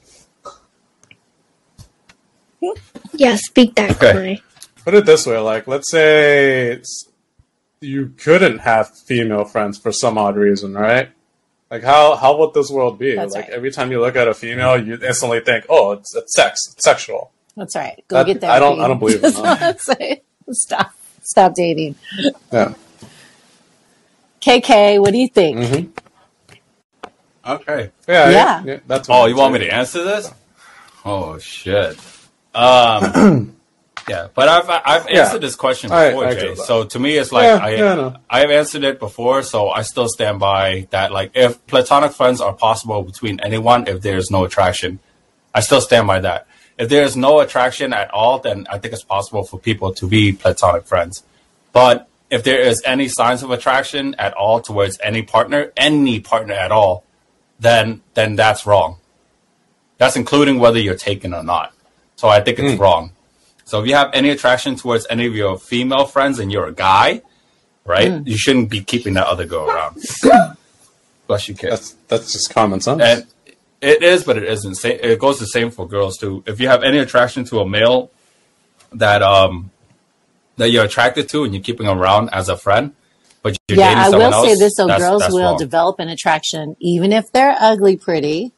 Yeah, 3.15 3.37
speak 3.37 3.75
that, 3.77 3.91
Okay. 3.93 4.13
Corey. 4.13 4.43
Put 4.85 4.95
it 4.95 5.07
this 5.07 5.27
way: 5.27 5.39
like, 5.39 5.67
let's 5.67 5.91
say 5.91 6.69
it's, 6.73 7.09
you 7.81 8.13
couldn't 8.17 8.59
have 8.59 8.91
female 9.07 9.45
friends 9.45 9.79
for 9.79 9.93
some 9.93 10.17
odd 10.19 10.37
reason, 10.37 10.75
right? 10.75 11.11
Like, 11.71 11.83
how 11.83 12.17
how 12.17 12.37
would 12.39 12.55
this 12.55 12.71
world 12.71 12.99
be? 12.99 13.15
That's 13.15 13.35
like, 13.35 13.45
right. 13.45 13.53
every 13.53 13.71
time 13.71 13.91
you 13.93 14.01
look 14.01 14.17
at 14.17 14.29
a 14.29 14.35
female, 14.35 14.79
you 14.83 14.95
instantly 15.03 15.41
think, 15.41 15.65
"Oh, 15.69 15.93
it's, 15.93 16.15
it's 16.17 16.35
sex, 16.35 16.59
it's 16.73 16.85
sexual." 16.85 17.31
That's 17.57 17.77
right. 17.77 18.03
Go 18.09 18.17
That- 18.19 18.27
get 18.27 18.41
that. 18.43 18.51
I 18.51 18.59
don't- 18.59 18.81
I 18.81 18.89
don't 18.89 18.99
believe 18.99 19.23
in 19.23 19.33
that. 19.43 20.21
Stop. 20.53 20.93
Stop 21.23 21.55
dating. 21.55 21.95
Yeah. 22.53 22.75
KK, 24.41 25.01
what 25.01 25.13
do 25.13 25.19
you 25.19 25.29
think? 25.29 25.59
hmm 25.59 25.87
Okay. 27.47 27.91
Yeah, 28.09 28.31
Yeah. 28.31 28.63
yeah, 28.65 28.79
That's. 28.87 29.09
Oh, 29.11 29.27
you 29.27 29.37
want 29.37 29.53
me 29.55 29.61
to 29.61 29.73
answer 29.73 30.05
this? 30.05 30.31
Oh 31.05 31.39
shit. 31.39 31.99
Um. 32.55 33.55
yeah, 34.09 34.29
but 34.35 34.49
I've 34.49 34.69
I've 34.85 35.11
Yeah. 35.11 35.23
answered 35.25 35.41
this 35.41 35.57
question 35.57 35.89
before, 35.91 36.27
I 36.27 36.35
Jay. 36.35 36.55
So 36.57 36.85
to 36.85 36.99
me, 36.99 37.17
it's 37.17 37.33
like 37.33 37.47
Yeah, 37.47 37.57
I 37.65 37.71
yeah, 37.75 37.93
I 37.93 37.95
know. 37.97 38.17
I've 38.29 38.51
answered 38.51 38.85
it 38.85 38.99
before, 38.99 39.43
so 39.43 39.71
I 39.71 39.83
still 39.83 40.09
stand 40.09 40.39
by 40.39 40.87
that. 40.91 41.13
Like, 41.13 41.31
if 41.35 41.65
platonic 41.67 42.13
friends 42.13 42.41
are 42.41 42.53
possible 42.53 43.03
between 43.03 43.41
anyone, 43.41 43.87
if 43.89 44.03
there's 44.03 44.31
no 44.31 44.45
attraction, 44.45 44.99
I 45.55 45.61
still 45.61 45.81
stand 45.81 46.07
by 46.07 46.21
that. 46.21 46.47
If 46.81 46.89
there's 46.89 47.15
no 47.15 47.41
attraction 47.41 47.93
at 47.93 48.11
all, 48.11 48.39
then 48.39 48.67
I 48.71 48.79
think 48.79 48.95
it's 48.95 49.05
possible 49.05 49.45
for 49.45 49.59
people 49.59 49.93
to 49.93 50.07
be 50.07 50.33
platonic 50.33 50.87
friends. 50.87 51.23
But 51.75 52.09
if 52.31 52.43
there 52.43 52.59
is 52.59 52.83
any 52.87 53.07
signs 53.07 53.43
of 53.43 53.51
attraction 53.51 54.15
at 54.15 54.33
all 54.33 54.63
towards 54.63 54.99
any 55.03 55.21
partner, 55.21 55.73
any 55.77 56.21
partner 56.21 56.55
at 56.55 56.73
all, 56.73 57.05
then 57.59 58.01
then 58.15 58.35
that's 58.35 58.65
wrong. 58.65 58.97
That's 59.99 60.17
including 60.17 60.59
whether 60.59 60.79
you're 60.79 60.95
taken 60.97 61.35
or 61.35 61.43
not. 61.43 61.75
So 62.17 62.29
I 62.29 62.41
think 62.41 62.59
it's 62.59 62.77
hmm. 62.77 62.81
wrong. 62.81 63.13
So 63.67 63.83
if 63.83 63.87
you 63.87 63.95
have 63.95 64.11
any 64.15 64.31
attraction 64.31 64.77
towards 64.77 65.07
any 65.11 65.27
of 65.27 65.35
your 65.35 65.59
female 65.59 66.07
friends 66.07 66.39
and 66.39 66.51
you're 66.51 66.67
a 66.67 66.73
guy, 66.73 67.21
right, 67.85 68.11
hmm. 68.11 68.27
you 68.27 68.39
shouldn't 68.39 68.71
be 68.71 68.81
keeping 68.81 69.13
that 69.15 69.27
other 69.27 69.45
girl 69.45 69.69
around. 69.69 70.03
Bless 71.27 71.47
you, 71.47 71.55
kid. 71.55 71.73
That's 71.73 71.91
that's 72.09 72.33
just 72.33 72.55
common 72.55 72.81
sense. 72.81 73.03
And 73.03 73.27
it 73.81 74.03
is, 74.03 74.25
but 74.25 74.37
it 74.37 74.45
isn't. 74.45 74.85
It 74.85 75.19
goes 75.19 75.39
the 75.39 75.47
same 75.47 75.71
for 75.71 75.87
girls 75.89 76.17
too. 76.19 76.43
If 76.47 76.61
you 76.61 76.69
have 76.69 76.83
any 76.83 76.99
attraction 76.99 77.45
to 77.47 77.61
a 77.61 77.69
male 77.69 78.11
that 78.93 79.23
um 79.23 79.71
that 80.57 80.71
you're 80.71 80.85
attracted 80.85 81.29
to 81.31 81.45
and 81.45 81.55
you're 81.55 81.63
keeping 81.63 81.87
around 81.87 82.29
as 82.33 82.49
a 82.49 82.57
friend, 82.57 82.93
but 83.43 83.57
you're 83.69 83.79
yeah, 83.79 83.95
dating 83.95 84.15
I 84.15 84.17
will 84.29 84.35
else, 84.35 84.47
say 84.47 84.55
this 84.57 84.75
so 84.77 84.87
that's- 84.87 85.01
girls 85.09 85.23
that's 85.23 85.33
will 85.33 85.43
wrong. 85.43 85.59
develop 85.59 85.99
an 86.01 86.09
attraction, 86.09 86.77
even 86.81 87.13
if 87.13 87.33
they're 87.33 87.57
ugly 87.59 87.97
pretty, 87.97 88.53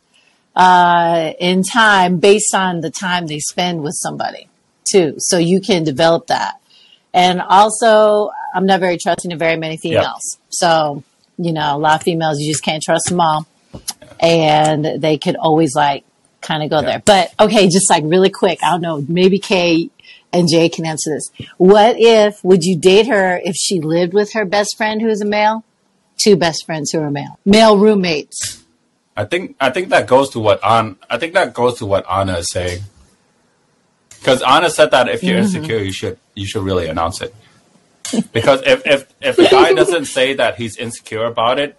uh, 0.57 1.33
in 1.38 1.62
time 1.62 2.19
based 2.19 2.55
on 2.55 2.81
the 2.81 2.91
time 2.91 3.26
they 3.26 3.38
spend 3.38 3.83
with 3.83 3.95
somebody 3.95 4.49
too. 4.91 5.14
So 5.19 5.38
you 5.38 5.61
can 5.61 5.85
develop 5.85 6.26
that. 6.26 6.55
And 7.14 7.41
also, 7.41 8.31
I'm 8.55 8.67
not 8.67 8.81
very 8.81 8.97
trusting 8.99 9.33
of 9.33 9.38
very 9.38 9.57
many 9.57 9.76
females. 9.76 10.38
So, 10.49 11.05
you 11.37 11.52
know, 11.52 11.76
a 11.76 11.79
lot 11.79 11.97
of 12.00 12.02
females, 12.02 12.41
you 12.41 12.50
just 12.50 12.64
can't 12.64 12.83
trust 12.83 13.09
them 13.11 13.21
all. 13.21 13.47
And 14.21 15.02
they 15.02 15.19
could 15.19 15.37
always 15.37 15.75
like 15.75 16.05
kind 16.41 16.62
of 16.62 16.71
go 16.71 16.76
Yeah. 16.81 16.87
there. 16.87 17.02
But 17.05 17.35
okay, 17.41 17.69
just 17.69 17.91
like 17.91 18.05
really 18.07 18.31
quick, 18.31 18.59
I 18.62 18.71
don't 18.71 18.81
know, 18.83 19.05
maybe 19.09 19.38
Kay 19.38 19.91
and 20.33 20.49
Jay 20.49 20.69
can 20.69 20.87
answer 20.87 21.11
this. 21.11 21.31
What 21.59 21.97
if, 21.99 22.43
would 22.45 22.62
you 22.64 22.76
date 22.79 23.07
her 23.09 23.41
if 23.45 23.55
she 23.57 23.81
lived 23.81 24.14
with 24.14 24.33
her 24.33 24.45
best 24.45 24.76
friend 24.76 25.00
who's 25.02 25.21
a 25.21 25.25
male? 25.26 25.64
Two 26.23 26.37
best 26.37 26.64
friends 26.67 26.91
who 26.93 27.00
are 27.00 27.11
male. 27.11 27.38
Male 27.45 27.76
roommates. 27.76 28.62
I 29.17 29.25
think 29.25 29.57
I 29.61 29.71
think 29.71 29.91
that 29.91 30.07
goes 30.07 30.31
to 30.31 30.41
what 30.41 30.61
An 30.64 30.97
I 31.11 31.19
think 31.19 31.35
that 31.35 31.52
goes 31.52 31.79
to 31.79 31.87
what 31.87 32.05
Anna 32.11 32.38
is 32.38 32.50
saying. 32.50 32.83
Because 34.19 34.41
Anna 34.43 34.71
said 34.71 34.93
that 34.93 35.09
if 35.09 35.23
you're 35.23 35.38
Mm-hmm. 35.41 35.57
insecure, 35.57 35.79
you 35.79 35.93
should 35.93 36.19
you 36.35 36.47
should 36.47 36.62
really 36.62 36.87
announce 36.87 37.21
it. 37.21 37.35
Because 38.33 38.62
if 38.64 38.87
if 38.87 39.12
if 39.21 39.38
a 39.38 39.49
guy 39.50 39.73
doesn't 39.75 40.05
say 40.07 40.35
that 40.35 40.57
he's 40.57 40.76
insecure 40.76 41.25
about 41.25 41.59
it, 41.59 41.76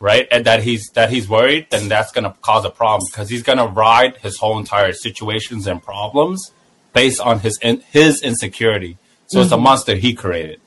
right, 0.00 0.26
and 0.30 0.44
that 0.44 0.62
he's 0.62 0.88
that 0.94 1.10
he's 1.10 1.28
worried, 1.28 1.68
then 1.70 1.88
that's 1.88 2.12
gonna 2.12 2.34
cause 2.42 2.64
a 2.64 2.70
problem 2.70 3.06
because 3.10 3.28
he's 3.28 3.42
gonna 3.42 3.66
ride 3.66 4.16
his 4.18 4.38
whole 4.38 4.58
entire 4.58 4.92
situations 4.92 5.66
and 5.66 5.82
problems 5.82 6.52
based 6.92 7.20
on 7.20 7.40
his 7.40 7.58
in, 7.62 7.80
his 7.90 8.22
insecurity. 8.22 8.98
So 9.26 9.40
it's 9.40 9.50
a 9.50 9.54
mm-hmm. 9.54 9.64
monster 9.64 9.94
he 9.96 10.14
created. 10.14 10.60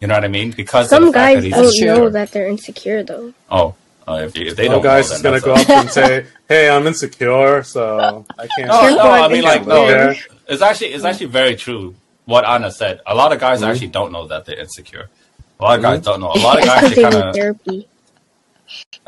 You 0.00 0.08
know 0.08 0.14
what 0.14 0.24
I 0.24 0.28
mean? 0.28 0.52
Because 0.52 0.86
of 0.86 0.90
Some 0.90 1.06
the 1.06 1.12
fact 1.12 1.34
guys 1.34 1.36
that 1.36 1.44
he's 1.44 1.54
don't 1.54 1.64
insecure. 1.64 1.94
know 1.94 2.10
that 2.10 2.30
they're 2.30 2.48
insecure 2.48 3.02
though. 3.02 3.34
Oh, 3.50 3.74
uh, 4.06 4.22
if, 4.24 4.36
if 4.36 4.56
they 4.56 4.68
No 4.68 4.74
don't, 4.74 4.84
guy's 4.84 5.10
know, 5.10 5.16
is 5.16 5.22
gonna 5.22 5.40
go 5.40 5.54
up 5.54 5.68
and 5.68 5.90
say, 5.90 6.26
"Hey, 6.48 6.70
I'm 6.70 6.86
insecure, 6.86 7.62
so 7.62 8.24
I 8.38 8.46
can't." 8.46 8.68
No, 8.68 8.96
no, 8.96 8.98
I 9.00 9.26
I 9.26 9.28
mean 9.28 9.42
like 9.42 9.66
no. 9.66 9.86
there. 9.86 10.16
It's 10.48 10.62
actually 10.62 10.88
it's 10.88 11.04
actually 11.04 11.26
very 11.26 11.56
true 11.56 11.94
what 12.24 12.46
Anna 12.46 12.70
said. 12.70 13.00
A 13.06 13.14
lot 13.14 13.32
of 13.32 13.40
guys 13.40 13.60
mm-hmm. 13.60 13.70
actually 13.70 13.88
don't 13.88 14.12
know 14.12 14.26
that 14.28 14.46
they're 14.46 14.58
insecure. 14.58 15.08
A 15.60 15.62
lot 15.62 15.76
of 15.76 15.82
guys 15.82 15.98
mm-hmm. 15.98 16.04
don't 16.04 16.20
know. 16.20 16.32
A 16.32 16.40
lot 16.44 16.58
of 16.58 16.64
guys 16.64 16.88
Because 16.88 16.90
actually 16.90 16.94
they 16.94 17.02
kind 17.02 17.14
need 17.14 17.28
of. 17.28 17.34
therapy. 17.34 17.88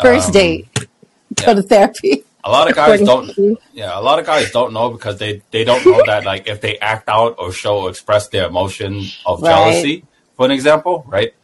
First 0.00 0.26
Um, 0.28 0.32
date. 0.32 0.68
yeah. 0.78 1.46
Go 1.46 1.54
to 1.54 1.62
therapy. 1.62 2.24
A 2.42 2.50
lot 2.50 2.68
of 2.70 2.74
guys 2.74 3.00
don't. 3.02 3.58
Yeah, 3.74 3.98
a 3.98 4.00
lot 4.00 4.18
of 4.18 4.24
guys 4.26 4.50
don't 4.50 4.72
know 4.72 4.88
because 4.90 5.18
they 5.18 5.42
they 5.50 5.62
don't 5.64 5.84
know 5.84 6.02
that 6.06 6.24
like 6.24 6.48
if 6.48 6.60
they 6.62 6.78
act 6.78 7.08
out 7.08 7.36
or 7.38 7.52
show 7.52 7.80
or 7.80 7.90
express 7.90 8.28
their 8.28 8.46
emotion 8.46 9.04
of 9.26 9.42
Right. 9.42 9.50
jealousy, 9.50 10.04
for 10.36 10.46
an 10.46 10.50
example, 10.50 11.04
right? 11.06 11.34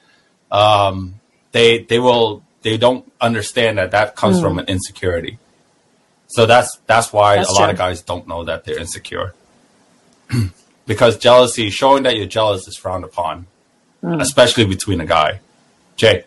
Um, 0.50 1.20
they 1.52 1.80
they 1.82 1.98
will 1.98 2.42
they 2.62 2.78
don't 2.78 3.10
understand 3.20 3.76
that 3.78 3.90
that 3.90 4.16
comes 4.16 4.40
from 4.40 4.58
an 4.58 4.64
insecurity. 4.68 5.38
So 6.28 6.46
that's 6.46 6.78
that's 6.86 7.12
why 7.12 7.36
That's 7.36 7.50
a 7.50 7.52
lot 7.52 7.70
of 7.70 7.76
guys 7.76 8.00
don't 8.02 8.26
know 8.26 8.44
that 8.44 8.64
they're 8.64 8.78
insecure. 8.78 9.34
because 10.86 11.16
jealousy, 11.18 11.70
showing 11.70 12.02
that 12.04 12.16
you're 12.16 12.26
jealous, 12.26 12.66
is 12.66 12.76
frowned 12.76 13.04
upon, 13.04 13.46
especially 14.02 14.64
between 14.64 15.00
a 15.00 15.06
guy. 15.06 15.40
Jay. 15.96 16.24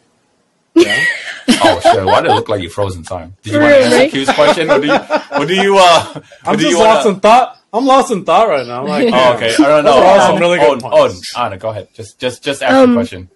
Yeah. 0.76 1.04
Oh 1.62 1.80
shit! 1.82 2.06
Why 2.06 2.22
did 2.22 2.30
it 2.32 2.36
look 2.36 2.48
like 2.48 2.62
you 2.62 2.70
froze 2.70 2.96
in 2.96 3.02
time? 3.04 3.36
Did 3.42 3.54
you 3.54 3.60
want 3.60 3.72
to 3.74 3.78
answer 3.80 3.96
Really? 3.98 4.10
Q's 4.12 4.30
question, 4.34 4.70
or 4.70 4.80
do 4.80 4.86
you, 4.88 5.00
or 5.40 5.46
do 5.48 5.54
you, 5.56 5.78
uh, 5.80 6.14
or 6.16 6.22
I'm 6.46 6.56
do 6.58 6.62
just 6.64 6.72
you 6.72 6.80
lost 6.80 7.06
wanna- 7.06 7.16
in 7.16 7.22
thought. 7.22 7.58
I'm 7.74 7.86
lost 7.86 8.12
in 8.12 8.24
thought 8.24 8.48
right 8.48 8.66
now. 8.68 8.82
I'm 8.84 8.88
like, 8.88 9.10
Oh, 9.12 9.34
okay. 9.34 9.54
I 9.54 9.58
don't 9.58 9.84
know. 9.84 9.94
Those 9.96 10.04
are 10.04 10.06
all 10.06 10.28
some 10.28 10.40
really 10.40 10.58
good 10.60 10.84
oh, 10.84 10.90
points. 10.90 11.34
oh, 11.36 11.42
Anna, 11.44 11.58
go 11.58 11.70
ahead. 11.70 11.88
Just, 11.94 12.20
just, 12.20 12.44
just 12.44 12.62
ask 12.64 12.74
Um, 12.74 12.92
the 12.92 12.96
question. 12.98 13.30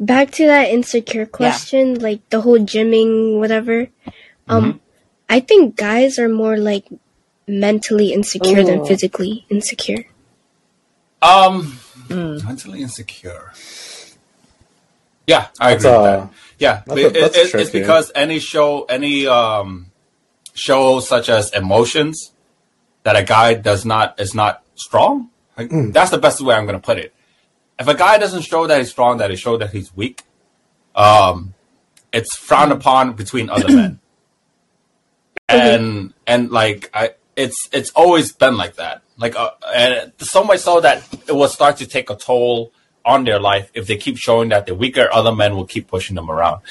Back 0.00 0.30
to 0.32 0.46
that 0.46 0.68
insecure 0.70 1.26
question, 1.26 1.98
like 1.98 2.26
the 2.30 2.40
whole 2.40 2.58
gymming, 2.58 3.38
whatever. 3.38 3.88
Um, 4.48 4.64
Mm-hmm. 4.64 4.78
I 5.28 5.40
think 5.40 5.76
guys 5.76 6.18
are 6.18 6.28
more 6.28 6.56
like 6.56 6.86
mentally 7.48 8.12
insecure 8.12 8.62
than 8.62 8.86
physically 8.86 9.44
insecure. 9.50 10.06
Um, 11.20 11.78
Mm. 12.08 12.44
mentally 12.44 12.82
insecure. 12.82 13.52
Yeah, 15.26 15.48
I 15.60 15.70
That's, 15.74 15.84
agree 15.84 15.96
with 15.98 16.06
uh, 16.06 16.16
that. 16.26 16.30
Yeah, 16.62 16.82
that's 16.86 17.00
it- 17.00 17.04
a- 17.04 17.08
it- 17.08 17.20
that's 17.20 17.36
it's, 17.38 17.54
it's 17.62 17.70
because 17.70 18.12
any 18.14 18.38
show, 18.38 18.84
any 18.84 19.26
um, 19.26 19.90
show 20.54 21.00
such 21.00 21.28
as 21.28 21.50
emotions 21.52 22.32
that 23.04 23.16
a 23.16 23.24
guy 23.24 23.54
does 23.54 23.84
not 23.84 24.20
is 24.20 24.32
not 24.34 24.62
strong. 24.76 25.28
Like, 25.58 25.70
Hmm. 25.70 25.90
That's 25.90 26.10
the 26.10 26.18
best 26.26 26.40
way 26.40 26.54
I'm 26.54 26.66
going 26.66 26.80
to 26.82 26.86
put 26.92 26.98
it. 26.98 27.12
If 27.78 27.86
a 27.88 27.94
guy 27.94 28.14
doesn't 28.18 28.42
show 28.42 28.66
that 28.68 28.78
he's 28.78 28.90
strong, 28.90 29.18
that 29.18 29.30
he 29.30 29.36
show 29.36 29.56
that 29.58 29.70
he's 29.76 29.94
weak, 29.96 30.22
um, 30.94 31.54
it's 32.12 32.36
frowned 32.36 32.72
upon 32.72 33.14
between 33.14 33.50
other 33.50 33.68
men. 33.80 33.98
And 35.48 36.14
and 36.26 36.50
like 36.50 36.88
I, 36.94 37.10
it's 37.36 37.68
it's 37.72 37.90
always 37.90 38.32
been 38.32 38.56
like 38.56 38.76
that. 38.76 39.02
Like 39.18 39.36
uh, 39.36 39.50
and 39.74 40.12
so 40.18 40.44
much 40.44 40.60
so 40.60 40.80
that 40.80 41.02
it 41.28 41.32
will 41.32 41.48
start 41.48 41.76
to 41.78 41.86
take 41.86 42.08
a 42.08 42.16
toll 42.16 42.72
on 43.04 43.24
their 43.24 43.40
life 43.40 43.70
if 43.74 43.86
they 43.86 43.96
keep 43.96 44.16
showing 44.16 44.48
that 44.50 44.66
they're 44.66 44.74
weaker. 44.74 45.08
Other 45.12 45.34
men 45.34 45.56
will 45.56 45.66
keep 45.66 45.88
pushing 45.88 46.16
them 46.16 46.30
around. 46.30 46.62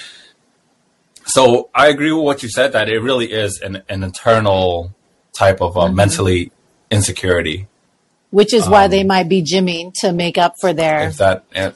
So 1.25 1.69
I 1.73 1.87
agree 1.87 2.11
with 2.11 2.23
what 2.23 2.43
you 2.43 2.49
said 2.49 2.73
that 2.73 2.89
it 2.89 2.99
really 2.99 3.31
is 3.31 3.59
an, 3.61 3.83
an 3.87 4.03
internal 4.03 4.93
type 5.33 5.61
of 5.61 5.77
uh, 5.77 5.89
mentally 5.91 6.51
insecurity. 6.89 7.67
Which 8.31 8.53
is 8.53 8.67
why 8.67 8.85
Um, 8.85 8.91
they 8.91 9.03
might 9.03 9.27
be 9.29 9.43
gymming 9.43 9.93
to 10.01 10.13
make 10.13 10.37
up 10.37 10.55
for 10.59 10.73
their 10.73 11.07
If 11.09 11.17
that, 11.17 11.43
if, 11.51 11.75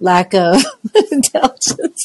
lack 0.00 0.34
of 0.34 0.62
intelligence. 1.12 2.04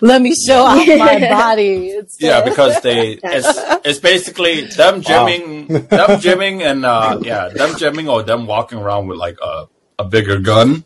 Let 0.00 0.20
me 0.20 0.34
show 0.34 0.62
off 0.62 0.86
my 0.86 1.18
body. 1.30 1.88
It's 1.88 2.16
yeah, 2.20 2.42
because 2.42 2.80
they 2.80 3.18
it's 3.22 3.48
it's 3.84 3.98
basically 4.00 4.62
them 4.62 5.00
gymming, 5.00 5.68
them 5.68 5.88
gymming, 6.20 6.62
and 6.62 6.84
uh, 6.84 7.18
yeah, 7.22 7.48
them 7.48 7.70
gymming 7.70 8.10
or 8.12 8.22
them 8.22 8.46
walking 8.46 8.78
around 8.78 9.06
with 9.06 9.18
like 9.18 9.36
a 9.42 9.66
a 9.98 10.04
bigger 10.04 10.38
gun. 10.38 10.84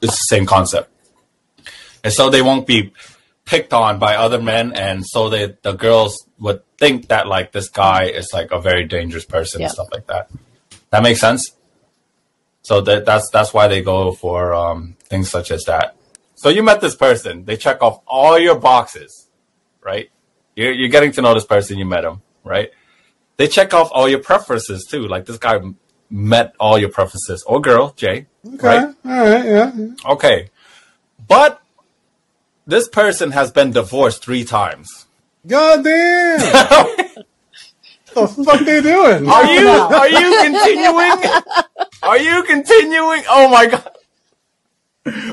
It's 0.00 0.12
the 0.18 0.36
same 0.36 0.46
concept, 0.46 0.90
and 2.04 2.12
so 2.12 2.30
they 2.30 2.42
won't 2.42 2.66
be 2.66 2.92
picked 3.44 3.72
on 3.72 3.98
by 3.98 4.16
other 4.16 4.40
men, 4.40 4.72
and 4.72 5.04
so 5.06 5.28
they 5.30 5.56
the 5.62 5.72
girls 5.72 6.26
would 6.38 6.60
think 6.76 7.08
that 7.08 7.26
like 7.26 7.52
this 7.52 7.68
guy 7.68 8.04
is 8.04 8.28
like 8.32 8.50
a 8.52 8.60
very 8.60 8.84
dangerous 8.84 9.24
person 9.24 9.60
Yeah. 9.60 9.66
and 9.66 9.72
stuff 9.72 9.88
like 9.90 10.06
that. 10.06 10.30
That 10.90 11.02
makes 11.02 11.20
sense. 11.20 11.50
So 12.62 12.80
that 12.82 13.04
that's 13.06 13.30
that's 13.30 13.54
why 13.54 13.66
they 13.68 13.82
go 13.82 14.12
for 14.12 14.52
um, 14.54 14.96
things 15.04 15.30
such 15.30 15.50
as 15.50 15.64
that. 15.64 15.96
So 16.34 16.50
you 16.50 16.62
met 16.62 16.80
this 16.80 16.94
person. 16.94 17.44
They 17.44 17.56
check 17.56 17.82
off 17.82 18.00
all 18.06 18.38
your 18.38 18.56
boxes, 18.60 19.28
right? 19.82 20.10
You're, 20.54 20.72
you're 20.72 20.88
getting 20.90 21.12
to 21.12 21.22
know 21.22 21.34
this 21.34 21.46
person. 21.46 21.78
You 21.78 21.86
met 21.86 22.04
him, 22.04 22.20
right? 22.44 22.70
They 23.38 23.48
check 23.48 23.72
off 23.74 23.88
all 23.92 24.08
your 24.08 24.20
preferences 24.20 24.84
too. 24.84 25.08
Like 25.08 25.24
this 25.26 25.38
guy 25.38 25.58
met 26.10 26.54
all 26.58 26.78
your 26.78 26.88
preferences, 26.88 27.42
or 27.44 27.60
girl, 27.60 27.92
Jay, 27.96 28.26
okay, 28.54 28.66
right? 28.66 28.94
all 29.04 29.10
right, 29.12 29.44
yeah. 29.44 29.72
yeah. 29.76 30.12
Okay, 30.12 30.50
but 31.26 31.62
this 32.66 32.88
person 32.88 33.32
has 33.32 33.50
been 33.50 33.70
divorced 33.72 34.22
three 34.24 34.44
times. 34.44 35.06
God 35.46 35.84
damn! 35.84 36.40
what 36.40 37.26
the 38.36 38.44
fuck 38.44 38.60
they 38.60 38.80
doing? 38.82 39.28
Are 39.28 39.46
you 39.46 39.68
are 39.68 40.08
you 40.08 40.38
continuing? 40.42 41.32
Are 42.02 42.18
you 42.18 42.42
continuing? 42.44 43.22
Oh 43.28 43.48
my 43.48 43.66
god. 43.66 43.90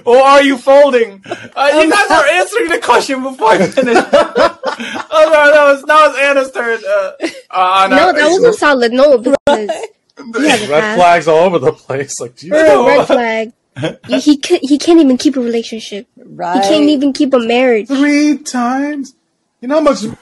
Or 0.05 0.17
are 0.17 0.41
you 0.41 0.57
folding? 0.57 1.21
Uh, 1.25 1.81
you 1.81 1.91
guys 1.91 2.11
are 2.11 2.25
answering 2.25 2.69
the 2.69 2.79
question 2.79 3.23
before 3.23 3.49
I 3.49 3.67
finish. 3.67 3.97
oh 3.97 5.29
no, 5.33 5.51
that 5.51 5.63
was 5.65 5.83
that 5.83 6.07
was 6.07 6.17
Anna's 6.17 6.51
turn. 6.51 6.79
Uh, 6.87 7.11
uh, 7.49 7.87
No, 7.89 8.13
that 8.13 8.29
wasn't 8.29 8.55
solid. 8.55 8.93
No, 8.93 9.17
because 9.45 9.69
he 10.17 10.47
has 10.49 10.61
a 10.63 10.67
Red 10.71 10.81
past. 10.81 10.97
flags 10.97 11.27
all 11.27 11.39
over 11.39 11.59
the 11.59 11.71
place. 11.73 12.19
Like, 12.19 12.35
Jesus. 12.35 12.51
Red 12.57 13.05
flag. 13.07 13.53
he 14.07 14.19
he 14.19 14.37
ca- 14.37 14.59
he 14.61 14.77
can't 14.77 14.99
even 15.01 15.17
keep 15.17 15.35
a 15.35 15.41
relationship. 15.41 16.07
right. 16.17 16.63
He 16.63 16.69
can't 16.69 16.89
even 16.89 17.11
keep 17.13 17.33
a 17.33 17.39
marriage. 17.39 17.87
three 17.87 18.37
times. 18.37 19.13
You 19.61 19.67
know 19.67 19.75
how 19.75 19.81
much? 19.81 20.03
You 20.03 20.15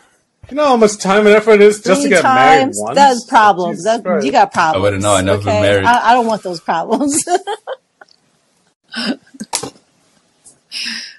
know 0.57 0.65
how 0.65 0.77
much 0.77 0.97
time 0.97 1.25
and 1.27 1.35
effort 1.35 1.53
it 1.53 1.61
is 1.61 1.81
just 1.81 2.01
to 2.01 2.07
Three 2.07 2.09
get 2.09 2.23
married 2.23 2.61
times. 2.63 2.77
once. 2.81 2.95
That's 2.95 3.25
problems. 3.25 3.77
Jesus 3.83 4.01
That, 4.01 4.23
you 4.25 4.31
got 4.31 4.51
problems. 4.51 4.75
I 4.75 4.83
wouldn't 4.83 5.01
know. 5.03 5.13
I 5.15 5.21
never 5.21 5.43
been 5.43 5.61
married. 5.61 5.85
I, 5.85 6.09
I 6.11 6.13
don't 6.13 6.25
want 6.27 6.43
those 6.43 6.59
problems. 6.59 7.23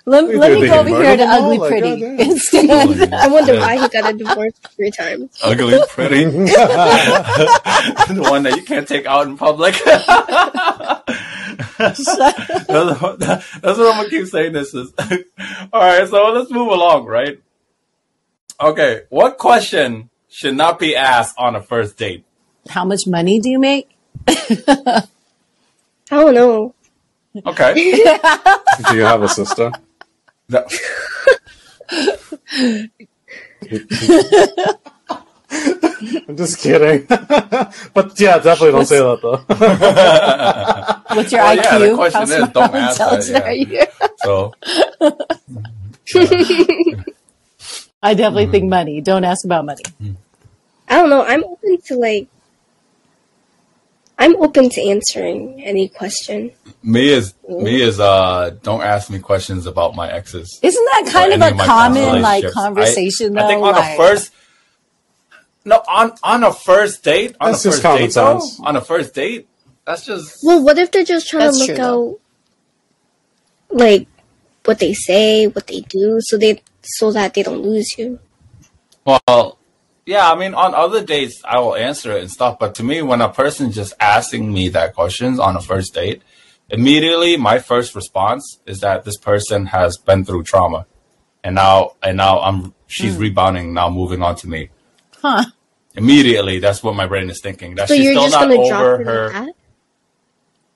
Let, 0.07 0.25
let 0.35 0.53
me 0.53 0.67
go 0.67 0.67
can 0.67 0.79
over 0.81 0.89
here 1.03 1.17
to 1.17 1.23
murder 1.25 1.25
all? 1.25 1.45
ugly 1.45 1.59
oh 1.59 1.69
pretty 1.69 2.01
goddamn. 2.01 2.21
instead. 2.21 3.13
I 3.15 3.27
wonder 3.29 3.55
why 3.59 3.81
he 3.81 3.89
got 3.89 4.13
a 4.13 4.13
divorce 4.19 4.53
three 4.77 4.91
times. 4.91 5.31
Ugly, 5.43 5.79
pretty. 5.89 6.25
the 6.27 8.27
one 8.31 8.43
that 8.43 8.55
you 8.55 8.63
can't 8.65 8.87
take 8.87 9.07
out 9.07 9.27
in 9.27 9.39
public. 9.39 9.75
that's, 11.79 12.05
that's 12.05 12.69
what 12.69 13.23
I'm 13.23 13.77
gonna 13.79 14.11
keep 14.11 14.27
saying. 14.27 14.53
This 14.53 14.75
is 14.75 14.93
all 15.73 15.81
right. 15.81 16.07
So 16.07 16.23
let's 16.33 16.51
move 16.51 16.69
along, 16.69 17.07
right? 17.07 17.41
Okay, 18.61 19.03
what 19.09 19.39
question 19.39 20.11
should 20.29 20.55
not 20.55 20.79
be 20.79 20.95
asked 20.97 21.35
on 21.39 21.57
a 21.57 21.63
first 21.63 21.97
date? 21.97 22.25
How 22.69 22.85
much 22.85 23.07
money 23.07 23.41
do 23.41 23.49
you 23.49 23.59
make? 23.59 23.89
I 24.29 25.07
don't 26.11 26.35
know. 26.35 26.75
Okay, 27.47 27.75
Do 27.75 28.97
you 28.97 29.03
have 29.03 29.23
a 29.23 29.29
sister? 29.29 29.73
No. 30.49 30.65
I'm 36.29 36.37
just 36.37 36.59
kidding. 36.61 37.07
but 37.09 38.19
yeah, 38.21 38.39
definitely 38.39 38.73
don't 38.73 38.87
say 38.87 38.99
that 38.99 39.21
though. 39.23 39.37
What's 41.15 41.33
your 41.33 41.43
Well, 41.43 41.57
IQ? 41.57 41.63
yeah, 41.65 41.79
the 41.79 41.95
question 41.95 42.21
How 42.21 42.23
is, 42.23 42.35
smart 42.35 42.53
don't 42.53 42.75
ask 42.75 42.99
that, 42.99 43.29
yeah. 43.29 43.41
are 43.41 43.53
you? 43.53 43.87
so 44.19 44.55
I 48.03 48.15
definitely 48.15 48.45
Mm-hmm. 48.45 48.51
think 48.53 48.69
money. 48.69 49.01
Don't 49.01 49.25
ask 49.25 49.45
about 49.45 49.65
money. 49.65 49.83
I 50.89 50.97
don't 50.97 51.09
know. 51.11 51.23
I'm 51.25 51.45
open 51.45 51.79
to 51.87 51.97
like. 51.97 52.29
I'm 54.19 54.37
open 54.37 54.69
to 54.71 54.81
answering 54.81 55.63
any 55.65 55.89
question. 55.89 56.53
me 56.83 57.09
is 57.09 57.35
me 57.49 57.83
is 57.83 57.99
uh 57.99 58.51
don't 58.63 58.83
ask 58.83 59.11
me 59.11 59.19
questions 59.19 59.67
about 59.67 59.95
my 59.95 60.11
exes. 60.11 60.59
Isn't 60.63 60.85
that 60.85 61.11
kind 61.13 61.33
of 61.33 61.41
a 61.41 61.51
of 61.53 61.59
common 61.59 62.23
like 62.23 62.49
conversation 62.53 63.37
I, 63.37 63.41
though? 63.41 63.47
I 63.47 63.49
think 63.49 63.63
on 63.65 63.73
like, 63.75 63.95
a 63.95 63.97
first 63.97 64.33
no 65.65 65.83
on 65.89 66.13
on 66.23 66.45
a 66.45 66.53
first 66.53 67.03
date 67.03 67.37
on 67.41 67.53
That's 67.53 67.65
a 67.65 67.69
just 67.69 67.77
first 67.77 67.83
common 67.83 68.03
date 68.03 68.15
though, 68.15 68.39
sense. 68.39 68.61
on 68.61 68.77
a 68.77 68.81
first 68.81 69.15
date 69.15 69.49
that's 69.85 70.07
just 70.07 70.39
Well, 70.43 70.63
what 70.65 70.79
if 70.79 70.91
they're 70.93 71.05
just 71.05 71.29
trying 71.29 71.51
to 71.53 71.57
look 71.59 71.67
true, 71.67 71.77
though. 71.77 72.11
out, 72.11 72.21
like 73.71 74.07
what 74.65 74.79
they 74.79 74.95
say, 74.95 75.47
what 75.47 75.67
they 75.67 75.81
do, 75.81 76.19
so 76.21 76.39
they 76.39 76.63
so 76.83 77.11
that 77.13 77.35
they 77.35 77.43
don't 77.43 77.63
lose 77.63 77.99
you? 77.99 78.19
well 79.05 79.59
yeah 80.07 80.31
I 80.31 80.35
mean 80.37 80.55
on 80.55 80.75
other 80.75 81.03
dates 81.05 81.41
I 81.45 81.59
will 81.61 81.75
answer 81.75 82.13
it 82.13 82.21
and 82.23 82.31
stuff 82.31 82.59
but 82.59 82.75
to 82.77 82.83
me 82.83 83.03
when 83.03 83.21
a 83.21 83.29
person 83.29 83.73
just 83.73 83.95
asking 84.01 84.53
me 84.53 84.69
that 84.71 84.95
questions 84.95 85.39
on 85.39 85.57
a 85.57 85.61
first 85.61 85.95
date 85.95 86.23
immediately 86.71 87.37
my 87.37 87.59
first 87.59 87.95
response 87.95 88.59
is 88.67 88.81
that 88.81 89.05
this 89.05 89.17
person 89.17 89.67
has 89.67 89.97
been 89.97 90.25
through 90.25 90.45
trauma 90.45 90.87
and 91.43 91.55
now 91.55 91.93
and 92.03 92.17
now 92.17 92.41
I'm 92.41 92.75
she's 92.87 93.17
rebounding 93.17 93.75
now 93.75 93.89
moving 93.91 94.23
on 94.23 94.37
to 94.37 94.49
me 94.49 94.71
huh? 95.23 95.45
immediately 95.95 96.59
that's 96.59 96.83
what 96.83 96.95
my 96.95 97.07
brain 97.07 97.31
is 97.31 97.41
thinking 97.41 97.75
that 97.77 97.89
So 97.89 97.95
she's 97.95 98.11
still 98.11 98.31
not 98.31 98.51
over 98.51 99.05
her, 99.05 99.31
her? 99.31 99.49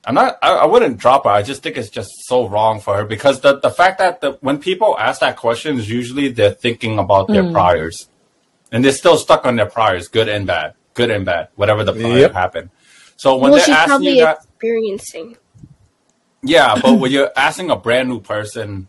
I'm 0.05 0.15
not. 0.15 0.39
I, 0.41 0.51
I 0.53 0.65
wouldn't 0.65 0.97
drop 0.97 1.25
her. 1.25 1.31
I 1.31 1.43
just 1.43 1.63
think 1.63 1.77
it's 1.77 1.91
just 1.91 2.11
so 2.25 2.49
wrong 2.49 2.81
for 2.81 2.97
her 2.97 3.05
because 3.05 3.41
the 3.43 3.59
the 3.59 3.69
fact 3.71 3.99
that 3.99 4.23
the, 4.23 4.39
when 4.41 4.57
people 4.59 4.97
ask 4.99 5.21
that 5.21 5.37
question 5.37 5.77
is 5.79 5.91
usually 5.91 6.29
they're 6.29 6.53
thinking 6.53 6.99
about 6.99 7.29
their 7.29 7.43
Mm. 7.43 7.53
priors, 7.53 8.09
and 8.73 8.85
they're 8.85 8.93
still 8.93 9.17
stuck 9.17 9.45
on 9.47 9.57
their 9.57 9.67
priors, 9.67 10.09
good 10.09 10.29
and 10.29 10.47
bad, 10.47 10.75
good 10.95 11.11
and 11.11 11.25
bad, 11.25 11.49
whatever 11.57 11.85
the 11.85 11.93
prior 11.93 12.19
Yep. 12.19 12.33
happened. 12.33 12.71
So 13.17 13.37
when 13.37 13.51
well, 13.51 13.59
they're 13.59 13.67
she's 13.67 13.75
asking 13.75 13.89
probably 13.89 14.19
you 14.19 14.25
that, 14.25 14.39
experiencing. 14.39 15.37
yeah, 16.43 16.79
but 16.81 16.95
when 16.95 17.11
you're 17.15 17.33
asking 17.37 17.71
a 17.71 17.77
brand 17.77 18.09
new 18.09 18.21
person 18.21 18.89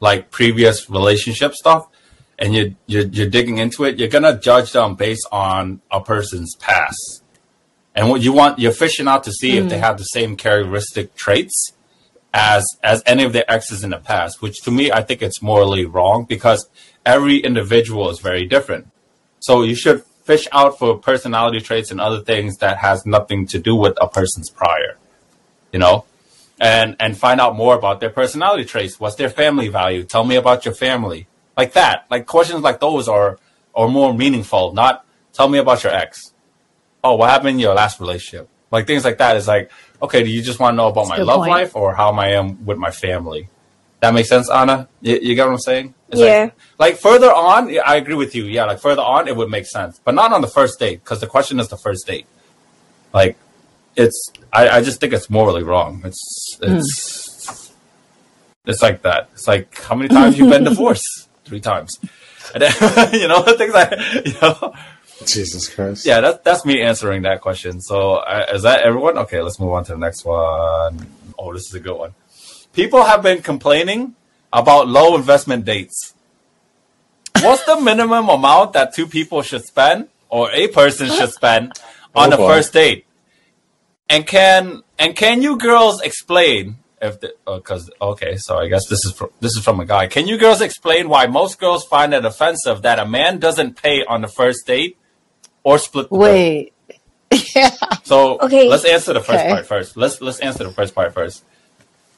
like 0.00 0.30
previous 0.30 0.90
relationship 0.90 1.54
stuff, 1.54 1.88
and 2.38 2.54
you 2.54 2.74
you're, 2.86 3.06
you're 3.06 3.30
digging 3.30 3.58
into 3.58 3.84
it, 3.84 3.98
you're 3.98 4.08
gonna 4.08 4.38
judge 4.38 4.72
them 4.72 4.96
based 4.96 5.26
on 5.32 5.80
a 5.90 6.00
person's 6.00 6.54
past. 6.56 7.22
And 7.94 8.10
what 8.10 8.22
you 8.22 8.32
want, 8.32 8.58
you're 8.58 8.72
fishing 8.72 9.06
out 9.06 9.22
to 9.24 9.32
see 9.32 9.56
if 9.56 9.68
they 9.68 9.76
mm. 9.76 9.80
have 9.80 9.98
the 9.98 10.04
same 10.04 10.36
characteristic 10.36 11.14
traits 11.14 11.72
as 12.34 12.66
as 12.82 13.02
any 13.06 13.22
of 13.22 13.32
their 13.32 13.50
exes 13.50 13.84
in 13.84 13.90
the 13.90 13.98
past. 13.98 14.42
Which 14.42 14.60
to 14.62 14.70
me, 14.70 14.90
I 14.90 15.02
think 15.02 15.22
it's 15.22 15.40
morally 15.40 15.84
wrong 15.84 16.24
because 16.24 16.68
every 17.06 17.38
individual 17.38 18.10
is 18.10 18.18
very 18.18 18.46
different. 18.46 18.88
So 19.44 19.62
you 19.62 19.74
should 19.74 20.02
fish 20.24 20.48
out 20.52 20.78
for 20.78 20.96
personality 20.96 21.60
traits 21.60 21.90
and 21.90 22.00
other 22.00 22.20
things 22.22 22.56
that 22.58 22.78
has 22.78 23.04
nothing 23.04 23.46
to 23.48 23.58
do 23.58 23.76
with 23.76 23.94
a 24.00 24.08
person's 24.08 24.48
prior. 24.48 24.96
You 25.70 25.80
know, 25.80 26.06
and 26.58 26.96
and 26.98 27.18
find 27.18 27.42
out 27.42 27.54
more 27.54 27.74
about 27.76 28.00
their 28.00 28.08
personality 28.08 28.64
traits. 28.64 28.98
What's 28.98 29.16
their 29.16 29.28
family 29.28 29.68
value? 29.68 30.02
Tell 30.04 30.24
me 30.24 30.36
about 30.36 30.64
your 30.64 30.72
family. 30.72 31.26
Like 31.58 31.74
that. 31.74 32.06
Like 32.10 32.24
questions 32.24 32.62
like 32.62 32.80
those 32.80 33.06
are 33.06 33.38
are 33.74 33.88
more 33.88 34.14
meaningful. 34.14 34.72
Not 34.72 35.04
tell 35.34 35.48
me 35.50 35.58
about 35.58 35.84
your 35.84 35.92
ex. 35.92 36.32
Oh, 37.02 37.16
what 37.16 37.28
happened 37.28 37.50
in 37.50 37.58
your 37.58 37.74
last 37.74 38.00
relationship? 38.00 38.48
Like 38.70 38.86
things 38.86 39.04
like 39.04 39.18
that 39.18 39.36
is 39.36 39.46
like, 39.46 39.70
okay, 40.00 40.22
do 40.22 40.30
you 40.30 40.40
just 40.40 40.58
want 40.58 40.72
to 40.72 40.76
know 40.76 40.88
about 40.88 41.08
That's 41.08 41.18
my 41.18 41.24
love 41.24 41.40
point. 41.40 41.50
life 41.50 41.76
or 41.76 41.94
how 41.94 42.12
I 42.12 42.28
am 42.30 42.64
with 42.64 42.78
my 42.78 42.90
family? 42.90 43.50
That 44.00 44.14
makes 44.14 44.30
sense, 44.30 44.48
Anna. 44.48 44.88
You, 45.02 45.18
you 45.20 45.34
get 45.34 45.44
what 45.44 45.52
I'm 45.52 45.58
saying? 45.58 45.94
It's 46.14 46.20
Yeah. 46.20 46.50
Like, 46.78 46.92
like 46.92 46.96
further 46.96 47.32
on, 47.32 47.68
I 47.84 47.96
agree 47.96 48.14
with 48.14 48.34
you. 48.34 48.44
Yeah, 48.44 48.64
like 48.64 48.80
further 48.80 49.02
on, 49.02 49.28
it 49.28 49.36
would 49.36 49.50
make 49.50 49.66
sense, 49.66 50.00
but 50.04 50.14
not 50.14 50.32
on 50.32 50.40
the 50.40 50.48
first 50.48 50.78
date 50.78 51.02
because 51.02 51.20
the 51.20 51.26
question 51.26 51.60
is 51.60 51.68
the 51.68 51.76
first 51.76 52.06
date. 52.06 52.26
Like, 53.12 53.36
it's 53.96 54.32
I, 54.52 54.68
I 54.68 54.82
just 54.82 55.00
think 55.00 55.12
it's 55.12 55.30
morally 55.30 55.62
wrong. 55.62 56.02
It's 56.04 56.58
it's 56.62 57.72
it's 58.66 58.82
like 58.82 59.02
that. 59.02 59.28
It's 59.32 59.46
like 59.46 59.80
how 59.82 59.94
many 59.94 60.08
times 60.08 60.38
you've 60.38 60.50
been 60.50 60.64
divorced? 60.72 61.28
Three 61.44 61.60
times. 61.60 61.98
And 62.54 62.62
then, 62.62 62.74
you 63.12 63.28
know 63.28 63.42
things 63.58 63.74
like 63.74 63.92
you 64.24 64.32
know. 64.40 64.74
Jesus 65.26 65.68
Christ. 65.68 66.04
Yeah, 66.04 66.20
that's 66.20 66.38
that's 66.42 66.64
me 66.64 66.82
answering 66.82 67.22
that 67.22 67.40
question. 67.40 67.80
So 67.80 68.16
uh, 68.16 68.46
is 68.52 68.62
that 68.62 68.82
everyone? 68.82 69.16
Okay, 69.18 69.40
let's 69.42 69.60
move 69.60 69.72
on 69.72 69.84
to 69.84 69.92
the 69.92 69.98
next 69.98 70.24
one. 70.24 71.06
Oh, 71.38 71.52
this 71.52 71.68
is 71.68 71.74
a 71.74 71.80
good 71.80 71.96
one. 71.96 72.14
People 72.72 73.04
have 73.04 73.22
been 73.22 73.40
complaining 73.42 74.16
about 74.54 74.88
low 74.88 75.16
investment 75.16 75.64
dates. 75.66 76.14
What's 77.42 77.64
the 77.64 77.78
minimum 77.80 78.28
amount 78.28 78.72
that 78.72 78.94
two 78.94 79.06
people 79.06 79.42
should 79.42 79.64
spend 79.64 80.08
or 80.30 80.50
a 80.52 80.68
person 80.68 81.10
should 81.10 81.32
spend 81.40 81.78
on 82.14 82.28
Oh, 82.28 82.30
the 82.30 82.36
boy. 82.38 82.46
first 82.48 82.72
date? 82.72 83.06
And 84.08 84.26
can 84.26 84.82
and 84.98 85.16
can 85.16 85.42
you 85.42 85.58
girls 85.58 86.00
explain 86.00 86.76
if 87.02 87.20
the 87.20 87.34
oh, 87.46 87.56
because 87.56 87.90
okay, 88.00 88.36
so 88.36 88.58
I 88.58 88.68
guess 88.68 88.86
this 88.88 89.04
is 89.04 89.12
from, 89.12 89.30
this 89.40 89.56
is 89.56 89.64
from 89.64 89.80
a 89.80 89.84
guy. 89.84 90.06
Can 90.06 90.28
you 90.28 90.38
girls 90.38 90.60
explain 90.60 91.08
why 91.08 91.26
most 91.26 91.58
girls 91.58 91.84
find 91.84 92.14
it 92.14 92.24
offensive 92.24 92.82
that 92.82 92.98
a 92.98 93.06
man 93.06 93.38
doesn't 93.38 93.82
pay 93.82 94.04
on 94.04 94.20
the 94.22 94.28
first 94.28 94.66
date 94.66 94.96
or 95.64 95.78
split 95.78 96.12
the 96.12 96.18
bill? 96.18 96.22
Wait. 96.22 96.72
yeah. 97.56 97.70
So 98.04 98.38
Okay. 98.38 98.68
let's 98.68 98.84
answer 98.84 99.12
the 99.14 99.20
first 99.20 99.40
Okay. 99.40 99.48
part 99.48 99.66
first. 99.66 99.96
Let's 99.96 100.20
let's 100.20 100.38
answer 100.38 100.62
the 100.64 100.70
first 100.72 100.94
part 100.94 101.12
first. 101.12 101.42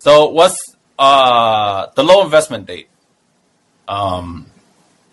So 0.00 0.28
what's 0.28 0.75
uh 0.98 1.86
the 1.94 2.02
low 2.02 2.24
investment 2.24 2.66
date? 2.66 2.88
Um 3.88 4.46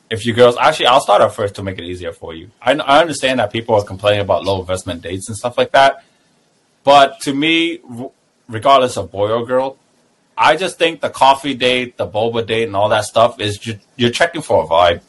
if 0.09 0.25
you 0.25 0.33
girls 0.33 0.55
actually 0.57 0.87
I'll 0.87 1.01
start 1.01 1.21
off 1.21 1.35
first 1.35 1.55
to 1.55 1.63
make 1.63 1.77
it 1.77 1.83
easier 1.83 2.11
for 2.11 2.33
you. 2.33 2.51
I 2.61 2.73
I 2.73 3.01
understand 3.01 3.39
that 3.39 3.51
people 3.51 3.75
are 3.75 3.83
complaining 3.83 4.21
about 4.21 4.43
low 4.43 4.59
investment 4.59 5.01
dates 5.01 5.27
and 5.29 5.37
stuff 5.37 5.57
like 5.57 5.71
that. 5.71 6.03
But 6.83 7.21
to 7.21 7.33
me, 7.33 7.79
regardless 8.49 8.97
of 8.97 9.11
boy 9.11 9.31
or 9.31 9.45
girl, 9.45 9.77
I 10.37 10.55
just 10.57 10.77
think 10.77 10.99
the 11.01 11.09
coffee 11.09 11.53
date, 11.53 11.97
the 11.97 12.07
boba 12.07 12.45
date, 12.45 12.63
and 12.65 12.75
all 12.75 12.89
that 12.89 13.05
stuff 13.05 13.39
is 13.39 13.57
ju- 13.57 13.79
you're 13.95 14.09
checking 14.09 14.41
for 14.41 14.63
a 14.63 14.67
vibe. 14.67 15.01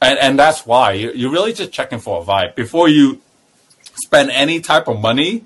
And, 0.00 0.18
and 0.18 0.38
that's 0.38 0.66
why 0.66 0.92
you- 0.92 1.12
you're 1.14 1.30
really 1.32 1.52
just 1.52 1.72
checking 1.72 1.98
for 1.98 2.22
a 2.22 2.24
vibe 2.24 2.54
before 2.54 2.88
you 2.88 3.20
spend 3.94 4.30
any 4.30 4.60
type 4.60 4.86
of 4.86 5.00
money. 5.00 5.44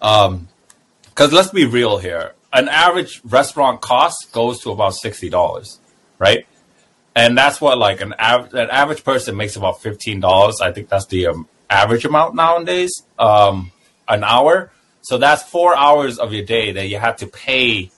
Um, 0.00 0.48
because 1.06 1.32
let's 1.32 1.50
be 1.50 1.66
real 1.66 1.98
here, 1.98 2.32
an 2.52 2.68
average 2.68 3.20
restaurant 3.24 3.80
cost 3.80 4.30
goes 4.32 4.60
to 4.62 4.70
about 4.70 4.94
sixty 4.94 5.28
dollars, 5.28 5.80
right? 6.18 6.46
And 7.14 7.36
that's 7.36 7.60
what 7.60 7.78
like 7.78 8.00
an 8.00 8.14
an 8.18 8.70
average 8.70 9.04
person 9.04 9.36
makes 9.36 9.56
about 9.56 9.82
fifteen 9.82 10.20
dollars. 10.20 10.60
I 10.60 10.72
think 10.72 10.88
that's 10.88 11.06
the 11.06 11.28
um, 11.28 11.48
average 11.68 12.04
amount 12.04 12.34
nowadays. 12.34 13.02
Um, 13.18 13.72
an 14.08 14.24
hour, 14.24 14.70
so 15.00 15.16
that's 15.16 15.42
four 15.42 15.76
hours 15.76 16.18
of 16.18 16.32
your 16.32 16.44
day 16.44 16.72
that 16.72 16.88
you 16.88 16.98
have 16.98 17.16
to 17.18 17.26
pay 17.26 17.90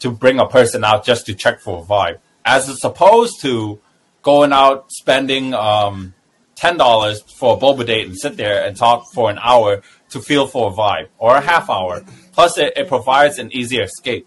to 0.00 0.10
bring 0.10 0.38
a 0.38 0.46
person 0.46 0.84
out 0.84 1.04
just 1.04 1.26
to 1.26 1.34
check 1.34 1.60
for 1.60 1.82
a 1.82 1.86
vibe, 1.86 2.18
as 2.44 2.84
opposed 2.84 3.40
to 3.40 3.80
going 4.22 4.52
out 4.52 4.90
spending 4.90 5.54
um, 5.54 6.12
ten 6.56 6.76
dollars 6.76 7.22
for 7.38 7.56
a 7.56 7.58
boba 7.58 7.86
date 7.86 8.06
and 8.06 8.18
sit 8.18 8.36
there 8.36 8.64
and 8.64 8.76
talk 8.76 9.10
for 9.12 9.30
an 9.30 9.38
hour 9.40 9.82
to 10.10 10.20
feel 10.20 10.46
for 10.46 10.70
a 10.70 10.74
vibe 10.74 11.08
or 11.18 11.36
a 11.36 11.40
half 11.40 11.70
hour. 11.70 12.02
Plus, 12.34 12.58
it, 12.58 12.72
it 12.76 12.88
provides 12.88 13.38
an 13.38 13.52
easier 13.52 13.82
escape. 13.82 14.26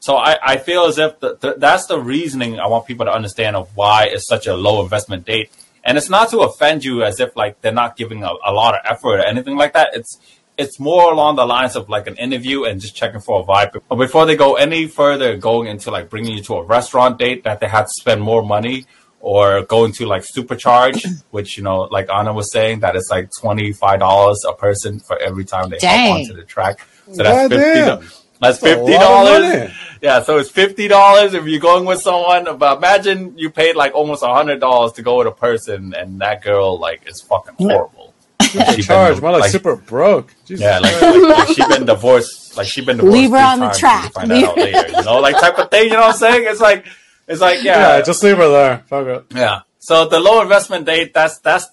So 0.00 0.16
I, 0.16 0.36
I 0.42 0.56
feel 0.56 0.84
as 0.86 0.98
if 0.98 1.20
the, 1.20 1.36
the, 1.36 1.54
that's 1.58 1.86
the 1.86 2.00
reasoning 2.00 2.58
I 2.58 2.66
want 2.66 2.86
people 2.86 3.06
to 3.06 3.12
understand 3.12 3.54
of 3.54 3.76
why 3.76 4.06
it's 4.10 4.26
such 4.26 4.48
a 4.48 4.56
low 4.56 4.82
investment 4.82 5.24
date. 5.24 5.52
And 5.84 5.96
it's 5.96 6.10
not 6.10 6.30
to 6.30 6.40
offend 6.40 6.84
you 6.84 7.04
as 7.04 7.20
if 7.20 7.36
like 7.36 7.60
they're 7.60 7.72
not 7.72 7.96
giving 7.96 8.24
a, 8.24 8.30
a 8.44 8.52
lot 8.52 8.74
of 8.74 8.80
effort 8.84 9.20
or 9.20 9.24
anything 9.24 9.56
like 9.56 9.74
that. 9.74 9.90
It's 9.94 10.18
it's 10.58 10.78
more 10.78 11.12
along 11.12 11.36
the 11.36 11.46
lines 11.46 11.76
of 11.76 11.88
like 11.88 12.06
an 12.06 12.16
interview 12.16 12.64
and 12.64 12.80
just 12.80 12.94
checking 12.94 13.20
for 13.20 13.40
a 13.40 13.44
vibe. 13.44 13.80
But 13.88 13.96
before 13.96 14.26
they 14.26 14.36
go 14.36 14.56
any 14.56 14.86
further, 14.86 15.36
going 15.36 15.68
into 15.68 15.90
like 15.90 16.10
bringing 16.10 16.36
you 16.36 16.42
to 16.44 16.54
a 16.54 16.64
restaurant 16.64 17.18
date 17.18 17.44
that 17.44 17.60
they 17.60 17.68
had 17.68 17.82
to 17.82 17.92
spend 18.00 18.22
more 18.22 18.42
money 18.42 18.86
or 19.22 19.62
going 19.62 19.92
to 19.92 20.04
like 20.06 20.22
supercharge, 20.22 21.06
which 21.30 21.56
you 21.56 21.62
know, 21.62 21.82
like 21.82 22.10
Anna 22.10 22.32
was 22.34 22.52
saying, 22.52 22.80
that 22.80 22.96
it's 22.96 23.08
like 23.08 23.30
twenty 23.40 23.72
five 23.72 24.00
dollars 24.00 24.44
a 24.46 24.52
person 24.52 24.98
for 25.00 25.16
every 25.18 25.44
time 25.44 25.70
they 25.70 25.78
Dang. 25.78 26.10
hop 26.10 26.18
onto 26.20 26.34
the 26.34 26.44
track. 26.44 26.86
So 27.12 27.22
that's 27.22 27.48
fifty. 27.48 27.80
Goddamn. 27.80 28.10
That's 28.40 28.58
That's 28.58 28.74
fifty 28.74 28.92
dollars. 28.94 29.70
Yeah, 30.02 30.20
so 30.22 30.38
it's 30.38 30.50
fifty 30.50 30.88
dollars 30.88 31.32
if 31.32 31.46
you're 31.46 31.60
going 31.60 31.84
with 31.84 32.00
someone. 32.02 32.58
But 32.58 32.78
imagine 32.78 33.38
you 33.38 33.50
paid 33.50 33.76
like 33.76 33.94
almost 33.94 34.24
hundred 34.24 34.58
dollars 34.58 34.92
to 34.94 35.02
go 35.02 35.18
with 35.18 35.28
a 35.28 35.32
person, 35.32 35.94
and 35.94 36.20
that 36.20 36.42
girl 36.42 36.76
like 36.76 37.08
is 37.08 37.22
fucking 37.22 37.54
horrible. 37.58 38.08
Like, 38.54 38.76
she 38.76 38.82
Charge 38.82 39.14
been- 39.14 39.22
more 39.22 39.38
like, 39.38 39.50
super 39.50 39.76
broke. 39.76 40.34
Jesus 40.44 40.62
yeah, 40.62 40.78
like, 40.78 41.00
like, 41.00 41.22
like 41.22 41.48
she 41.56 41.66
been 41.68 41.86
divorced. 41.86 42.54
Like 42.54 42.66
she 42.66 42.84
been 42.84 42.96
divorced. 42.98 43.16
Leave 43.16 43.30
her 43.30 43.36
on 43.38 43.60
the 43.60 43.70
track. 43.70 44.04
You 44.06 44.10
find 44.10 44.30
that 44.30 44.44
out 44.44 44.56
later, 44.58 44.88
you 44.88 45.02
know, 45.04 45.20
like 45.20 45.40
type 45.40 45.58
of 45.58 45.70
thing. 45.70 45.84
You 45.84 45.90
know 45.92 46.00
what 46.00 46.14
I'm 46.14 46.18
saying? 46.18 46.44
It's 46.46 46.60
like, 46.60 46.84
it's 47.28 47.40
like, 47.40 47.62
yeah, 47.62 47.96
yeah, 47.96 48.02
just 48.02 48.22
leave 48.22 48.36
her 48.36 48.48
there. 48.48 48.78
Fuck 48.88 49.06
it. 49.06 49.24
yeah. 49.34 49.60
So 49.78 50.06
the 50.08 50.20
low 50.20 50.42
investment 50.42 50.86
date. 50.86 51.12
That's 51.14 51.38
that's 51.38 51.66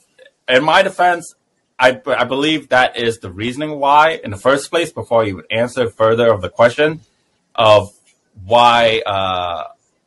in 0.47 0.63
my 0.63 0.81
defense. 0.81 1.33
I 1.77 2.01
I 2.07 2.23
believe 2.23 2.69
that 2.69 2.97
is 2.97 3.19
the 3.19 3.31
reasoning 3.31 3.79
why 3.79 4.19
in 4.23 4.31
the 4.31 4.37
first 4.37 4.69
place. 4.69 4.91
Before 4.91 5.23
you 5.25 5.37
would 5.37 5.51
answer 5.51 5.89
further 5.89 6.31
of 6.31 6.41
the 6.41 6.49
question 6.49 7.01
of 7.55 7.89
why 8.45 9.01
uh 9.05 9.65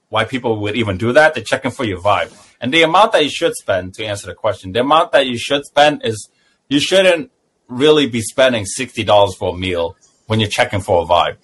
why 0.08 0.24
people 0.24 0.60
would 0.60 0.76
even 0.76 0.98
do 0.98 1.12
that, 1.12 1.34
they're 1.34 1.44
checking 1.44 1.70
for 1.70 1.84
your 1.84 2.00
vibe 2.00 2.32
and 2.60 2.72
the 2.72 2.82
amount 2.82 3.12
that 3.12 3.24
you 3.24 3.30
should 3.30 3.54
spend 3.56 3.92
to 3.94 4.04
answer 4.04 4.28
the 4.28 4.34
question. 4.34 4.72
The 4.72 4.80
amount 4.80 5.12
that 5.12 5.26
you 5.26 5.36
should 5.36 5.64
spend 5.64 6.02
is 6.04 6.28
you 6.68 6.78
shouldn't 6.78 7.30
really 7.68 8.06
be 8.06 8.20
spending 8.20 8.64
sixty 8.66 9.04
dollars 9.04 9.34
for 9.34 9.54
a 9.54 9.58
meal 9.58 9.96
when 10.26 10.40
you're 10.40 10.48
checking 10.48 10.80
for 10.80 11.02
a 11.02 11.06
vibe. 11.06 11.36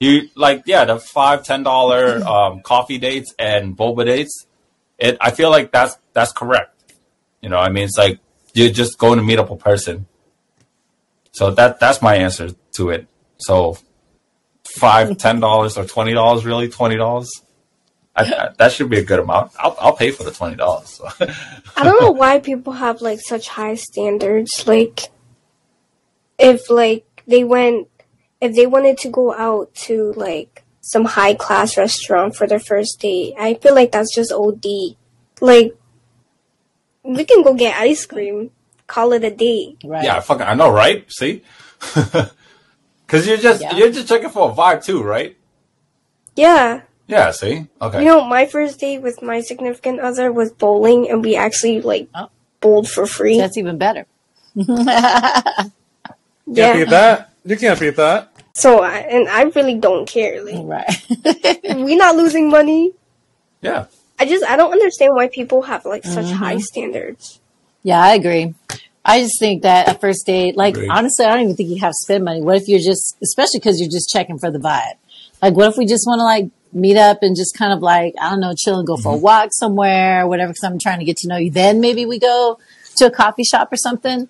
You 0.00 0.28
like 0.34 0.64
yeah 0.66 0.84
the 0.84 0.98
five 0.98 1.44
ten 1.44 1.62
dollar 1.62 2.22
um, 2.26 2.60
coffee 2.60 2.98
dates 2.98 3.34
and 3.38 3.76
boba 3.76 4.04
dates. 4.04 4.46
It 4.98 5.16
I 5.20 5.30
feel 5.30 5.50
like 5.50 5.72
that's 5.72 5.96
that's 6.12 6.32
correct. 6.32 6.94
You 7.40 7.48
know, 7.48 7.58
I 7.58 7.68
mean, 7.68 7.84
it's 7.84 7.98
like 7.98 8.20
you're 8.52 8.70
just 8.70 8.98
going 8.98 9.18
to 9.18 9.24
meet 9.24 9.38
up 9.38 9.50
a 9.50 9.56
person. 9.56 10.06
So 11.32 11.50
that 11.52 11.80
that's 11.80 12.00
my 12.00 12.16
answer 12.16 12.50
to 12.76 12.90
it. 12.90 13.06
So 13.38 13.78
five, 14.64 15.16
ten 15.18 15.40
dollars, 15.40 15.76
or 15.76 15.84
twenty 15.84 16.12
dollars, 16.14 16.44
really 16.44 16.68
twenty 16.68 16.96
dollars. 16.96 17.30
That 18.16 18.70
should 18.70 18.88
be 18.90 18.98
a 18.98 19.04
good 19.04 19.18
amount. 19.18 19.52
I'll, 19.58 19.76
I'll 19.80 19.96
pay 19.96 20.12
for 20.12 20.22
the 20.22 20.30
twenty 20.30 20.56
dollars. 20.56 20.88
So. 20.90 21.08
I 21.76 21.82
don't 21.82 22.00
know 22.00 22.12
why 22.12 22.38
people 22.38 22.72
have 22.72 23.02
like 23.02 23.20
such 23.20 23.48
high 23.48 23.74
standards. 23.74 24.64
Like, 24.66 25.08
if 26.38 26.70
like 26.70 27.04
they 27.26 27.42
went, 27.42 27.88
if 28.44 28.54
they 28.54 28.66
wanted 28.66 28.98
to 28.98 29.08
go 29.08 29.32
out 29.34 29.74
to 29.88 30.12
like 30.16 30.62
some 30.80 31.04
high 31.04 31.34
class 31.34 31.76
restaurant 31.76 32.36
for 32.36 32.46
their 32.46 32.60
first 32.60 33.00
date, 33.00 33.34
I 33.38 33.54
feel 33.54 33.74
like 33.74 33.90
that's 33.92 34.14
just 34.14 34.32
OD. 34.32 34.96
Like, 35.40 35.74
we 37.02 37.24
can 37.24 37.42
go 37.42 37.54
get 37.54 37.76
ice 37.76 38.04
cream, 38.06 38.50
call 38.86 39.12
it 39.12 39.24
a 39.24 39.30
date. 39.30 39.78
Right. 39.84 40.04
yeah, 40.04 40.20
fucking, 40.20 40.46
I 40.46 40.54
know, 40.54 40.70
right? 40.70 41.04
See, 41.10 41.42
because 43.06 43.26
you're 43.26 43.36
just 43.38 43.62
Yeah. 43.62 43.76
you're 43.76 43.90
just 43.92 44.08
checking 44.08 44.30
for 44.30 44.50
a 44.50 44.54
vibe 44.54 44.84
too, 44.84 45.02
right? 45.02 45.36
Yeah, 46.36 46.82
Yeah. 47.06 47.30
See, 47.32 47.66
okay. 47.80 48.00
you 48.00 48.08
know, 48.08 48.24
my 48.24 48.44
first 48.46 48.80
date 48.80 49.00
with 49.00 49.22
my 49.22 49.40
significant 49.40 50.00
other 50.00 50.32
was 50.32 50.52
bowling, 50.52 51.08
and 51.10 51.22
we 51.24 51.36
actually 51.36 51.80
like 51.80 52.08
Oh. 52.14 52.28
bowled 52.60 52.88
for 52.88 53.06
free. 53.06 53.38
That's 53.38 53.56
even 53.56 53.78
better. 53.78 54.06
Can't 54.56 55.72
beat 56.46 56.88
that. 56.90 57.30
You 57.44 57.56
can't 57.56 57.78
beat 57.80 57.96
that. 57.96 58.33
So, 58.54 58.82
I, 58.82 58.98
and 58.98 59.28
I 59.28 59.42
really 59.42 59.74
don't 59.74 60.06
care. 60.08 60.42
Like, 60.44 60.64
right. 60.64 61.56
we 61.76 61.96
not 61.96 62.16
losing 62.16 62.48
money. 62.50 62.92
yeah. 63.60 63.86
I 64.16 64.26
just 64.26 64.44
I 64.44 64.54
don't 64.56 64.70
understand 64.70 65.12
why 65.16 65.26
people 65.26 65.62
have 65.62 65.84
like 65.84 66.04
such 66.04 66.26
Mm-hmm. 66.26 66.36
high 66.36 66.58
standards. 66.58 67.40
Yeah, 67.82 68.00
I 68.00 68.14
agree. 68.14 68.54
I 69.04 69.20
just 69.20 69.40
think 69.40 69.62
that 69.62 69.88
a 69.88 69.98
first 69.98 70.24
date, 70.24 70.56
like 70.56 70.74
Agreed. 70.76 70.88
honestly, 70.88 71.26
I 71.26 71.30
don't 71.34 71.42
even 71.44 71.56
think 71.56 71.68
you 71.70 71.80
have 71.80 71.90
to 71.90 71.98
spend 72.00 72.24
money. 72.24 72.40
What 72.40 72.56
if 72.56 72.68
you're 72.68 72.78
just, 72.78 73.16
especially 73.24 73.58
because 73.58 73.80
you're 73.80 73.90
just 73.90 74.08
checking 74.10 74.38
for 74.38 74.52
the 74.52 74.60
vibe? 74.60 74.94
Like, 75.42 75.54
what 75.54 75.68
if 75.68 75.76
we 75.76 75.84
just 75.84 76.06
want 76.06 76.20
to 76.20 76.24
like 76.24 76.46
meet 76.72 76.96
up 76.96 77.18
and 77.22 77.36
just 77.36 77.58
kind 77.58 77.72
of 77.72 77.82
like 77.82 78.14
I 78.20 78.30
don't 78.30 78.40
know, 78.40 78.54
chill 78.56 78.78
and 78.78 78.86
go 78.86 78.96
for 78.96 79.14
a 79.14 79.16
walk 79.16 79.48
somewhere, 79.52 80.22
or 80.22 80.28
whatever? 80.28 80.52
Because 80.52 80.62
I'm 80.64 80.78
trying 80.78 81.00
to 81.00 81.04
get 81.04 81.16
to 81.18 81.28
know 81.28 81.36
you. 81.36 81.50
Then 81.50 81.80
maybe 81.80 82.06
we 82.06 82.20
go 82.20 82.60
to 82.98 83.06
a 83.06 83.10
coffee 83.10 83.42
shop 83.44 83.72
or 83.72 83.76
something, 83.76 84.28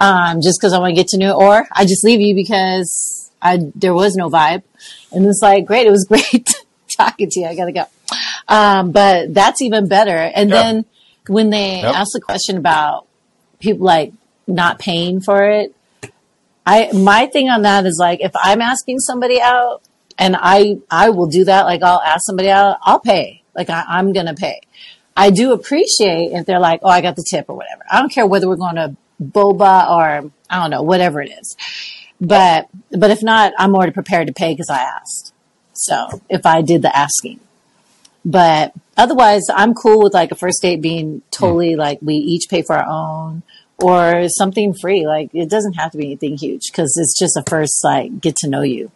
um, 0.00 0.40
just 0.42 0.58
because 0.60 0.72
I 0.72 0.80
want 0.80 0.90
to 0.90 0.96
get 0.96 1.06
to 1.08 1.18
know. 1.18 1.34
Or 1.40 1.66
I 1.72 1.84
just 1.84 2.04
leave 2.04 2.20
you 2.20 2.34
because 2.34 3.19
I 3.42 3.58
there 3.74 3.94
was 3.94 4.14
no 4.16 4.28
vibe, 4.30 4.62
and 5.12 5.26
it's 5.26 5.40
like 5.42 5.66
great, 5.66 5.86
it 5.86 5.90
was 5.90 6.04
great 6.08 6.54
talking 6.96 7.28
to 7.30 7.40
you. 7.40 7.46
I 7.46 7.54
gotta 7.54 7.72
go. 7.72 7.84
Um, 8.48 8.92
but 8.92 9.32
that's 9.34 9.62
even 9.62 9.88
better. 9.88 10.16
And 10.16 10.50
Yeah. 10.50 10.62
then 10.62 10.84
when 11.28 11.50
they 11.50 11.80
Yep. 11.82 11.94
ask 11.94 12.12
the 12.12 12.20
question 12.20 12.56
about 12.56 13.06
people 13.60 13.86
like 13.86 14.12
not 14.46 14.78
paying 14.78 15.20
for 15.20 15.44
it, 15.44 15.74
I 16.66 16.90
my 16.92 17.26
thing 17.26 17.48
on 17.48 17.62
that 17.62 17.86
is 17.86 17.98
like 17.98 18.20
if 18.20 18.32
I'm 18.34 18.60
asking 18.60 18.98
somebody 19.00 19.40
out 19.40 19.82
and 20.18 20.36
I 20.38 20.78
I 20.90 21.10
will 21.10 21.26
do 21.28 21.44
that, 21.44 21.64
like 21.66 21.82
I'll 21.82 22.00
ask 22.02 22.24
somebody 22.26 22.50
out, 22.50 22.78
I'll 22.82 23.00
pay. 23.00 23.42
Like 23.54 23.70
I, 23.70 23.84
I'm 23.88 24.12
gonna 24.12 24.34
pay. 24.34 24.60
I 25.16 25.30
do 25.30 25.52
appreciate 25.52 26.32
if 26.32 26.46
they're 26.46 26.60
like, 26.60 26.80
oh, 26.82 26.88
I 26.88 27.00
got 27.00 27.16
the 27.16 27.24
tip 27.28 27.46
or 27.48 27.56
whatever. 27.56 27.82
I 27.90 28.00
don't 28.00 28.10
care 28.12 28.26
whether 28.26 28.48
we're 28.48 28.56
going 28.56 28.76
to 28.76 28.96
boba 29.22 29.90
or 29.90 30.30
I 30.48 30.60
don't 30.60 30.70
know, 30.70 30.82
whatever 30.82 31.20
it 31.20 31.30
is. 31.38 31.56
But 32.20 32.68
but 32.90 33.10
if 33.10 33.22
not, 33.22 33.52
I'm 33.58 33.74
already 33.74 33.92
prepared 33.92 34.26
to 34.26 34.32
pay 34.32 34.52
because 34.52 34.70
I 34.70 34.80
asked. 34.80 35.32
So 35.72 36.22
if 36.28 36.44
I 36.44 36.62
did 36.62 36.82
the 36.82 36.94
asking. 36.94 37.40
But 38.24 38.74
otherwise, 38.96 39.46
I'm 39.52 39.72
cool 39.72 40.02
with 40.02 40.12
like 40.12 40.30
a 40.30 40.34
first 40.34 40.60
date 40.60 40.82
being 40.82 41.22
totally 41.30 41.72
hmm. 41.74 41.80
like 41.80 41.98
we 42.02 42.14
each 42.14 42.48
pay 42.48 42.62
for 42.62 42.76
our 42.76 42.86
own 42.86 43.42
or 43.78 44.28
something 44.28 44.74
free. 44.74 45.06
Like 45.06 45.30
it 45.34 45.48
doesn't 45.48 45.74
have 45.74 45.92
to 45.92 45.98
be 45.98 46.06
anything 46.06 46.36
huge 46.36 46.70
because 46.70 46.96
it's 47.00 47.18
just 47.18 47.36
a 47.36 47.42
first 47.48 47.82
like 47.82 48.20
get 48.20 48.36
to 48.36 48.48
know 48.48 48.62
you. 48.62 48.90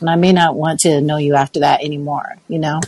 And 0.00 0.08
I 0.08 0.14
may 0.14 0.32
not 0.32 0.54
want 0.54 0.80
to 0.80 1.00
know 1.00 1.16
you 1.16 1.34
after 1.34 1.60
that 1.60 1.82
anymore, 1.82 2.36
you 2.46 2.60
know? 2.60 2.80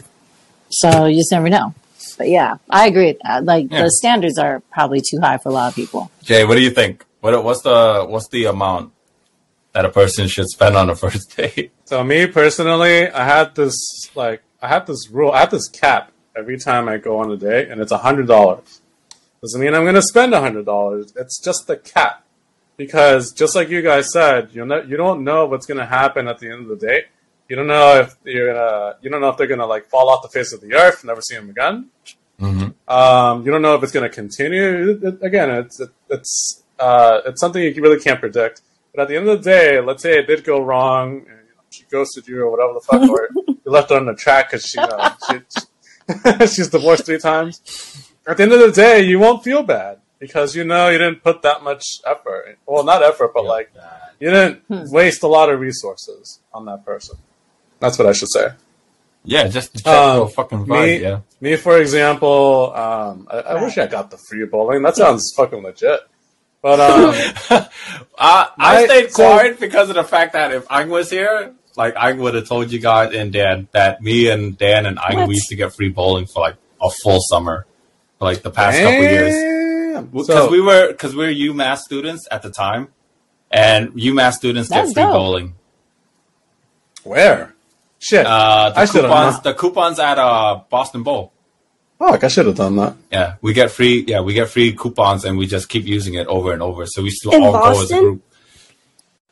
So 0.69 1.07
you 1.07 1.17
just 1.17 1.33
never 1.33 1.49
know. 1.49 1.75
But 2.17 2.29
yeah, 2.29 2.59
I 2.69 2.87
agree. 2.87 3.17
Like 3.43 3.71
Yeah. 3.71 3.83
the 3.83 3.91
standards 3.91 4.39
are 4.39 4.61
probably 4.71 5.01
too 5.01 5.19
high 5.21 5.39
for 5.39 5.49
a 5.49 5.53
lot 5.53 5.71
of 5.71 5.75
people. 5.75 6.11
Jay, 6.23 6.45
what 6.45 6.55
do 6.55 6.61
you 6.61 6.71
think? 6.71 7.05
What 7.21 7.43
what's 7.43 7.63
the 7.63 8.07
what's 8.09 8.29
the 8.29 8.45
amount 8.45 8.93
that 9.73 9.85
a 9.85 9.89
person 9.91 10.27
should 10.29 10.49
spend 10.49 10.77
on 10.77 10.91
a 10.91 10.97
first 10.97 11.37
date? 11.37 11.73
So 11.85 12.03
me 12.05 12.27
personally, 12.27 13.09
I 13.09 13.25
had 13.25 13.55
this 13.55 13.77
like 14.15 14.43
I 14.63 14.69
had 14.69 14.87
this 14.87 15.09
rule, 15.11 15.31
I 15.33 15.41
have 15.41 15.51
this 15.51 15.69
cap 15.69 16.13
every 16.37 16.59
time 16.59 16.89
I 16.89 16.97
go 16.99 17.19
on 17.19 17.31
a 17.31 17.37
date, 17.37 17.69
and 17.69 17.81
it's 17.81 17.93
a 17.93 17.99
hundred 17.99 18.27
dollars. 18.29 18.81
Doesn't 19.43 19.61
mean 19.61 19.75
I'm 19.75 19.83
going 19.85 19.95
to 19.95 20.03
spend 20.03 20.35
a 20.35 20.41
hundred 20.41 20.67
dollars. 20.67 21.13
It's 21.17 21.41
just 21.43 21.67
the 21.67 21.77
cap, 21.79 22.25
because 22.77 23.33
just 23.33 23.55
like 23.55 23.71
you 23.71 23.81
guys 23.81 24.13
said, 24.13 24.51
you 24.53 24.65
know, 24.67 24.83
you 24.83 24.97
don't 24.99 25.25
know 25.25 25.47
what's 25.47 25.65
going 25.67 25.79
to 25.79 25.87
happen 25.87 26.29
at 26.29 26.39
the 26.39 26.51
end 26.51 26.71
of 26.71 26.79
the 26.79 26.87
date. 26.87 27.05
You 27.49 27.57
don't 27.57 27.67
know 27.67 28.01
if 28.01 28.15
you're 28.25 28.53
gonna, 28.55 28.97
you 29.01 29.11
don't 29.11 29.21
know 29.21 29.31
if 29.31 29.37
they're 29.37 29.49
gonna 29.49 29.67
like 29.67 29.87
fall 29.87 30.09
off 30.09 30.23
the 30.23 30.29
face 30.29 30.53
of 30.53 30.61
the 30.61 30.75
earth, 30.75 31.03
never 31.05 31.21
see 31.21 31.35
them 31.35 31.51
again. 31.51 31.89
Mm-hmm. 32.41 32.69
Um, 32.91 33.45
you 33.45 33.51
don't 33.51 33.61
know 33.63 33.75
if 33.75 33.83
it's 33.83 33.93
going 33.93 34.09
to 34.09 34.15
continue. 34.15 34.91
It- 34.93 35.03
it- 35.05 35.23
again, 35.23 35.51
it's 35.51 35.81
it, 35.81 35.91
it's 36.11 36.63
uh, 36.79 37.21
it's 37.27 37.41
something 37.41 37.63
you 37.63 37.75
really 37.83 37.99
can't 37.99 38.21
predict. 38.21 38.63
But 38.95 39.03
at 39.03 39.09
the 39.09 39.17
end 39.17 39.29
of 39.29 39.43
the 39.43 39.51
day, 39.51 39.81
let's 39.81 40.03
say 40.03 40.19
it 40.19 40.27
did 40.27 40.45
go 40.45 40.61
wrong, 40.61 41.19
and, 41.19 41.27
you 41.27 41.33
know, 41.33 41.63
she 41.71 41.85
ghosted 41.91 42.27
you 42.27 42.43
or 42.43 42.51
whatever 42.51 42.75
the 42.75 42.81
fuck, 42.81 43.09
or 43.09 43.29
you 43.47 43.57
left 43.71 43.91
her 43.91 43.97
on 43.97 44.07
the 44.07 44.15
track 44.15 44.51
because 44.51 44.65
she, 44.67 44.79
uh, 44.79 45.11
she 45.31 46.47
she's 46.47 46.69
divorced 46.69 47.07
three 47.07 47.19
times. 47.19 47.61
At 48.27 48.37
the 48.37 48.43
end 48.45 48.53
of 48.53 48.61
the 48.61 48.73
day, 48.73 49.03
you 49.03 49.19
won't 49.19 49.45
feel 49.45 49.63
bad 49.63 49.99
because 50.19 50.55
you 50.57 50.65
know 50.65 50.89
you 50.89 50.99
didn't 50.99 51.23
put 51.23 51.43
that 51.43 51.63
much 51.63 51.85
effort. 52.07 52.59
Well, 52.67 52.85
not 52.85 53.03
effort, 53.03 53.33
but 53.33 53.45
like 53.45 53.73
you 54.19 54.31
didn't 54.31 54.63
waste 54.91 55.23
a 55.23 55.29
lot 55.29 55.51
of 55.51 55.61
resources 55.61 56.41
on 56.53 56.65
that 56.67 56.85
person. 56.85 57.17
That's 57.79 57.99
what 57.99 58.09
I 58.09 58.13
should 58.13 58.29
say. 58.31 58.49
Yeah, 59.25 59.49
just 59.49 59.77
to 59.77 59.83
check 59.83 59.93
Um, 59.93 60.27
for 60.29 60.33
fucking 60.33 60.67
vibe. 60.67 60.83
me- 60.83 61.03
yeah. 61.03 61.21
Me, 61.41 61.57
for 61.57 61.79
example, 61.81 62.73
um, 62.75 63.29
I, 63.31 63.39
I 63.39 63.63
wish 63.63 63.77
I 63.79 63.87
got 63.87 64.11
the 64.11 64.17
free 64.19 64.45
bowling. 64.47 64.83
That 64.83 64.97
sounds 64.97 65.33
fucking 65.37 65.63
legit. 65.63 66.01
But 66.63 66.79
um, 66.81 67.15
Uh, 67.51 67.65
I 68.19 68.47
My- 68.59 68.85
stayed 68.85 69.11
so- 69.13 69.17
quiet 69.25 69.59
because 69.61 69.89
of 69.89 69.95
the 69.97 70.05
fact 70.05 70.35
that 70.35 70.53
if 70.53 70.67
Ang 70.71 70.91
was 70.91 71.09
here, 71.11 71.55
like 71.77 71.97
I 71.97 72.13
would 72.13 72.35
have 72.35 72.47
told 72.49 72.71
you 72.71 72.79
guys 72.81 73.15
and 73.15 73.33
Dan 73.33 73.69
that 73.73 74.03
me 74.03 74.29
and 74.29 74.59
Dan 74.59 74.85
and 74.87 74.99
Ang 74.99 75.17
What? 75.21 75.29
we 75.29 75.35
used 75.35 75.49
to 75.49 75.57
get 75.57 75.73
free 75.75 75.89
bowling 75.89 76.27
for 76.27 76.41
like 76.41 76.57
a 76.83 76.91
full 76.91 77.21
summer, 77.31 77.67
for 78.19 78.25
like 78.27 78.43
the 78.43 78.51
past 78.51 78.79
couple 78.79 78.93
years. 79.01 80.05
Because 80.13 80.27
So, 80.27 80.51
we 80.51 80.61
were 80.61 80.89
because 80.93 81.15
we 81.17 81.27
were 81.27 81.33
UMass 81.55 81.79
students 81.79 82.27
at 82.31 82.43
the 82.43 82.51
time, 82.51 82.89
and 83.51 83.91
UMass 83.95 84.35
students 84.35 84.69
get 84.69 84.85
free 84.85 84.95
dope. 84.95 85.13
bowling. 85.13 85.55
where? 87.05 87.55
Shit. 87.99 88.25
Uh, 88.27 88.71
the 88.71 88.81
I 88.81 88.85
should've 88.87 89.03
coupons, 89.11 89.35
known. 89.35 89.43
the 89.45 89.55
coupons 89.55 89.99
at 89.99 90.19
uh 90.19 90.61
Boston 90.71 91.03
Bowl. 91.03 91.33
Fuck, 92.01 92.25
I 92.25 92.29
should 92.29 92.47
have 92.47 92.57
done 92.57 92.77
that. 92.77 92.97
Yeah, 93.13 93.35
we 93.43 93.53
get 93.53 93.71
free. 93.71 94.05
Yeah, 94.09 94.23
we 94.23 94.33
get 94.33 94.49
free 94.49 94.73
coupons, 94.73 95.27
and 95.27 95.37
we 95.37 95.47
just 95.47 95.69
keep 95.69 95.85
using 95.85 96.15
it 96.15 96.27
over 96.29 96.51
and 96.55 96.63
over. 96.63 96.87
So 96.87 97.03
we 97.03 97.11
still 97.11 97.33
In 97.35 97.43
all 97.43 97.53
go 97.53 97.83
as 97.83 97.91
a 97.91 97.99
group. 97.99 98.23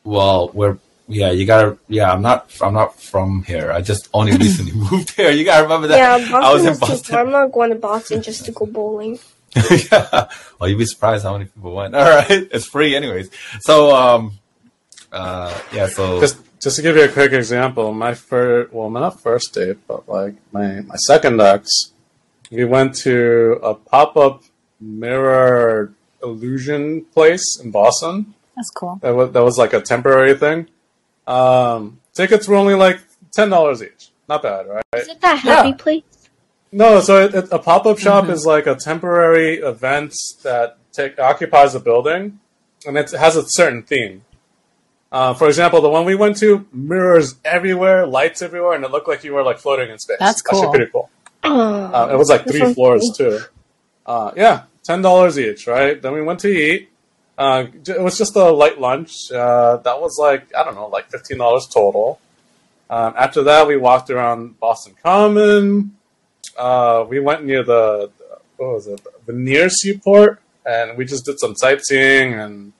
well, 0.04 0.50
we're 0.52 0.76
yeah. 1.08 1.30
You 1.30 1.46
gotta 1.46 1.78
yeah. 1.88 2.12
I'm 2.12 2.20
not 2.20 2.50
I'm 2.60 2.74
not 2.74 3.00
from 3.00 3.42
here. 3.44 3.72
I 3.72 3.80
just 3.80 4.10
only 4.12 4.32
recently 4.36 4.72
moved 4.72 5.16
here. 5.16 5.30
You 5.30 5.46
gotta 5.46 5.62
remember 5.62 5.86
that. 5.88 5.96
Yeah, 5.96 6.18
Boston 6.18 6.44
I 6.44 6.52
was 6.52 6.64
in 6.64 6.72
is 6.72 6.78
too 6.78 6.86
far. 6.86 6.88
Boston. 6.96 7.16
I'm 7.16 7.30
not 7.30 7.52
going 7.52 7.70
to 7.70 7.76
Boston 7.76 8.22
just 8.22 8.44
to 8.44 8.52
go 8.52 8.66
bowling. 8.66 9.18
yeah. 9.90 10.28
Well, 10.60 10.68
you'd 10.68 10.76
be 10.76 10.84
surprised 10.84 11.24
how 11.24 11.32
many 11.32 11.46
people 11.46 11.74
went. 11.74 11.94
All 11.96 12.04
right, 12.04 12.28
it's 12.52 12.66
free 12.66 12.94
anyways. 12.94 13.30
So 13.60 13.96
um, 13.96 14.38
uh, 15.10 15.58
yeah. 15.72 15.86
So 15.86 16.20
Just 16.20 16.36
just 16.60 16.76
to 16.76 16.82
give 16.82 16.96
you 16.96 17.04
a 17.04 17.08
quick 17.08 17.32
example, 17.32 17.94
my 17.94 18.12
first 18.12 18.74
well, 18.74 18.90
not 18.90 19.20
first 19.22 19.54
date, 19.54 19.78
but 19.88 20.06
like 20.06 20.34
my 20.52 20.82
my 20.82 20.96
second 20.96 21.40
ex, 21.40 21.92
we 22.50 22.64
went 22.64 22.94
to 22.96 23.58
a 23.62 23.74
pop 23.74 24.16
up 24.16 24.42
mirror 24.80 25.92
illusion 26.22 27.04
place 27.06 27.44
in 27.62 27.70
Boston. 27.70 28.34
That's 28.56 28.70
cool. 28.70 28.98
That 29.02 29.14
was 29.14 29.32
that 29.32 29.42
was 29.42 29.58
like 29.58 29.72
a 29.72 29.80
temporary 29.80 30.34
thing. 30.34 30.68
Um, 31.26 32.00
tickets 32.14 32.48
were 32.48 32.56
only 32.56 32.74
like 32.74 33.00
ten 33.32 33.50
dollars 33.50 33.82
each. 33.82 34.10
Not 34.28 34.42
bad, 34.42 34.66
right? 34.68 34.82
Is 34.96 35.08
it 35.08 35.20
that 35.20 35.38
happy 35.38 35.68
Yeah. 35.70 35.74
place? 35.76 36.02
No, 36.70 37.00
so 37.00 37.24
it, 37.24 37.34
it, 37.34 37.48
a 37.50 37.58
pop 37.58 37.86
up 37.86 37.98
shop 37.98 38.28
is 38.28 38.44
like 38.44 38.66
a 38.66 38.74
temporary 38.74 39.54
event 39.56 40.12
that 40.42 40.76
take, 40.92 41.18
occupies 41.18 41.74
a 41.74 41.80
building, 41.80 42.40
and 42.86 42.98
it 42.98 43.10
has 43.12 43.36
a 43.36 43.44
certain 43.48 43.82
theme. 43.82 44.22
Uh, 45.10 45.32
for 45.32 45.48
example, 45.48 45.80
the 45.80 45.88
one 45.88 46.04
we 46.04 46.14
went 46.14 46.36
to, 46.36 46.66
mirrors 46.70 47.36
everywhere, 47.42 48.06
lights 48.06 48.42
everywhere, 48.42 48.74
and 48.74 48.84
it 48.84 48.90
looked 48.90 49.08
like 49.08 49.24
you 49.24 49.32
were 49.32 49.42
like 49.42 49.56
floating 49.58 49.88
in 49.88 49.98
space. 49.98 50.18
That's 50.20 50.42
Actually, 50.46 50.60
cool. 50.60 50.70
pretty 50.70 50.90
cool. 50.92 51.10
Oh, 51.50 51.90
Uh, 51.94 52.08
it 52.12 52.16
was 52.16 52.28
like 52.28 52.46
three 52.46 52.72
floors 52.74 53.02
cool. 53.02 53.14
too. 53.14 53.38
Uh, 54.06 54.32
yeah, 54.36 54.62
ten 54.84 55.02
dollars 55.02 55.38
each, 55.38 55.66
right? 55.66 56.00
Then 56.00 56.12
we 56.12 56.22
went 56.22 56.40
to 56.40 56.48
eat. 56.48 56.90
Uh, 57.36 57.66
it 57.86 58.00
was 58.00 58.18
just 58.18 58.34
a 58.36 58.50
light 58.50 58.80
lunch. 58.80 59.12
Uh, 59.32 59.76
that 59.78 60.00
was 60.00 60.16
like 60.18 60.52
I 60.56 60.64
don't 60.64 60.74
know, 60.74 60.86
like 60.88 61.10
fifteen 61.10 61.38
dollars 61.38 61.66
total. 61.72 62.20
Um, 62.90 63.14
after 63.16 63.42
that, 63.44 63.66
we 63.66 63.76
walked 63.76 64.10
around 64.10 64.58
Boston 64.60 64.94
Common. 65.02 65.96
Uh, 66.56 67.04
we 67.08 67.20
went 67.20 67.44
near 67.44 67.62
the 67.62 68.10
what 68.56 68.72
was 68.74 68.86
it, 68.88 69.00
the 69.26 69.32
near 69.32 69.68
Seaport, 69.68 70.40
and 70.66 70.96
we 70.98 71.04
just 71.04 71.24
did 71.24 71.38
some 71.38 71.54
sightseeing. 71.54 72.34
And 72.34 72.72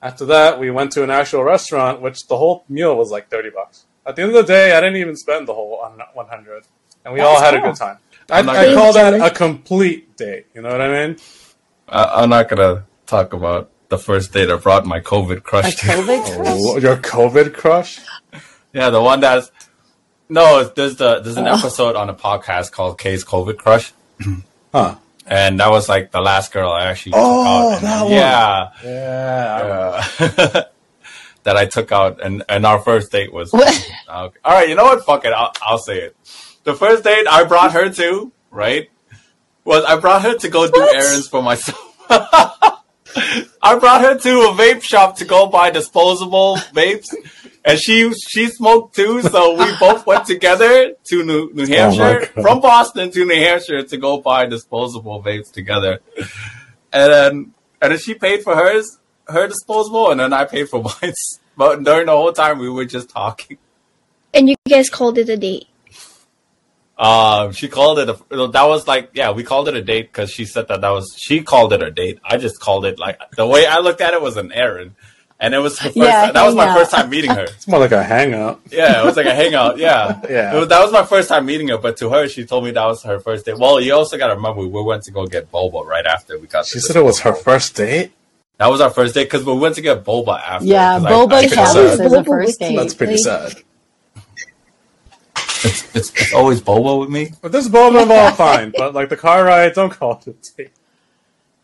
after 0.00 0.24
that, 0.26 0.60
we 0.60 0.70
went 0.70 0.92
to 0.92 1.02
an 1.02 1.10
actual 1.10 1.42
restaurant, 1.42 2.00
which 2.00 2.26
the 2.28 2.36
whole 2.36 2.64
meal 2.68 2.94
was 2.96 3.10
like 3.10 3.28
thirty 3.28 3.50
bucks. 3.50 3.84
At 4.06 4.16
the 4.16 4.22
end 4.22 4.30
of 4.30 4.36
the 4.46 4.52
day, 4.52 4.76
I 4.76 4.80
didn't 4.80 4.96
even 4.96 5.16
spend 5.16 5.48
the 5.48 5.54
whole 5.54 5.78
one 6.14 6.28
hundred, 6.28 6.64
and 7.04 7.14
we 7.14 7.20
all 7.20 7.38
That's 7.40 7.52
had 7.52 7.54
a 7.54 7.66
good 7.66 7.76
time. 7.76 7.98
I, 8.30 8.38
I'm 8.38 8.46
not 8.46 8.56
I 8.56 8.64
gonna- 8.66 8.76
call 8.76 8.92
that 8.94 9.14
a 9.14 9.30
complete 9.34 10.16
date. 10.16 10.46
You 10.54 10.62
know 10.62 10.70
what 10.70 10.80
I 10.80 11.06
mean? 11.06 11.16
I, 11.88 12.22
I'm 12.22 12.30
not 12.30 12.48
gonna 12.48 12.84
talk 13.06 13.32
about 13.32 13.70
the 13.88 13.98
first 13.98 14.32
date 14.32 14.50
I 14.50 14.56
brought 14.56 14.86
my 14.86 15.00
COVID 15.00 15.42
crush 15.42 15.74
A 15.74 15.76
to. 15.76 15.86
COVID 15.86 16.24
crush? 16.36 16.48
Oh, 16.48 16.78
your 16.78 16.96
COVID 16.96 17.52
crush? 17.54 17.98
Yeah, 18.72 18.90
the 18.90 19.02
one 19.02 19.20
that's 19.20 19.50
no. 20.28 20.64
There's 20.64 20.96
the 20.96 21.20
there's 21.20 21.36
an 21.36 21.46
episode 21.46 21.94
on 21.96 22.08
a 22.08 22.14
podcast 22.14 22.72
called 22.72 22.98
K's 22.98 23.24
COVID 23.24 23.58
Crush, 23.58 23.92
Huh? 24.72 24.94
and 25.26 25.60
that 25.60 25.68
was 25.70 25.88
like 25.90 26.10
the 26.10 26.20
last 26.22 26.52
girl 26.52 26.70
I 26.72 26.86
actually 26.86 27.12
Oh, 27.16 27.74
took 27.74 27.82
out. 27.82 27.82
and- 27.82 27.86
that 27.86 28.02
one. 28.04 28.12
yeah, 28.12 28.68
Yeah. 28.82 30.40
uh, 30.54 30.62
that 31.44 31.56
I 31.56 31.66
took 31.66 31.92
out, 31.92 32.22
and 32.24 32.42
and 32.48 32.64
our 32.64 32.78
first 32.78 33.12
date 33.12 33.32
was. 33.32 33.52
What? 33.52 33.68
Okay. 34.12 34.38
All 34.44 34.52
right, 34.52 34.68
you 34.68 34.74
know 34.74 34.84
what? 34.84 35.02
Fuck 35.06 35.24
it. 35.24 35.32
I'll, 35.32 35.52
I'll 35.62 35.78
say 35.78 35.98
it. 36.00 36.16
The 36.64 36.74
first 36.74 37.04
date 37.04 37.26
I 37.28 37.44
brought 37.44 37.72
her 37.72 37.90
to, 37.90 38.32
right, 38.50 38.88
was 39.64 39.84
I 39.84 39.98
brought 39.98 40.22
her 40.22 40.36
to 40.38 40.48
go 40.48 40.70
do 40.70 40.80
errands 40.94 41.28
for 41.28 41.42
myself. 41.42 41.78
I 43.62 43.78
brought 43.78 44.00
her 44.00 44.18
to 44.18 44.30
a 44.48 44.52
vape 44.52 44.82
shop 44.82 45.16
to 45.18 45.24
go 45.24 45.46
buy 45.46 45.70
disposable 45.70 46.56
vapes, 46.72 47.08
and 47.64 47.78
she 47.78 48.12
she 48.14 48.48
smoked 48.48 48.96
too. 48.96 49.22
So 49.22 49.54
we 49.56 49.76
both 49.80 50.06
went 50.06 50.26
together 50.26 50.94
to 51.04 51.24
New, 51.24 51.50
New 51.52 51.64
oh 51.64 51.66
Hampshire 51.66 52.30
God. 52.34 52.42
from 52.42 52.60
Boston 52.60 53.10
to 53.10 53.24
New 53.24 53.34
Hampshire 53.34 53.82
to 53.82 53.96
go 53.96 54.18
buy 54.20 54.46
disposable 54.46 55.22
vapes 55.22 55.52
together, 55.52 56.00
and 56.92 57.12
then 57.12 57.52
and 57.80 57.92
then 57.92 57.98
she 57.98 58.14
paid 58.14 58.42
for 58.42 58.54
hers 58.54 58.98
her 59.28 59.46
disposable, 59.46 60.10
and 60.10 60.20
then 60.20 60.32
I 60.32 60.44
paid 60.44 60.68
for 60.68 60.82
mine. 61.02 61.12
But 61.56 61.82
during 61.84 62.06
the 62.06 62.12
whole 62.12 62.32
time, 62.32 62.58
we 62.58 62.70
were 62.70 62.84
just 62.86 63.10
talking. 63.10 63.58
and 64.32 64.48
you 64.48 64.56
guys 64.68 64.88
called 64.88 65.18
it 65.18 65.28
a 65.28 65.36
date. 65.36 65.66
Um, 66.98 67.52
she 67.52 67.68
called 67.68 67.98
it 67.98 68.08
a. 68.08 68.12
That 68.48 68.64
was 68.64 68.86
like, 68.86 69.10
yeah, 69.14 69.32
we 69.32 69.42
called 69.42 69.68
it 69.68 69.74
a 69.74 69.82
date 69.82 70.12
because 70.12 70.30
she 70.30 70.44
said 70.44 70.68
that 70.68 70.82
that 70.82 70.90
was. 70.90 71.14
She 71.18 71.42
called 71.42 71.72
it 71.72 71.82
a 71.82 71.90
date. 71.90 72.20
I 72.24 72.36
just 72.36 72.60
called 72.60 72.84
it 72.84 72.98
like 72.98 73.18
the 73.36 73.46
way 73.46 73.66
I 73.66 73.78
looked 73.78 74.00
at 74.00 74.14
it 74.14 74.20
was 74.22 74.36
an 74.36 74.52
errand, 74.52 74.94
and 75.40 75.54
it 75.54 75.58
was 75.58 75.78
her 75.80 75.88
first. 75.88 75.96
Yeah, 75.96 76.30
that 76.30 76.44
was 76.46 76.54
my 76.54 76.64
hangout. 76.66 76.78
first 76.78 76.90
time 76.92 77.10
meeting 77.10 77.30
her. 77.30 77.44
It's 77.44 77.66
more 77.66 77.80
like 77.80 77.92
a 77.92 78.02
hangout. 78.04 78.60
Yeah, 78.70 79.02
it 79.02 79.04
was 79.06 79.16
like 79.16 79.26
a 79.26 79.34
hangout. 79.34 79.78
Yeah, 79.78 80.20
Yeah. 80.30 80.54
Was, 80.54 80.68
that 80.68 80.80
was 80.82 80.92
my 80.92 81.04
first 81.04 81.28
time 81.28 81.46
meeting 81.46 81.68
her. 81.68 81.78
But 81.78 81.96
to 81.96 82.10
her, 82.10 82.28
she 82.28 82.44
told 82.44 82.62
me 82.64 82.70
that 82.72 82.84
was 82.84 83.02
her 83.04 83.18
first 83.18 83.46
date. 83.46 83.58
Well, 83.58 83.80
you 83.80 83.94
also 83.94 84.16
got 84.18 84.28
to 84.28 84.34
remember 84.36 84.60
we 84.60 84.82
went 84.82 85.02
to 85.04 85.10
go 85.10 85.26
get 85.26 85.50
boba 85.50 85.84
right 85.84 86.06
after 86.06 86.38
we 86.38 86.46
got. 86.46 86.66
She 86.66 86.78
said 86.78 86.94
it 86.96 87.04
was 87.04 87.20
her 87.20 87.32
first 87.34 87.74
date. 87.74 88.12
That 88.58 88.68
was 88.68 88.80
our 88.80 88.90
first 88.90 89.14
date 89.14 89.24
because 89.24 89.44
we 89.44 89.54
went 89.54 89.74
to 89.76 89.80
get 89.80 90.04
boba 90.04 90.40
after. 90.40 90.66
Yeah, 90.66 90.96
I- 90.96 91.00
boba 91.00 91.32
I 91.32 91.42
couldn't 91.44 91.54
counts 91.56 91.72
decide. 91.74 91.86
as 91.86 92.00
a 92.00 92.04
Boba 92.04 92.26
first 92.26 92.46
with 92.48 92.58
date. 92.60 92.76
That's 92.76 92.94
pretty 92.94 93.12
Like- 93.14 93.22
sad. 93.22 93.62
It's, 95.64 95.94
it's, 95.96 96.10
it's 96.20 96.32
always 96.34 96.60
boba 96.60 97.00
with 97.00 97.10
me. 97.10 97.32
But 97.40 97.52
this 97.52 97.68
boba 97.68 98.08
all 98.10 98.32
fine. 98.32 98.72
But 98.76 98.94
like 98.94 99.08
the 99.08 99.16
car 99.16 99.44
ride, 99.44 99.74
don't 99.74 99.90
call 99.92 100.20
it 100.26 100.26
a 100.28 100.56
date. 100.56 100.70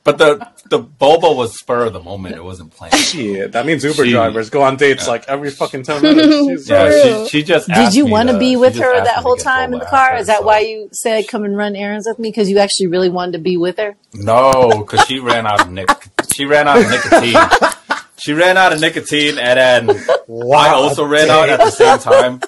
But 0.04 0.16
the 0.16 0.48
the 0.70 0.80
boba 0.82 1.36
was 1.36 1.58
spur 1.58 1.84
of 1.86 1.92
the 1.92 2.00
moment. 2.00 2.34
It 2.36 2.42
wasn't 2.42 2.70
planned. 2.70 2.94
Shit, 2.96 3.52
that 3.52 3.66
means 3.66 3.84
Uber 3.84 4.04
She- 4.06 4.12
drivers 4.12 4.48
go 4.48 4.62
on 4.62 4.76
dates 4.76 5.06
like 5.06 5.28
every 5.28 5.50
fucking 5.50 5.82
ten 5.82 6.00
minutes. 6.00 6.28
Jesus 6.48 6.68
Yeah, 6.70 6.84
Christ. 6.88 7.30
she, 7.30 7.38
she 7.40 7.44
just. 7.44 7.66
Did 7.68 7.76
asked 7.76 7.96
you 7.96 8.06
me 8.06 8.12
want 8.12 8.28
to 8.28 8.32
to- 8.34 8.38
be 8.38 8.50
she 8.52 8.56
with 8.56 8.72
just 8.74 8.84
her 8.84 8.94
asked 8.94 9.04
that 9.04 9.16
me 9.16 9.16
to 9.16 9.22
whole 9.22 9.34
get 9.36 9.44
time 9.44 9.72
in 9.74 9.80
boba 9.80 9.82
the 9.82 9.90
car? 9.90 10.08
after, 10.10 10.16
Is 10.20 10.26
that 10.28 10.38
so- 10.40 10.46
why 10.46 10.60
you 10.60 10.88
said 10.92 11.28
come 11.28 11.44
and 11.44 11.56
run 11.56 11.76
errands 11.76 12.06
with 12.08 12.18
me? 12.18 12.30
Because 12.30 12.48
you 12.48 12.58
actually 12.58 12.86
really 12.86 13.10
wanted 13.10 13.32
to 13.32 13.38
be 13.40 13.56
with 13.58 13.76
her? 13.78 13.96
No, 14.14 14.70
because 14.86 15.04
she 15.06 15.18
ran 15.18 15.46
out 15.46 15.60
of 15.60 15.70
nic- 15.70 15.90
She 16.32 16.44
ran 16.46 16.68
out 16.68 16.78
of 16.80 16.88
nicotine. 16.90 17.36
She 18.20 18.32
ran 18.32 18.56
out 18.56 18.72
of 18.72 18.80
nicotine, 18.80 19.38
and 19.38 19.86
then 19.86 20.00
Wow, 20.26 20.58
I 20.58 20.68
also 20.70 21.04
ran 21.06 21.30
out 21.30 21.48
at 21.50 21.60
the 21.60 21.70
same 21.70 21.98
time. 22.00 22.40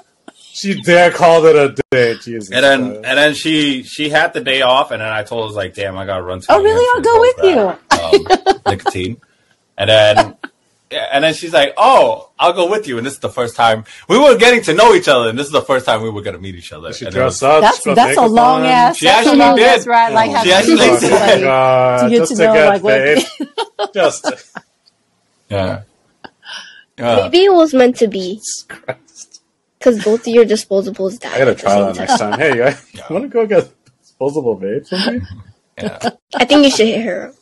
She 0.60 0.80
dare 0.82 1.10
called 1.10 1.46
it 1.46 1.56
a 1.56 1.74
day. 1.90 2.16
Jesus. 2.18 2.50
And 2.50 2.62
then, 2.64 2.80
Christ. 2.92 3.04
and 3.06 3.18
then 3.18 3.34
she 3.34 3.82
she 3.82 4.10
had 4.10 4.32
the 4.34 4.40
day 4.40 4.60
off, 4.62 4.90
and 4.90 5.00
then 5.00 5.08
I 5.08 5.22
told 5.22 5.50
her 5.50 5.56
like, 5.56 5.74
"Damn, 5.74 5.96
I 5.96 6.04
gotta 6.06 6.22
run 6.22 6.40
to." 6.40 6.46
Oh, 6.52 6.62
really? 6.62 6.86
I'll 6.94 7.02
to 7.02 7.38
go 7.38 7.78
grab, 7.88 8.58
Um, 8.58 8.60
nicotine, 8.66 9.20
and 9.78 9.88
then. 9.90 10.36
Yeah, 10.92 11.06
and 11.12 11.22
then 11.22 11.34
she's 11.34 11.52
like, 11.52 11.72
"Oh, 11.76 12.30
I'll 12.36 12.52
go 12.52 12.68
with 12.68 12.88
you." 12.88 12.98
And 12.98 13.06
this 13.06 13.12
is 13.12 13.20
the 13.20 13.28
first 13.28 13.54
time 13.54 13.84
we 14.08 14.18
were 14.18 14.36
getting 14.36 14.60
to 14.62 14.74
know 14.74 14.92
each 14.92 15.06
other, 15.06 15.28
and 15.28 15.38
this 15.38 15.46
is 15.46 15.52
the 15.52 15.62
first 15.62 15.86
time 15.86 16.02
we 16.02 16.10
were 16.10 16.20
going 16.20 16.34
to 16.34 16.42
meet 16.42 16.56
each 16.56 16.72
other. 16.72 16.92
she 16.92 17.04
dressed 17.08 17.44
up. 17.44 17.60
That's 17.62 17.84
that's 17.84 18.18
a 18.18 18.26
long 18.26 18.66
ass. 18.66 18.96
She 18.96 19.06
that's 19.06 19.18
a 19.24 19.30
actually 19.30 19.38
long 19.38 19.54
did. 19.56 19.66
ass 19.68 19.86
ride. 19.86 20.12
Like 20.12 20.30
Oh, 20.30 20.32
have 20.34 20.44
She 20.44 20.52
actually 20.52 20.76
did. 20.98 21.44
Oh 21.44 21.98
my 22.00 22.02
To 22.02 22.10
get 22.10 22.18
Just 22.18 22.32
to 22.32 22.36
to 22.38 22.44
know, 22.44 22.52
get 22.54 22.68
like, 22.68 22.82
what- 22.82 22.94
paid. 22.98 23.26
Just 23.94 24.24
to- 24.24 24.38
Yeah. 25.48 25.82
Yeah. 26.98 27.16
Maybe 27.22 27.44
it 27.44 27.52
was 27.52 27.72
meant 27.72 27.94
to 27.98 28.08
be 28.08 28.34
Jesus 28.34 28.64
Christ. 28.68 29.29
Because 29.80 30.04
both 30.04 30.20
of 30.20 30.28
your 30.28 30.44
disposables 30.44 31.18
died. 31.18 31.32
I 31.32 31.38
gotta 31.38 31.54
try 31.56 31.74
that 31.80 31.94
time. 31.96 32.06
next 32.06 32.18
time. 32.18 32.38
Hey, 32.38 32.50
you 32.54 32.62
guys, 32.62 32.86
want 33.10 33.24
to 33.24 33.28
go 33.28 33.46
get 33.46 33.68
disposable 34.02 34.56
vapes 34.60 34.92
with 34.92 35.22
me? 35.22 35.26
yeah. 35.78 36.10
I 36.36 36.44
think 36.44 36.64
you 36.66 36.70
should 36.70 36.86
hit 36.86 37.02
her. 37.02 37.28
up. 37.28 37.34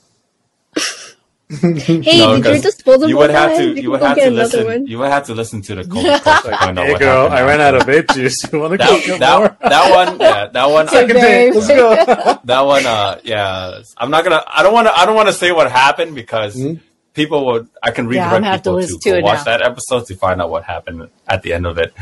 hey, 1.51 2.19
No, 2.19 2.37
did 2.37 2.45
your 2.45 2.55
'cause 2.55 2.61
disposable 2.63 3.09
You 3.09 3.17
would 3.17 3.31
have 3.31 3.51
die? 3.53 3.57
to. 3.57 3.63
You 3.65 3.69
You 3.71 3.75
can 3.83 3.91
would 3.91 4.01
go 4.01 4.07
have 4.07 4.19
to 4.19 4.31
listen. 4.31 4.65
one. 4.67 4.87
You 4.87 4.99
would 4.99 5.11
have 5.11 5.27
to 5.27 5.35
listen 5.35 5.63
to 5.63 5.75
the 5.77 5.83
COVID 5.95 6.23
call 6.23 6.43
to 6.43 6.57
find 6.59 6.79
out 6.79 6.85
Hey, 6.87 6.93
what 6.93 7.01
girl, 7.01 7.23
happened 7.31 7.35
I 7.39 7.47
ran 7.49 7.61
out 7.61 7.75
of 7.75 7.83
vape 7.85 8.15
juice. 8.15 8.37
You 8.53 8.61
want 8.61 8.73
to 8.73 8.79
go 8.79 8.85
that, 8.85 9.05
get 9.07 9.21
that, 9.21 9.39
more? 9.39 9.57
that 9.71 9.91
one, 9.91 10.21
yeah, 10.21 10.47
that 10.47 10.71
one. 10.71 10.87
Hey, 10.89 11.07
date. 11.07 11.13
babe. 11.15 11.55
Let's 11.55 11.69
go. 11.69 12.39
that 12.45 12.61
one, 12.61 12.87
uh, 12.87 13.21
yeah. 13.25 13.81
I'm 13.97 14.11
not 14.11 14.25
gonna. 14.25 14.45
I 14.47 14.63
don't 14.63 14.75
want 14.75 14.87
to. 14.89 14.97
I 14.97 15.07
don't 15.07 15.17
want 15.17 15.29
to 15.29 15.35
say 15.35 15.51
what 15.51 15.71
happened 15.73 16.15
because 16.15 16.55
Hmm? 16.55 16.75
people 17.15 17.47
would. 17.47 17.69
I 17.83 17.91
can 17.93 18.11
Yeah, 18.13 18.27
I'm 18.27 18.31
redirect 18.31 18.43
gonna 18.43 18.47
have 18.53 18.63
to 18.65 18.77
people 18.79 19.01
to, 19.01 19.11
to 19.17 19.21
watch 19.23 19.39
now. 19.39 19.45
that 19.45 19.63
episode 19.63 20.07
to 20.09 20.17
find 20.17 20.43
out 20.43 20.51
what 20.51 20.65
happened 20.65 21.09
at 21.27 21.43
the 21.43 21.55
end 21.55 21.65
of 21.67 21.79
it. 21.79 21.95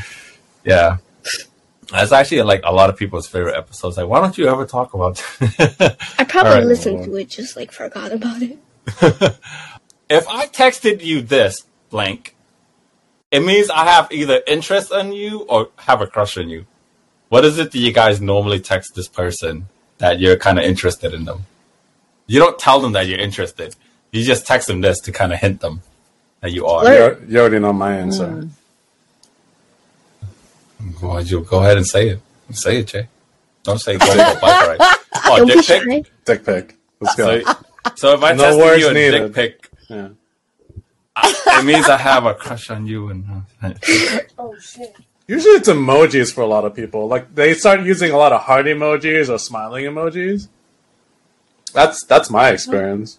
Yeah, 0.67 0.99
that's 1.91 2.13
actually 2.13 2.43
like 2.43 2.63
a 2.65 2.73
lot 2.73 2.91
of 2.91 2.97
people's 2.97 3.29
favorite 3.29 3.57
episodes. 3.57 3.97
Like, 3.97 4.09
why 4.09 4.21
don't 4.21 4.37
you 4.37 4.49
ever 4.49 4.67
talk 4.67 4.95
about? 4.95 5.23
I 6.19 6.25
probably 6.25 6.53
Alright. 6.53 6.67
listened 6.67 7.05
to 7.05 7.17
it, 7.17 7.29
just 7.31 7.57
like 7.57 7.73
forgot 7.73 8.13
about 8.13 8.43
it. 8.43 8.59
if 10.09 10.29
I 10.29 10.47
texted 10.47 11.03
you 11.05 11.23
this 11.23 11.65
blank, 11.91 12.35
it 13.31 13.41
means 13.41 13.71
I 13.71 13.85
have 13.85 14.11
either 14.11 14.43
interest 14.47 14.93
in 14.93 15.13
you 15.13 15.41
or 15.43 15.71
have 15.79 16.01
a 16.01 16.07
crush 16.07 16.37
on 16.37 16.49
you. 16.49 16.67
What 17.29 17.45
is 17.45 17.59
it 17.59 17.73
that 17.73 17.79
you 17.79 17.93
guys 17.93 18.21
normally 18.21 18.61
text 18.61 18.95
this 18.95 19.09
person 19.09 19.69
that 19.99 20.21
you're 20.21 20.37
kind 20.37 20.59
of 20.59 20.65
interested 20.65 21.13
in 21.13 21.25
them? 21.25 21.47
You 22.27 22.41
don't 22.41 22.59
tell 22.59 22.81
them 22.81 22.93
that 22.93 23.07
you're 23.07 23.19
interested. 23.19 23.77
You 24.11 24.25
just 24.25 24.47
text 24.47 24.69
them 24.69 24.81
this 24.81 25.01
to 25.01 25.13
kind 25.13 25.33
of 25.33 25.39
hint 25.39 25.61
them 25.61 25.83
that 26.41 26.53
you 26.53 26.67
are. 26.67 26.85
You 26.85 27.27
you 27.29 27.41
already 27.41 27.59
know 27.59 27.73
my 27.73 27.97
answer. 27.97 28.27
Mm. 28.27 28.51
Why 31.01 31.15
don't 31.17 31.31
you 31.31 31.41
go 31.43 31.61
ahead 31.61 31.77
and 31.77 31.87
say 31.87 32.09
it? 32.11 32.21
Say 32.53 32.79
it, 32.79 32.87
Jay. 32.87 33.09
Don't 33.65 33.79
say 33.81 33.97
go 33.99 34.07
for 34.07 34.13
a 34.13 34.41
bike 34.41 34.79
ride. 34.79 34.97
Oh, 35.27 35.37
Don't 35.39 35.47
be 35.49 35.55
dick 35.55 35.65
shy. 35.65 35.85
pic. 35.85 36.25
Dick 36.25 36.45
pic. 36.45 36.77
Let's 37.01 37.17
go. 37.17 37.43
So, 37.43 37.55
so 37.97 38.15
if 38.15 38.23
I 38.23 38.33
No 38.33 38.45
texted 38.45 38.59
words 38.59 38.81
you 38.83 38.89
a 38.89 38.93
needed. 38.95 39.33
dick 39.33 39.35
pic, 39.35 39.71
Yeah. 39.89 40.09
it 41.25 41.65
means 41.65 41.89
I 41.89 41.97
have 41.97 42.27
a 42.27 42.35
crush 42.35 42.71
on 42.71 42.87
you. 42.87 43.09
And 43.09 43.25
uh, 43.63 43.73
Oh 44.39 44.55
shit. 44.61 44.95
Usually 45.27 45.55
it's 45.55 45.69
emojis 45.69 46.33
for 46.33 46.43
a 46.43 46.47
lot 46.47 46.65
of 46.65 46.75
people. 46.75 47.09
Like 47.09 47.35
they 47.35 47.55
start 47.55 47.81
using 47.83 48.13
a 48.13 48.17
lot 48.17 48.33
of 48.33 48.43
heart 48.43 48.67
emojis 48.67 49.29
or 49.29 49.39
smiling 49.39 49.85
emojis. 49.87 50.49
That's 51.73 52.05
that's 52.05 52.31
my 52.31 52.51
experience. 52.51 53.19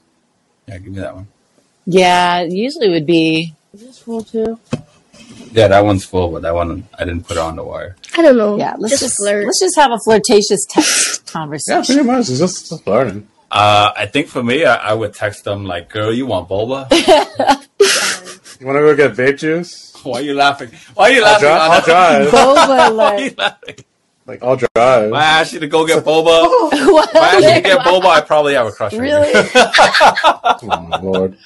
yeah, 0.67 0.77
give 0.77 0.93
me 0.93 0.99
that 0.99 1.15
one. 1.15 1.27
Yeah, 1.85 2.41
usually 2.43 2.89
would 2.89 3.05
be. 3.05 3.53
Is 3.73 3.81
this 3.81 3.99
full 3.99 4.23
too? 4.23 4.57
Yeah, 5.51 5.67
that 5.67 5.83
one's 5.83 6.05
full, 6.05 6.31
but 6.31 6.41
that 6.43 6.53
one 6.53 6.87
I 6.97 7.05
didn't 7.05 7.27
put 7.27 7.37
it 7.37 7.41
on 7.41 7.55
the 7.55 7.63
wire. 7.63 7.95
I 8.17 8.21
don't 8.21 8.37
know. 8.37 8.57
Yeah, 8.57 8.75
let's 8.77 8.93
just, 8.93 9.03
just, 9.03 9.15
flirt. 9.17 9.45
let's 9.45 9.59
just 9.59 9.75
have 9.75 9.91
a 9.91 9.99
flirtatious 9.99 10.65
text 10.69 11.25
conversation. 11.31 11.71
Yeah, 11.71 11.75
conversation. 11.81 11.95
pretty 11.95 12.07
much. 12.07 12.29
It's 12.29 12.39
just, 12.39 12.69
just 12.69 12.87
learning. 12.87 13.27
Uh, 13.49 13.91
I 13.95 14.07
think 14.07 14.27
for 14.27 14.43
me, 14.43 14.65
I, 14.65 14.75
I 14.75 14.93
would 14.93 15.13
text 15.13 15.45
them 15.45 15.63
like, 15.65 15.89
"Girl, 15.89 16.13
you 16.13 16.25
want 16.25 16.49
boba? 16.49 16.87
You 18.59 18.65
want 18.65 18.77
to 18.77 18.81
go 18.81 18.95
get 18.95 19.11
vape 19.15 19.37
juice? 19.37 19.93
Why 20.03 20.17
are 20.19 20.21
you 20.21 20.33
laughing? 20.33 20.71
Why 20.95 21.11
are 21.11 21.13
you 21.13 21.23
I'll, 21.23 21.39
laughing? 21.39 21.47
dri- 21.47 21.93
I'll 21.99 22.27
drive. 22.27 22.27
Boba 22.29 22.67
Why 22.67 22.79
are 22.79 22.91
like 22.91 23.19
you 23.23 23.35
laughing? 23.37 23.75
Like 24.25 24.43
I'll 24.43 24.55
drive. 24.55 25.07
If 25.09 25.13
I 25.13 25.23
asked 25.23 25.53
you 25.53 25.59
to 25.59 25.67
go 25.67 25.85
get 25.85 26.03
boba, 26.03 26.43
if 26.73 27.15
I 27.15 27.35
asked 27.35 27.43
you 27.43 27.53
to 27.53 27.61
get 27.61 27.79
boba, 27.81 28.05
I 28.05 28.21
probably 28.21 28.55
have 28.55 28.65
a 28.65 28.71
crush 28.71 28.93
on 28.93 28.99
Really? 28.99 29.27
you. 29.29 29.35
Oh 29.45 30.87
my 30.89 30.99
lord. 30.99 31.37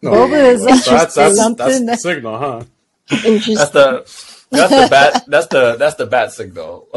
No, 0.00 0.12
Boba 0.12 0.44
is 0.52 0.64
that's, 0.64 0.86
that's, 0.86 1.14
that's, 1.14 1.36
something 1.36 1.86
that's 1.86 2.02
the 2.04 2.14
signal, 2.14 2.38
huh? 2.38 2.62
That's 3.10 3.70
the 3.70 4.04
that's 4.50 4.70
the 4.70 4.88
bat 4.90 5.24
that's 5.26 5.46
the 5.48 5.76
that's 5.76 5.94
the 5.96 6.06
bat 6.06 6.32
signal. 6.32 6.88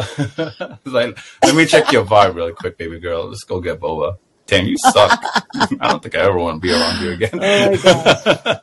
Like, 0.86 1.18
let 1.44 1.56
me 1.56 1.66
check 1.66 1.92
your 1.92 2.06
vibe 2.06 2.36
really 2.36 2.54
quick, 2.54 2.78
baby 2.78 3.00
girl. 3.00 3.28
Let's 3.28 3.44
go 3.44 3.60
get 3.62 3.80
boba. 3.80 4.18
Damn, 4.46 4.66
you 4.68 4.78
suck. 4.78 5.20
I 5.56 5.88
don't 5.90 6.04
think 6.04 6.16
I 6.16 6.20
ever 6.20 6.38
want 6.38 6.62
to 6.62 6.68
be 6.68 6.74
around 6.74 7.02
you 7.02 7.12
again. 7.12 7.40
Oh. 7.42 8.60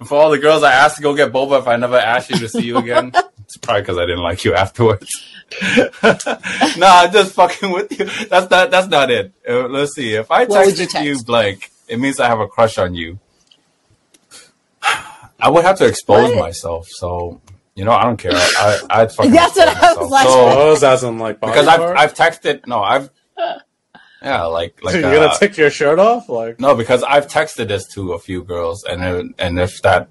For 0.04 0.18
all 0.18 0.30
the 0.30 0.38
girls 0.38 0.62
I 0.62 0.72
asked 0.72 0.96
to 0.96 1.02
go 1.02 1.14
get 1.14 1.32
boba, 1.32 1.60
if 1.60 1.68
I 1.68 1.76
never 1.76 1.96
asked 1.96 2.30
you 2.30 2.38
to 2.38 2.48
see 2.48 2.64
you 2.64 2.78
again, 2.78 3.12
it's 3.44 3.56
probably 3.58 3.82
because 3.82 3.98
I 3.98 4.02
didn't 4.02 4.22
like 4.22 4.44
you 4.44 4.54
afterwards. 4.54 5.08
nah, 6.76 7.02
I'm 7.02 7.12
just 7.12 7.34
fucking 7.34 7.70
with 7.70 7.98
you. 7.98 8.06
That's 8.26 8.50
not. 8.50 8.70
That's 8.70 8.88
not 8.88 9.10
it. 9.10 9.32
Uh, 9.48 9.68
let's 9.68 9.94
see. 9.94 10.14
If 10.14 10.30
I 10.30 10.44
would 10.44 10.78
you 10.78 10.84
you, 10.84 10.88
text? 10.88 11.26
blank, 11.26 11.70
it 11.86 12.00
means 12.00 12.18
I 12.18 12.26
have 12.26 12.40
a 12.40 12.48
crush 12.48 12.78
on 12.78 12.94
you. 12.94 13.20
I 15.44 15.50
would 15.50 15.64
have 15.64 15.78
to 15.78 15.86
expose 15.86 16.30
What? 16.30 16.38
myself. 16.38 16.86
So 16.88 17.40
you 17.76 17.84
know, 17.84 17.92
I 17.92 18.04
don't 18.04 18.16
care. 18.16 18.32
I, 18.34 18.80
I'd 18.90 19.12
fucking. 19.16 19.32
That's 19.32 19.56
what 19.56 19.68
expose 19.68 19.82
I 19.82 20.00
was 20.00 20.10
myself. 20.10 20.10
like. 20.10 20.26
So, 20.26 20.88
Oh, 20.88 20.92
as 20.92 21.04
in 21.04 21.18
like 21.18 21.40
body 21.40 21.52
because 21.52 21.66
I've 21.68 21.80
part? 21.80 21.96
I've 21.98 22.14
texted. 22.14 22.66
No, 22.66 22.82
I've. 22.82 23.10
Yeah, 24.22 24.44
like 24.44 24.82
like 24.82 24.92
so 24.94 25.00
you're 25.00 25.10
uh, 25.20 25.26
gonna 25.26 25.38
take 25.38 25.58
your 25.58 25.68
shirt 25.68 25.98
off? 25.98 26.30
Like 26.30 26.58
no, 26.58 26.74
because 26.74 27.02
I've 27.02 27.26
texted 27.26 27.68
this 27.68 27.86
to 27.88 28.14
a 28.14 28.18
few 28.18 28.42
girls, 28.42 28.82
and 28.84 29.04
it- 29.04 29.34
and 29.38 29.60
if 29.60 29.82
that 29.82 30.08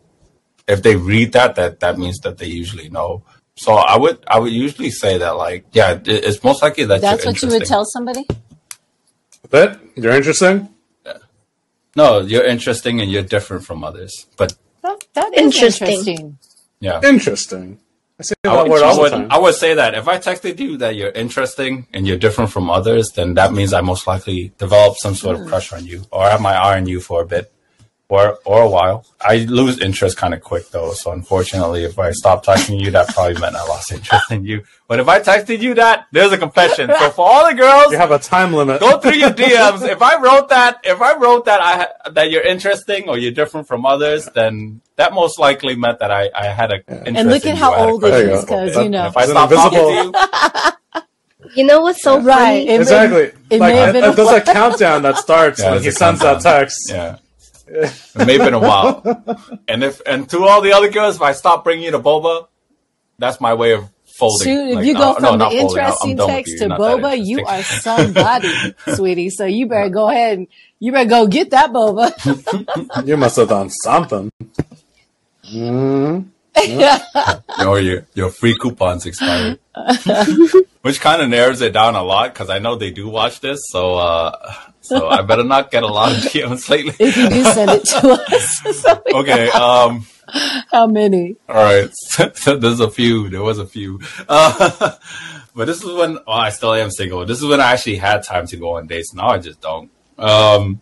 if 0.67 0.83
they 0.83 0.95
read 0.95 1.31
that, 1.31 1.55
that 1.55 1.79
that 1.79 1.97
means 1.97 2.19
that 2.19 2.37
they 2.37 2.45
usually 2.45 2.89
know. 2.89 3.23
So 3.55 3.73
I 3.73 3.97
would 3.97 4.23
I 4.27 4.37
would 4.37 4.51
usually 4.53 4.91
say 4.91 5.17
that 5.17 5.31
like 5.31 5.65
yeah, 5.71 5.93
it- 5.93 6.07
it's 6.07 6.43
most 6.43 6.61
likely 6.61 6.83
that 6.85 7.01
That's 7.01 7.23
you're 7.23 7.33
what 7.33 7.41
you 7.41 7.49
would 7.49 7.65
tell 7.65 7.85
somebody? 7.85 8.23
that 9.49 9.79
you're 9.95 10.13
interesting? 10.13 10.69
No, 11.95 12.19
you're 12.19 12.45
interesting 12.45 13.01
and 13.01 13.11
you're 13.11 13.23
different 13.23 13.65
from 13.65 13.83
others. 13.83 14.27
But 14.37 14.53
That, 15.13 15.13
that 15.13 15.33
is 15.33 15.41
Interesting. 15.45 15.87
interesting. 15.87 16.37
yeah, 16.79 17.01
Interesting. 17.03 17.79
I 18.19 18.23
say 18.23 18.35
I 18.43 18.55
that 18.55 18.63
would, 18.63 18.71
word 18.71 18.83
I 18.83 18.87
all 18.87 18.95
the 18.95 19.01
would 19.01 19.11
time. 19.11 19.27
I 19.31 19.39
would 19.39 19.55
say 19.55 19.73
that 19.73 19.95
if 19.95 20.07
I 20.07 20.17
texted 20.17 20.59
you 20.59 20.77
that 20.77 20.95
you're 20.95 21.11
interesting 21.11 21.87
and 21.93 22.07
you're 22.07 22.17
different 22.17 22.51
from 22.51 22.69
others, 22.69 23.11
then 23.11 23.35
that 23.35 23.53
means 23.53 23.73
I 23.73 23.81
most 23.81 24.05
likely 24.07 24.51
develop 24.57 24.97
some 24.97 25.15
sort 25.15 25.35
of 25.35 25.43
hmm. 25.43 25.47
crush 25.47 25.71
on 25.73 25.85
you 25.85 26.03
or 26.11 26.29
have 26.29 26.41
my 26.41 26.53
eye 26.53 26.77
on 26.77 26.87
you 26.87 26.99
for 26.99 27.21
a 27.21 27.25
bit. 27.25 27.52
Or, 28.13 28.37
or 28.45 28.61
a 28.61 28.69
while. 28.69 29.05
I 29.19 29.37
lose 29.37 29.79
interest 29.79 30.17
kind 30.17 30.35
of 30.35 30.41
quick 30.41 30.69
though, 30.69 30.91
so 30.93 31.11
unfortunately, 31.11 31.83
if 31.83 31.97
I 31.97 32.11
stop 32.11 32.45
texting 32.45 32.79
you, 32.79 32.91
that 32.91 33.07
probably 33.07 33.41
meant 33.41 33.55
I 33.55 33.63
lost 33.65 33.91
interest 33.91 34.29
in 34.31 34.45
you. 34.45 34.61
But 34.87 34.99
if 34.99 35.07
I 35.07 35.19
texted 35.19 35.61
you 35.61 35.73
that, 35.75 36.05
there's 36.11 36.31
a 36.31 36.37
confession. 36.37 36.91
So 36.99 37.09
for 37.09 37.25
all 37.27 37.49
the 37.49 37.55
girls, 37.55 37.91
You 37.91 37.97
have 37.97 38.11
a 38.11 38.19
time 38.19 38.53
limit. 38.53 38.81
go 38.81 38.99
through 38.99 39.13
your 39.23 39.29
DMs. 39.41 39.81
If 39.89 40.03
I 40.03 40.21
wrote 40.21 40.49
that, 40.49 40.81
if 40.83 41.01
I 41.01 41.15
wrote 41.17 41.45
that 41.45 41.59
I 41.59 42.09
that 42.11 42.29
you're 42.29 42.43
interesting 42.43 43.09
or 43.09 43.17
you're 43.17 43.31
different 43.31 43.67
from 43.67 43.83
others, 43.83 44.29
then 44.35 44.81
that 44.97 45.13
most 45.13 45.39
likely 45.39 45.75
meant 45.75 45.97
that 45.97 46.11
I, 46.11 46.29
I 46.35 46.45
had 46.59 46.71
a 46.71 46.75
interest 46.87 47.17
And 47.17 47.29
look 47.31 47.45
at 47.47 47.55
you. 47.55 47.63
how 47.63 47.73
I 47.73 47.85
old 47.89 48.01
crush 48.01 48.11
it 48.13 48.15
There 48.15 48.25
you 48.27 48.31
on 48.33 48.37
is, 48.37 48.45
because, 48.45 48.75
you 48.83 48.89
know. 48.89 49.07
If 49.07 49.17
I 49.17 49.21
It's 49.23 49.31
stop 49.31 49.51
invisible. 49.51 49.79
talking 49.79 50.11
to 50.13 50.73
you, 50.99 51.01
You 51.55 51.63
know 51.65 51.81
what's 51.81 52.01
so 52.03 52.19
Right. 52.21 52.67
It- 52.67 52.79
exactly. 52.81 53.31
it 53.49 53.59
like 53.59 53.73
may 53.73 53.77
have 53.77 53.93
been 53.93 54.03
uh, 54.03 54.11
a- 54.11 54.15
there's 54.15 54.29
a 54.29 54.41
countdown 54.41 55.01
that 55.01 55.17
starts 55.17 55.59
Yeah, 55.59 55.71
when 55.71 55.81
he 55.81 55.87
a 55.89 55.91
sends 55.91 56.19
that 56.21 56.33
countdown. 56.43 56.59
text. 56.61 56.77
yeah. 56.89 57.17
It 57.73 58.25
may 58.27 58.33
have 58.37 58.43
been 58.45 58.53
a 58.53 58.59
while. 58.59 59.01
And 59.67 59.83
if 59.83 60.01
and 60.05 60.29
to 60.29 60.45
all 60.45 60.61
the 60.61 60.73
other 60.73 60.89
girls, 60.91 61.15
if 61.15 61.21
I 61.21 61.31
stop 61.33 61.63
bringing 61.63 61.85
you 61.85 61.91
to 61.91 61.99
boba, 61.99 62.47
that's 63.17 63.41
my 63.41 63.53
way 63.53 63.71
of 63.73 63.89
folding. 64.19 64.45
Shoot, 64.47 64.69
if 64.69 64.75
Like, 64.75 64.85
you 64.85 64.93
go 64.93 65.13
no, 65.13 65.13
from 65.15 65.37
not 65.39 65.51
the 65.51 65.57
folding. 65.59 65.79
I'm- 65.79 65.93
I'm 66.01 66.09
interesting 66.09 66.15
done 66.17 66.27
with 66.27 66.35
text 66.35 66.51
to 66.53 66.59
You're 66.59 66.69
not 66.69 66.79
that 66.79 66.97
boba, 66.97 67.25
you 67.25 67.45
are 67.45 67.63
somebody, 67.63 68.75
sweetie. 68.95 69.29
So 69.31 69.45
you 69.45 69.65
better 69.67 69.89
go 69.89 70.09
ahead 70.09 70.37
and 70.37 70.47
you 70.79 70.91
better 70.91 71.09
go 71.09 71.27
get 71.27 71.49
that 71.51 71.71
boba. 71.71 73.07
You 73.07 73.17
must 73.17 73.35
have 73.37 73.49
done 73.49 73.69
something. 73.69 74.31
Mm. 75.51 76.25
or 77.67 77.79
your 77.79 78.05
your 78.13 78.29
free 78.29 78.57
coupons 78.57 79.05
expired, 79.05 79.59
which 80.81 81.01
kind 81.01 81.21
of 81.21 81.29
narrows 81.29 81.61
it 81.61 81.73
down 81.73 81.95
a 81.95 82.03
lot 82.03 82.33
because 82.33 82.49
I 82.49 82.59
know 82.59 82.75
they 82.75 82.91
do 82.91 83.09
watch 83.09 83.39
this. 83.39 83.59
So 83.71 83.95
uh, 83.95 84.53
so 84.81 85.07
I 85.07 85.21
better 85.23 85.43
not 85.43 85.71
get 85.71 85.83
a 85.83 85.87
lot 85.87 86.11
of 86.11 86.17
DMs 86.19 86.69
lately. 86.69 86.93
if 86.99 87.17
you 87.17 87.29
do 87.29 87.43
send 87.43 87.71
it 87.71 87.85
to 87.85 88.07
us. 88.31 88.81
So 88.81 89.01
Okay. 89.13 89.49
Um. 89.49 90.05
How 90.71 90.87
many? 90.87 91.35
All 91.49 91.55
right. 91.55 91.91
There's 92.45 92.79
a 92.79 92.89
few. 92.89 93.29
There 93.29 93.43
was 93.43 93.59
a 93.59 93.67
few. 93.67 93.99
Uh, 94.27 94.91
but 95.55 95.65
this 95.65 95.83
is 95.83 95.91
when 95.91 96.17
oh, 96.25 96.31
I 96.31 96.49
still 96.49 96.73
am 96.73 96.91
single. 96.91 97.25
This 97.25 97.39
is 97.41 97.45
when 97.45 97.61
I 97.61 97.73
actually 97.73 97.97
had 97.97 98.23
time 98.23 98.47
to 98.47 98.57
go 98.57 98.77
on 98.77 98.87
dates. 98.87 99.13
Now 99.13 99.29
I 99.29 99.37
just 99.37 99.59
don't. 99.61 99.91
Um, 100.17 100.81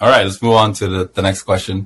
all 0.00 0.08
right. 0.08 0.24
Let's 0.24 0.40
move 0.40 0.54
on 0.54 0.72
to 0.74 0.88
the, 0.88 1.10
the 1.12 1.22
next 1.22 1.42
question. 1.42 1.84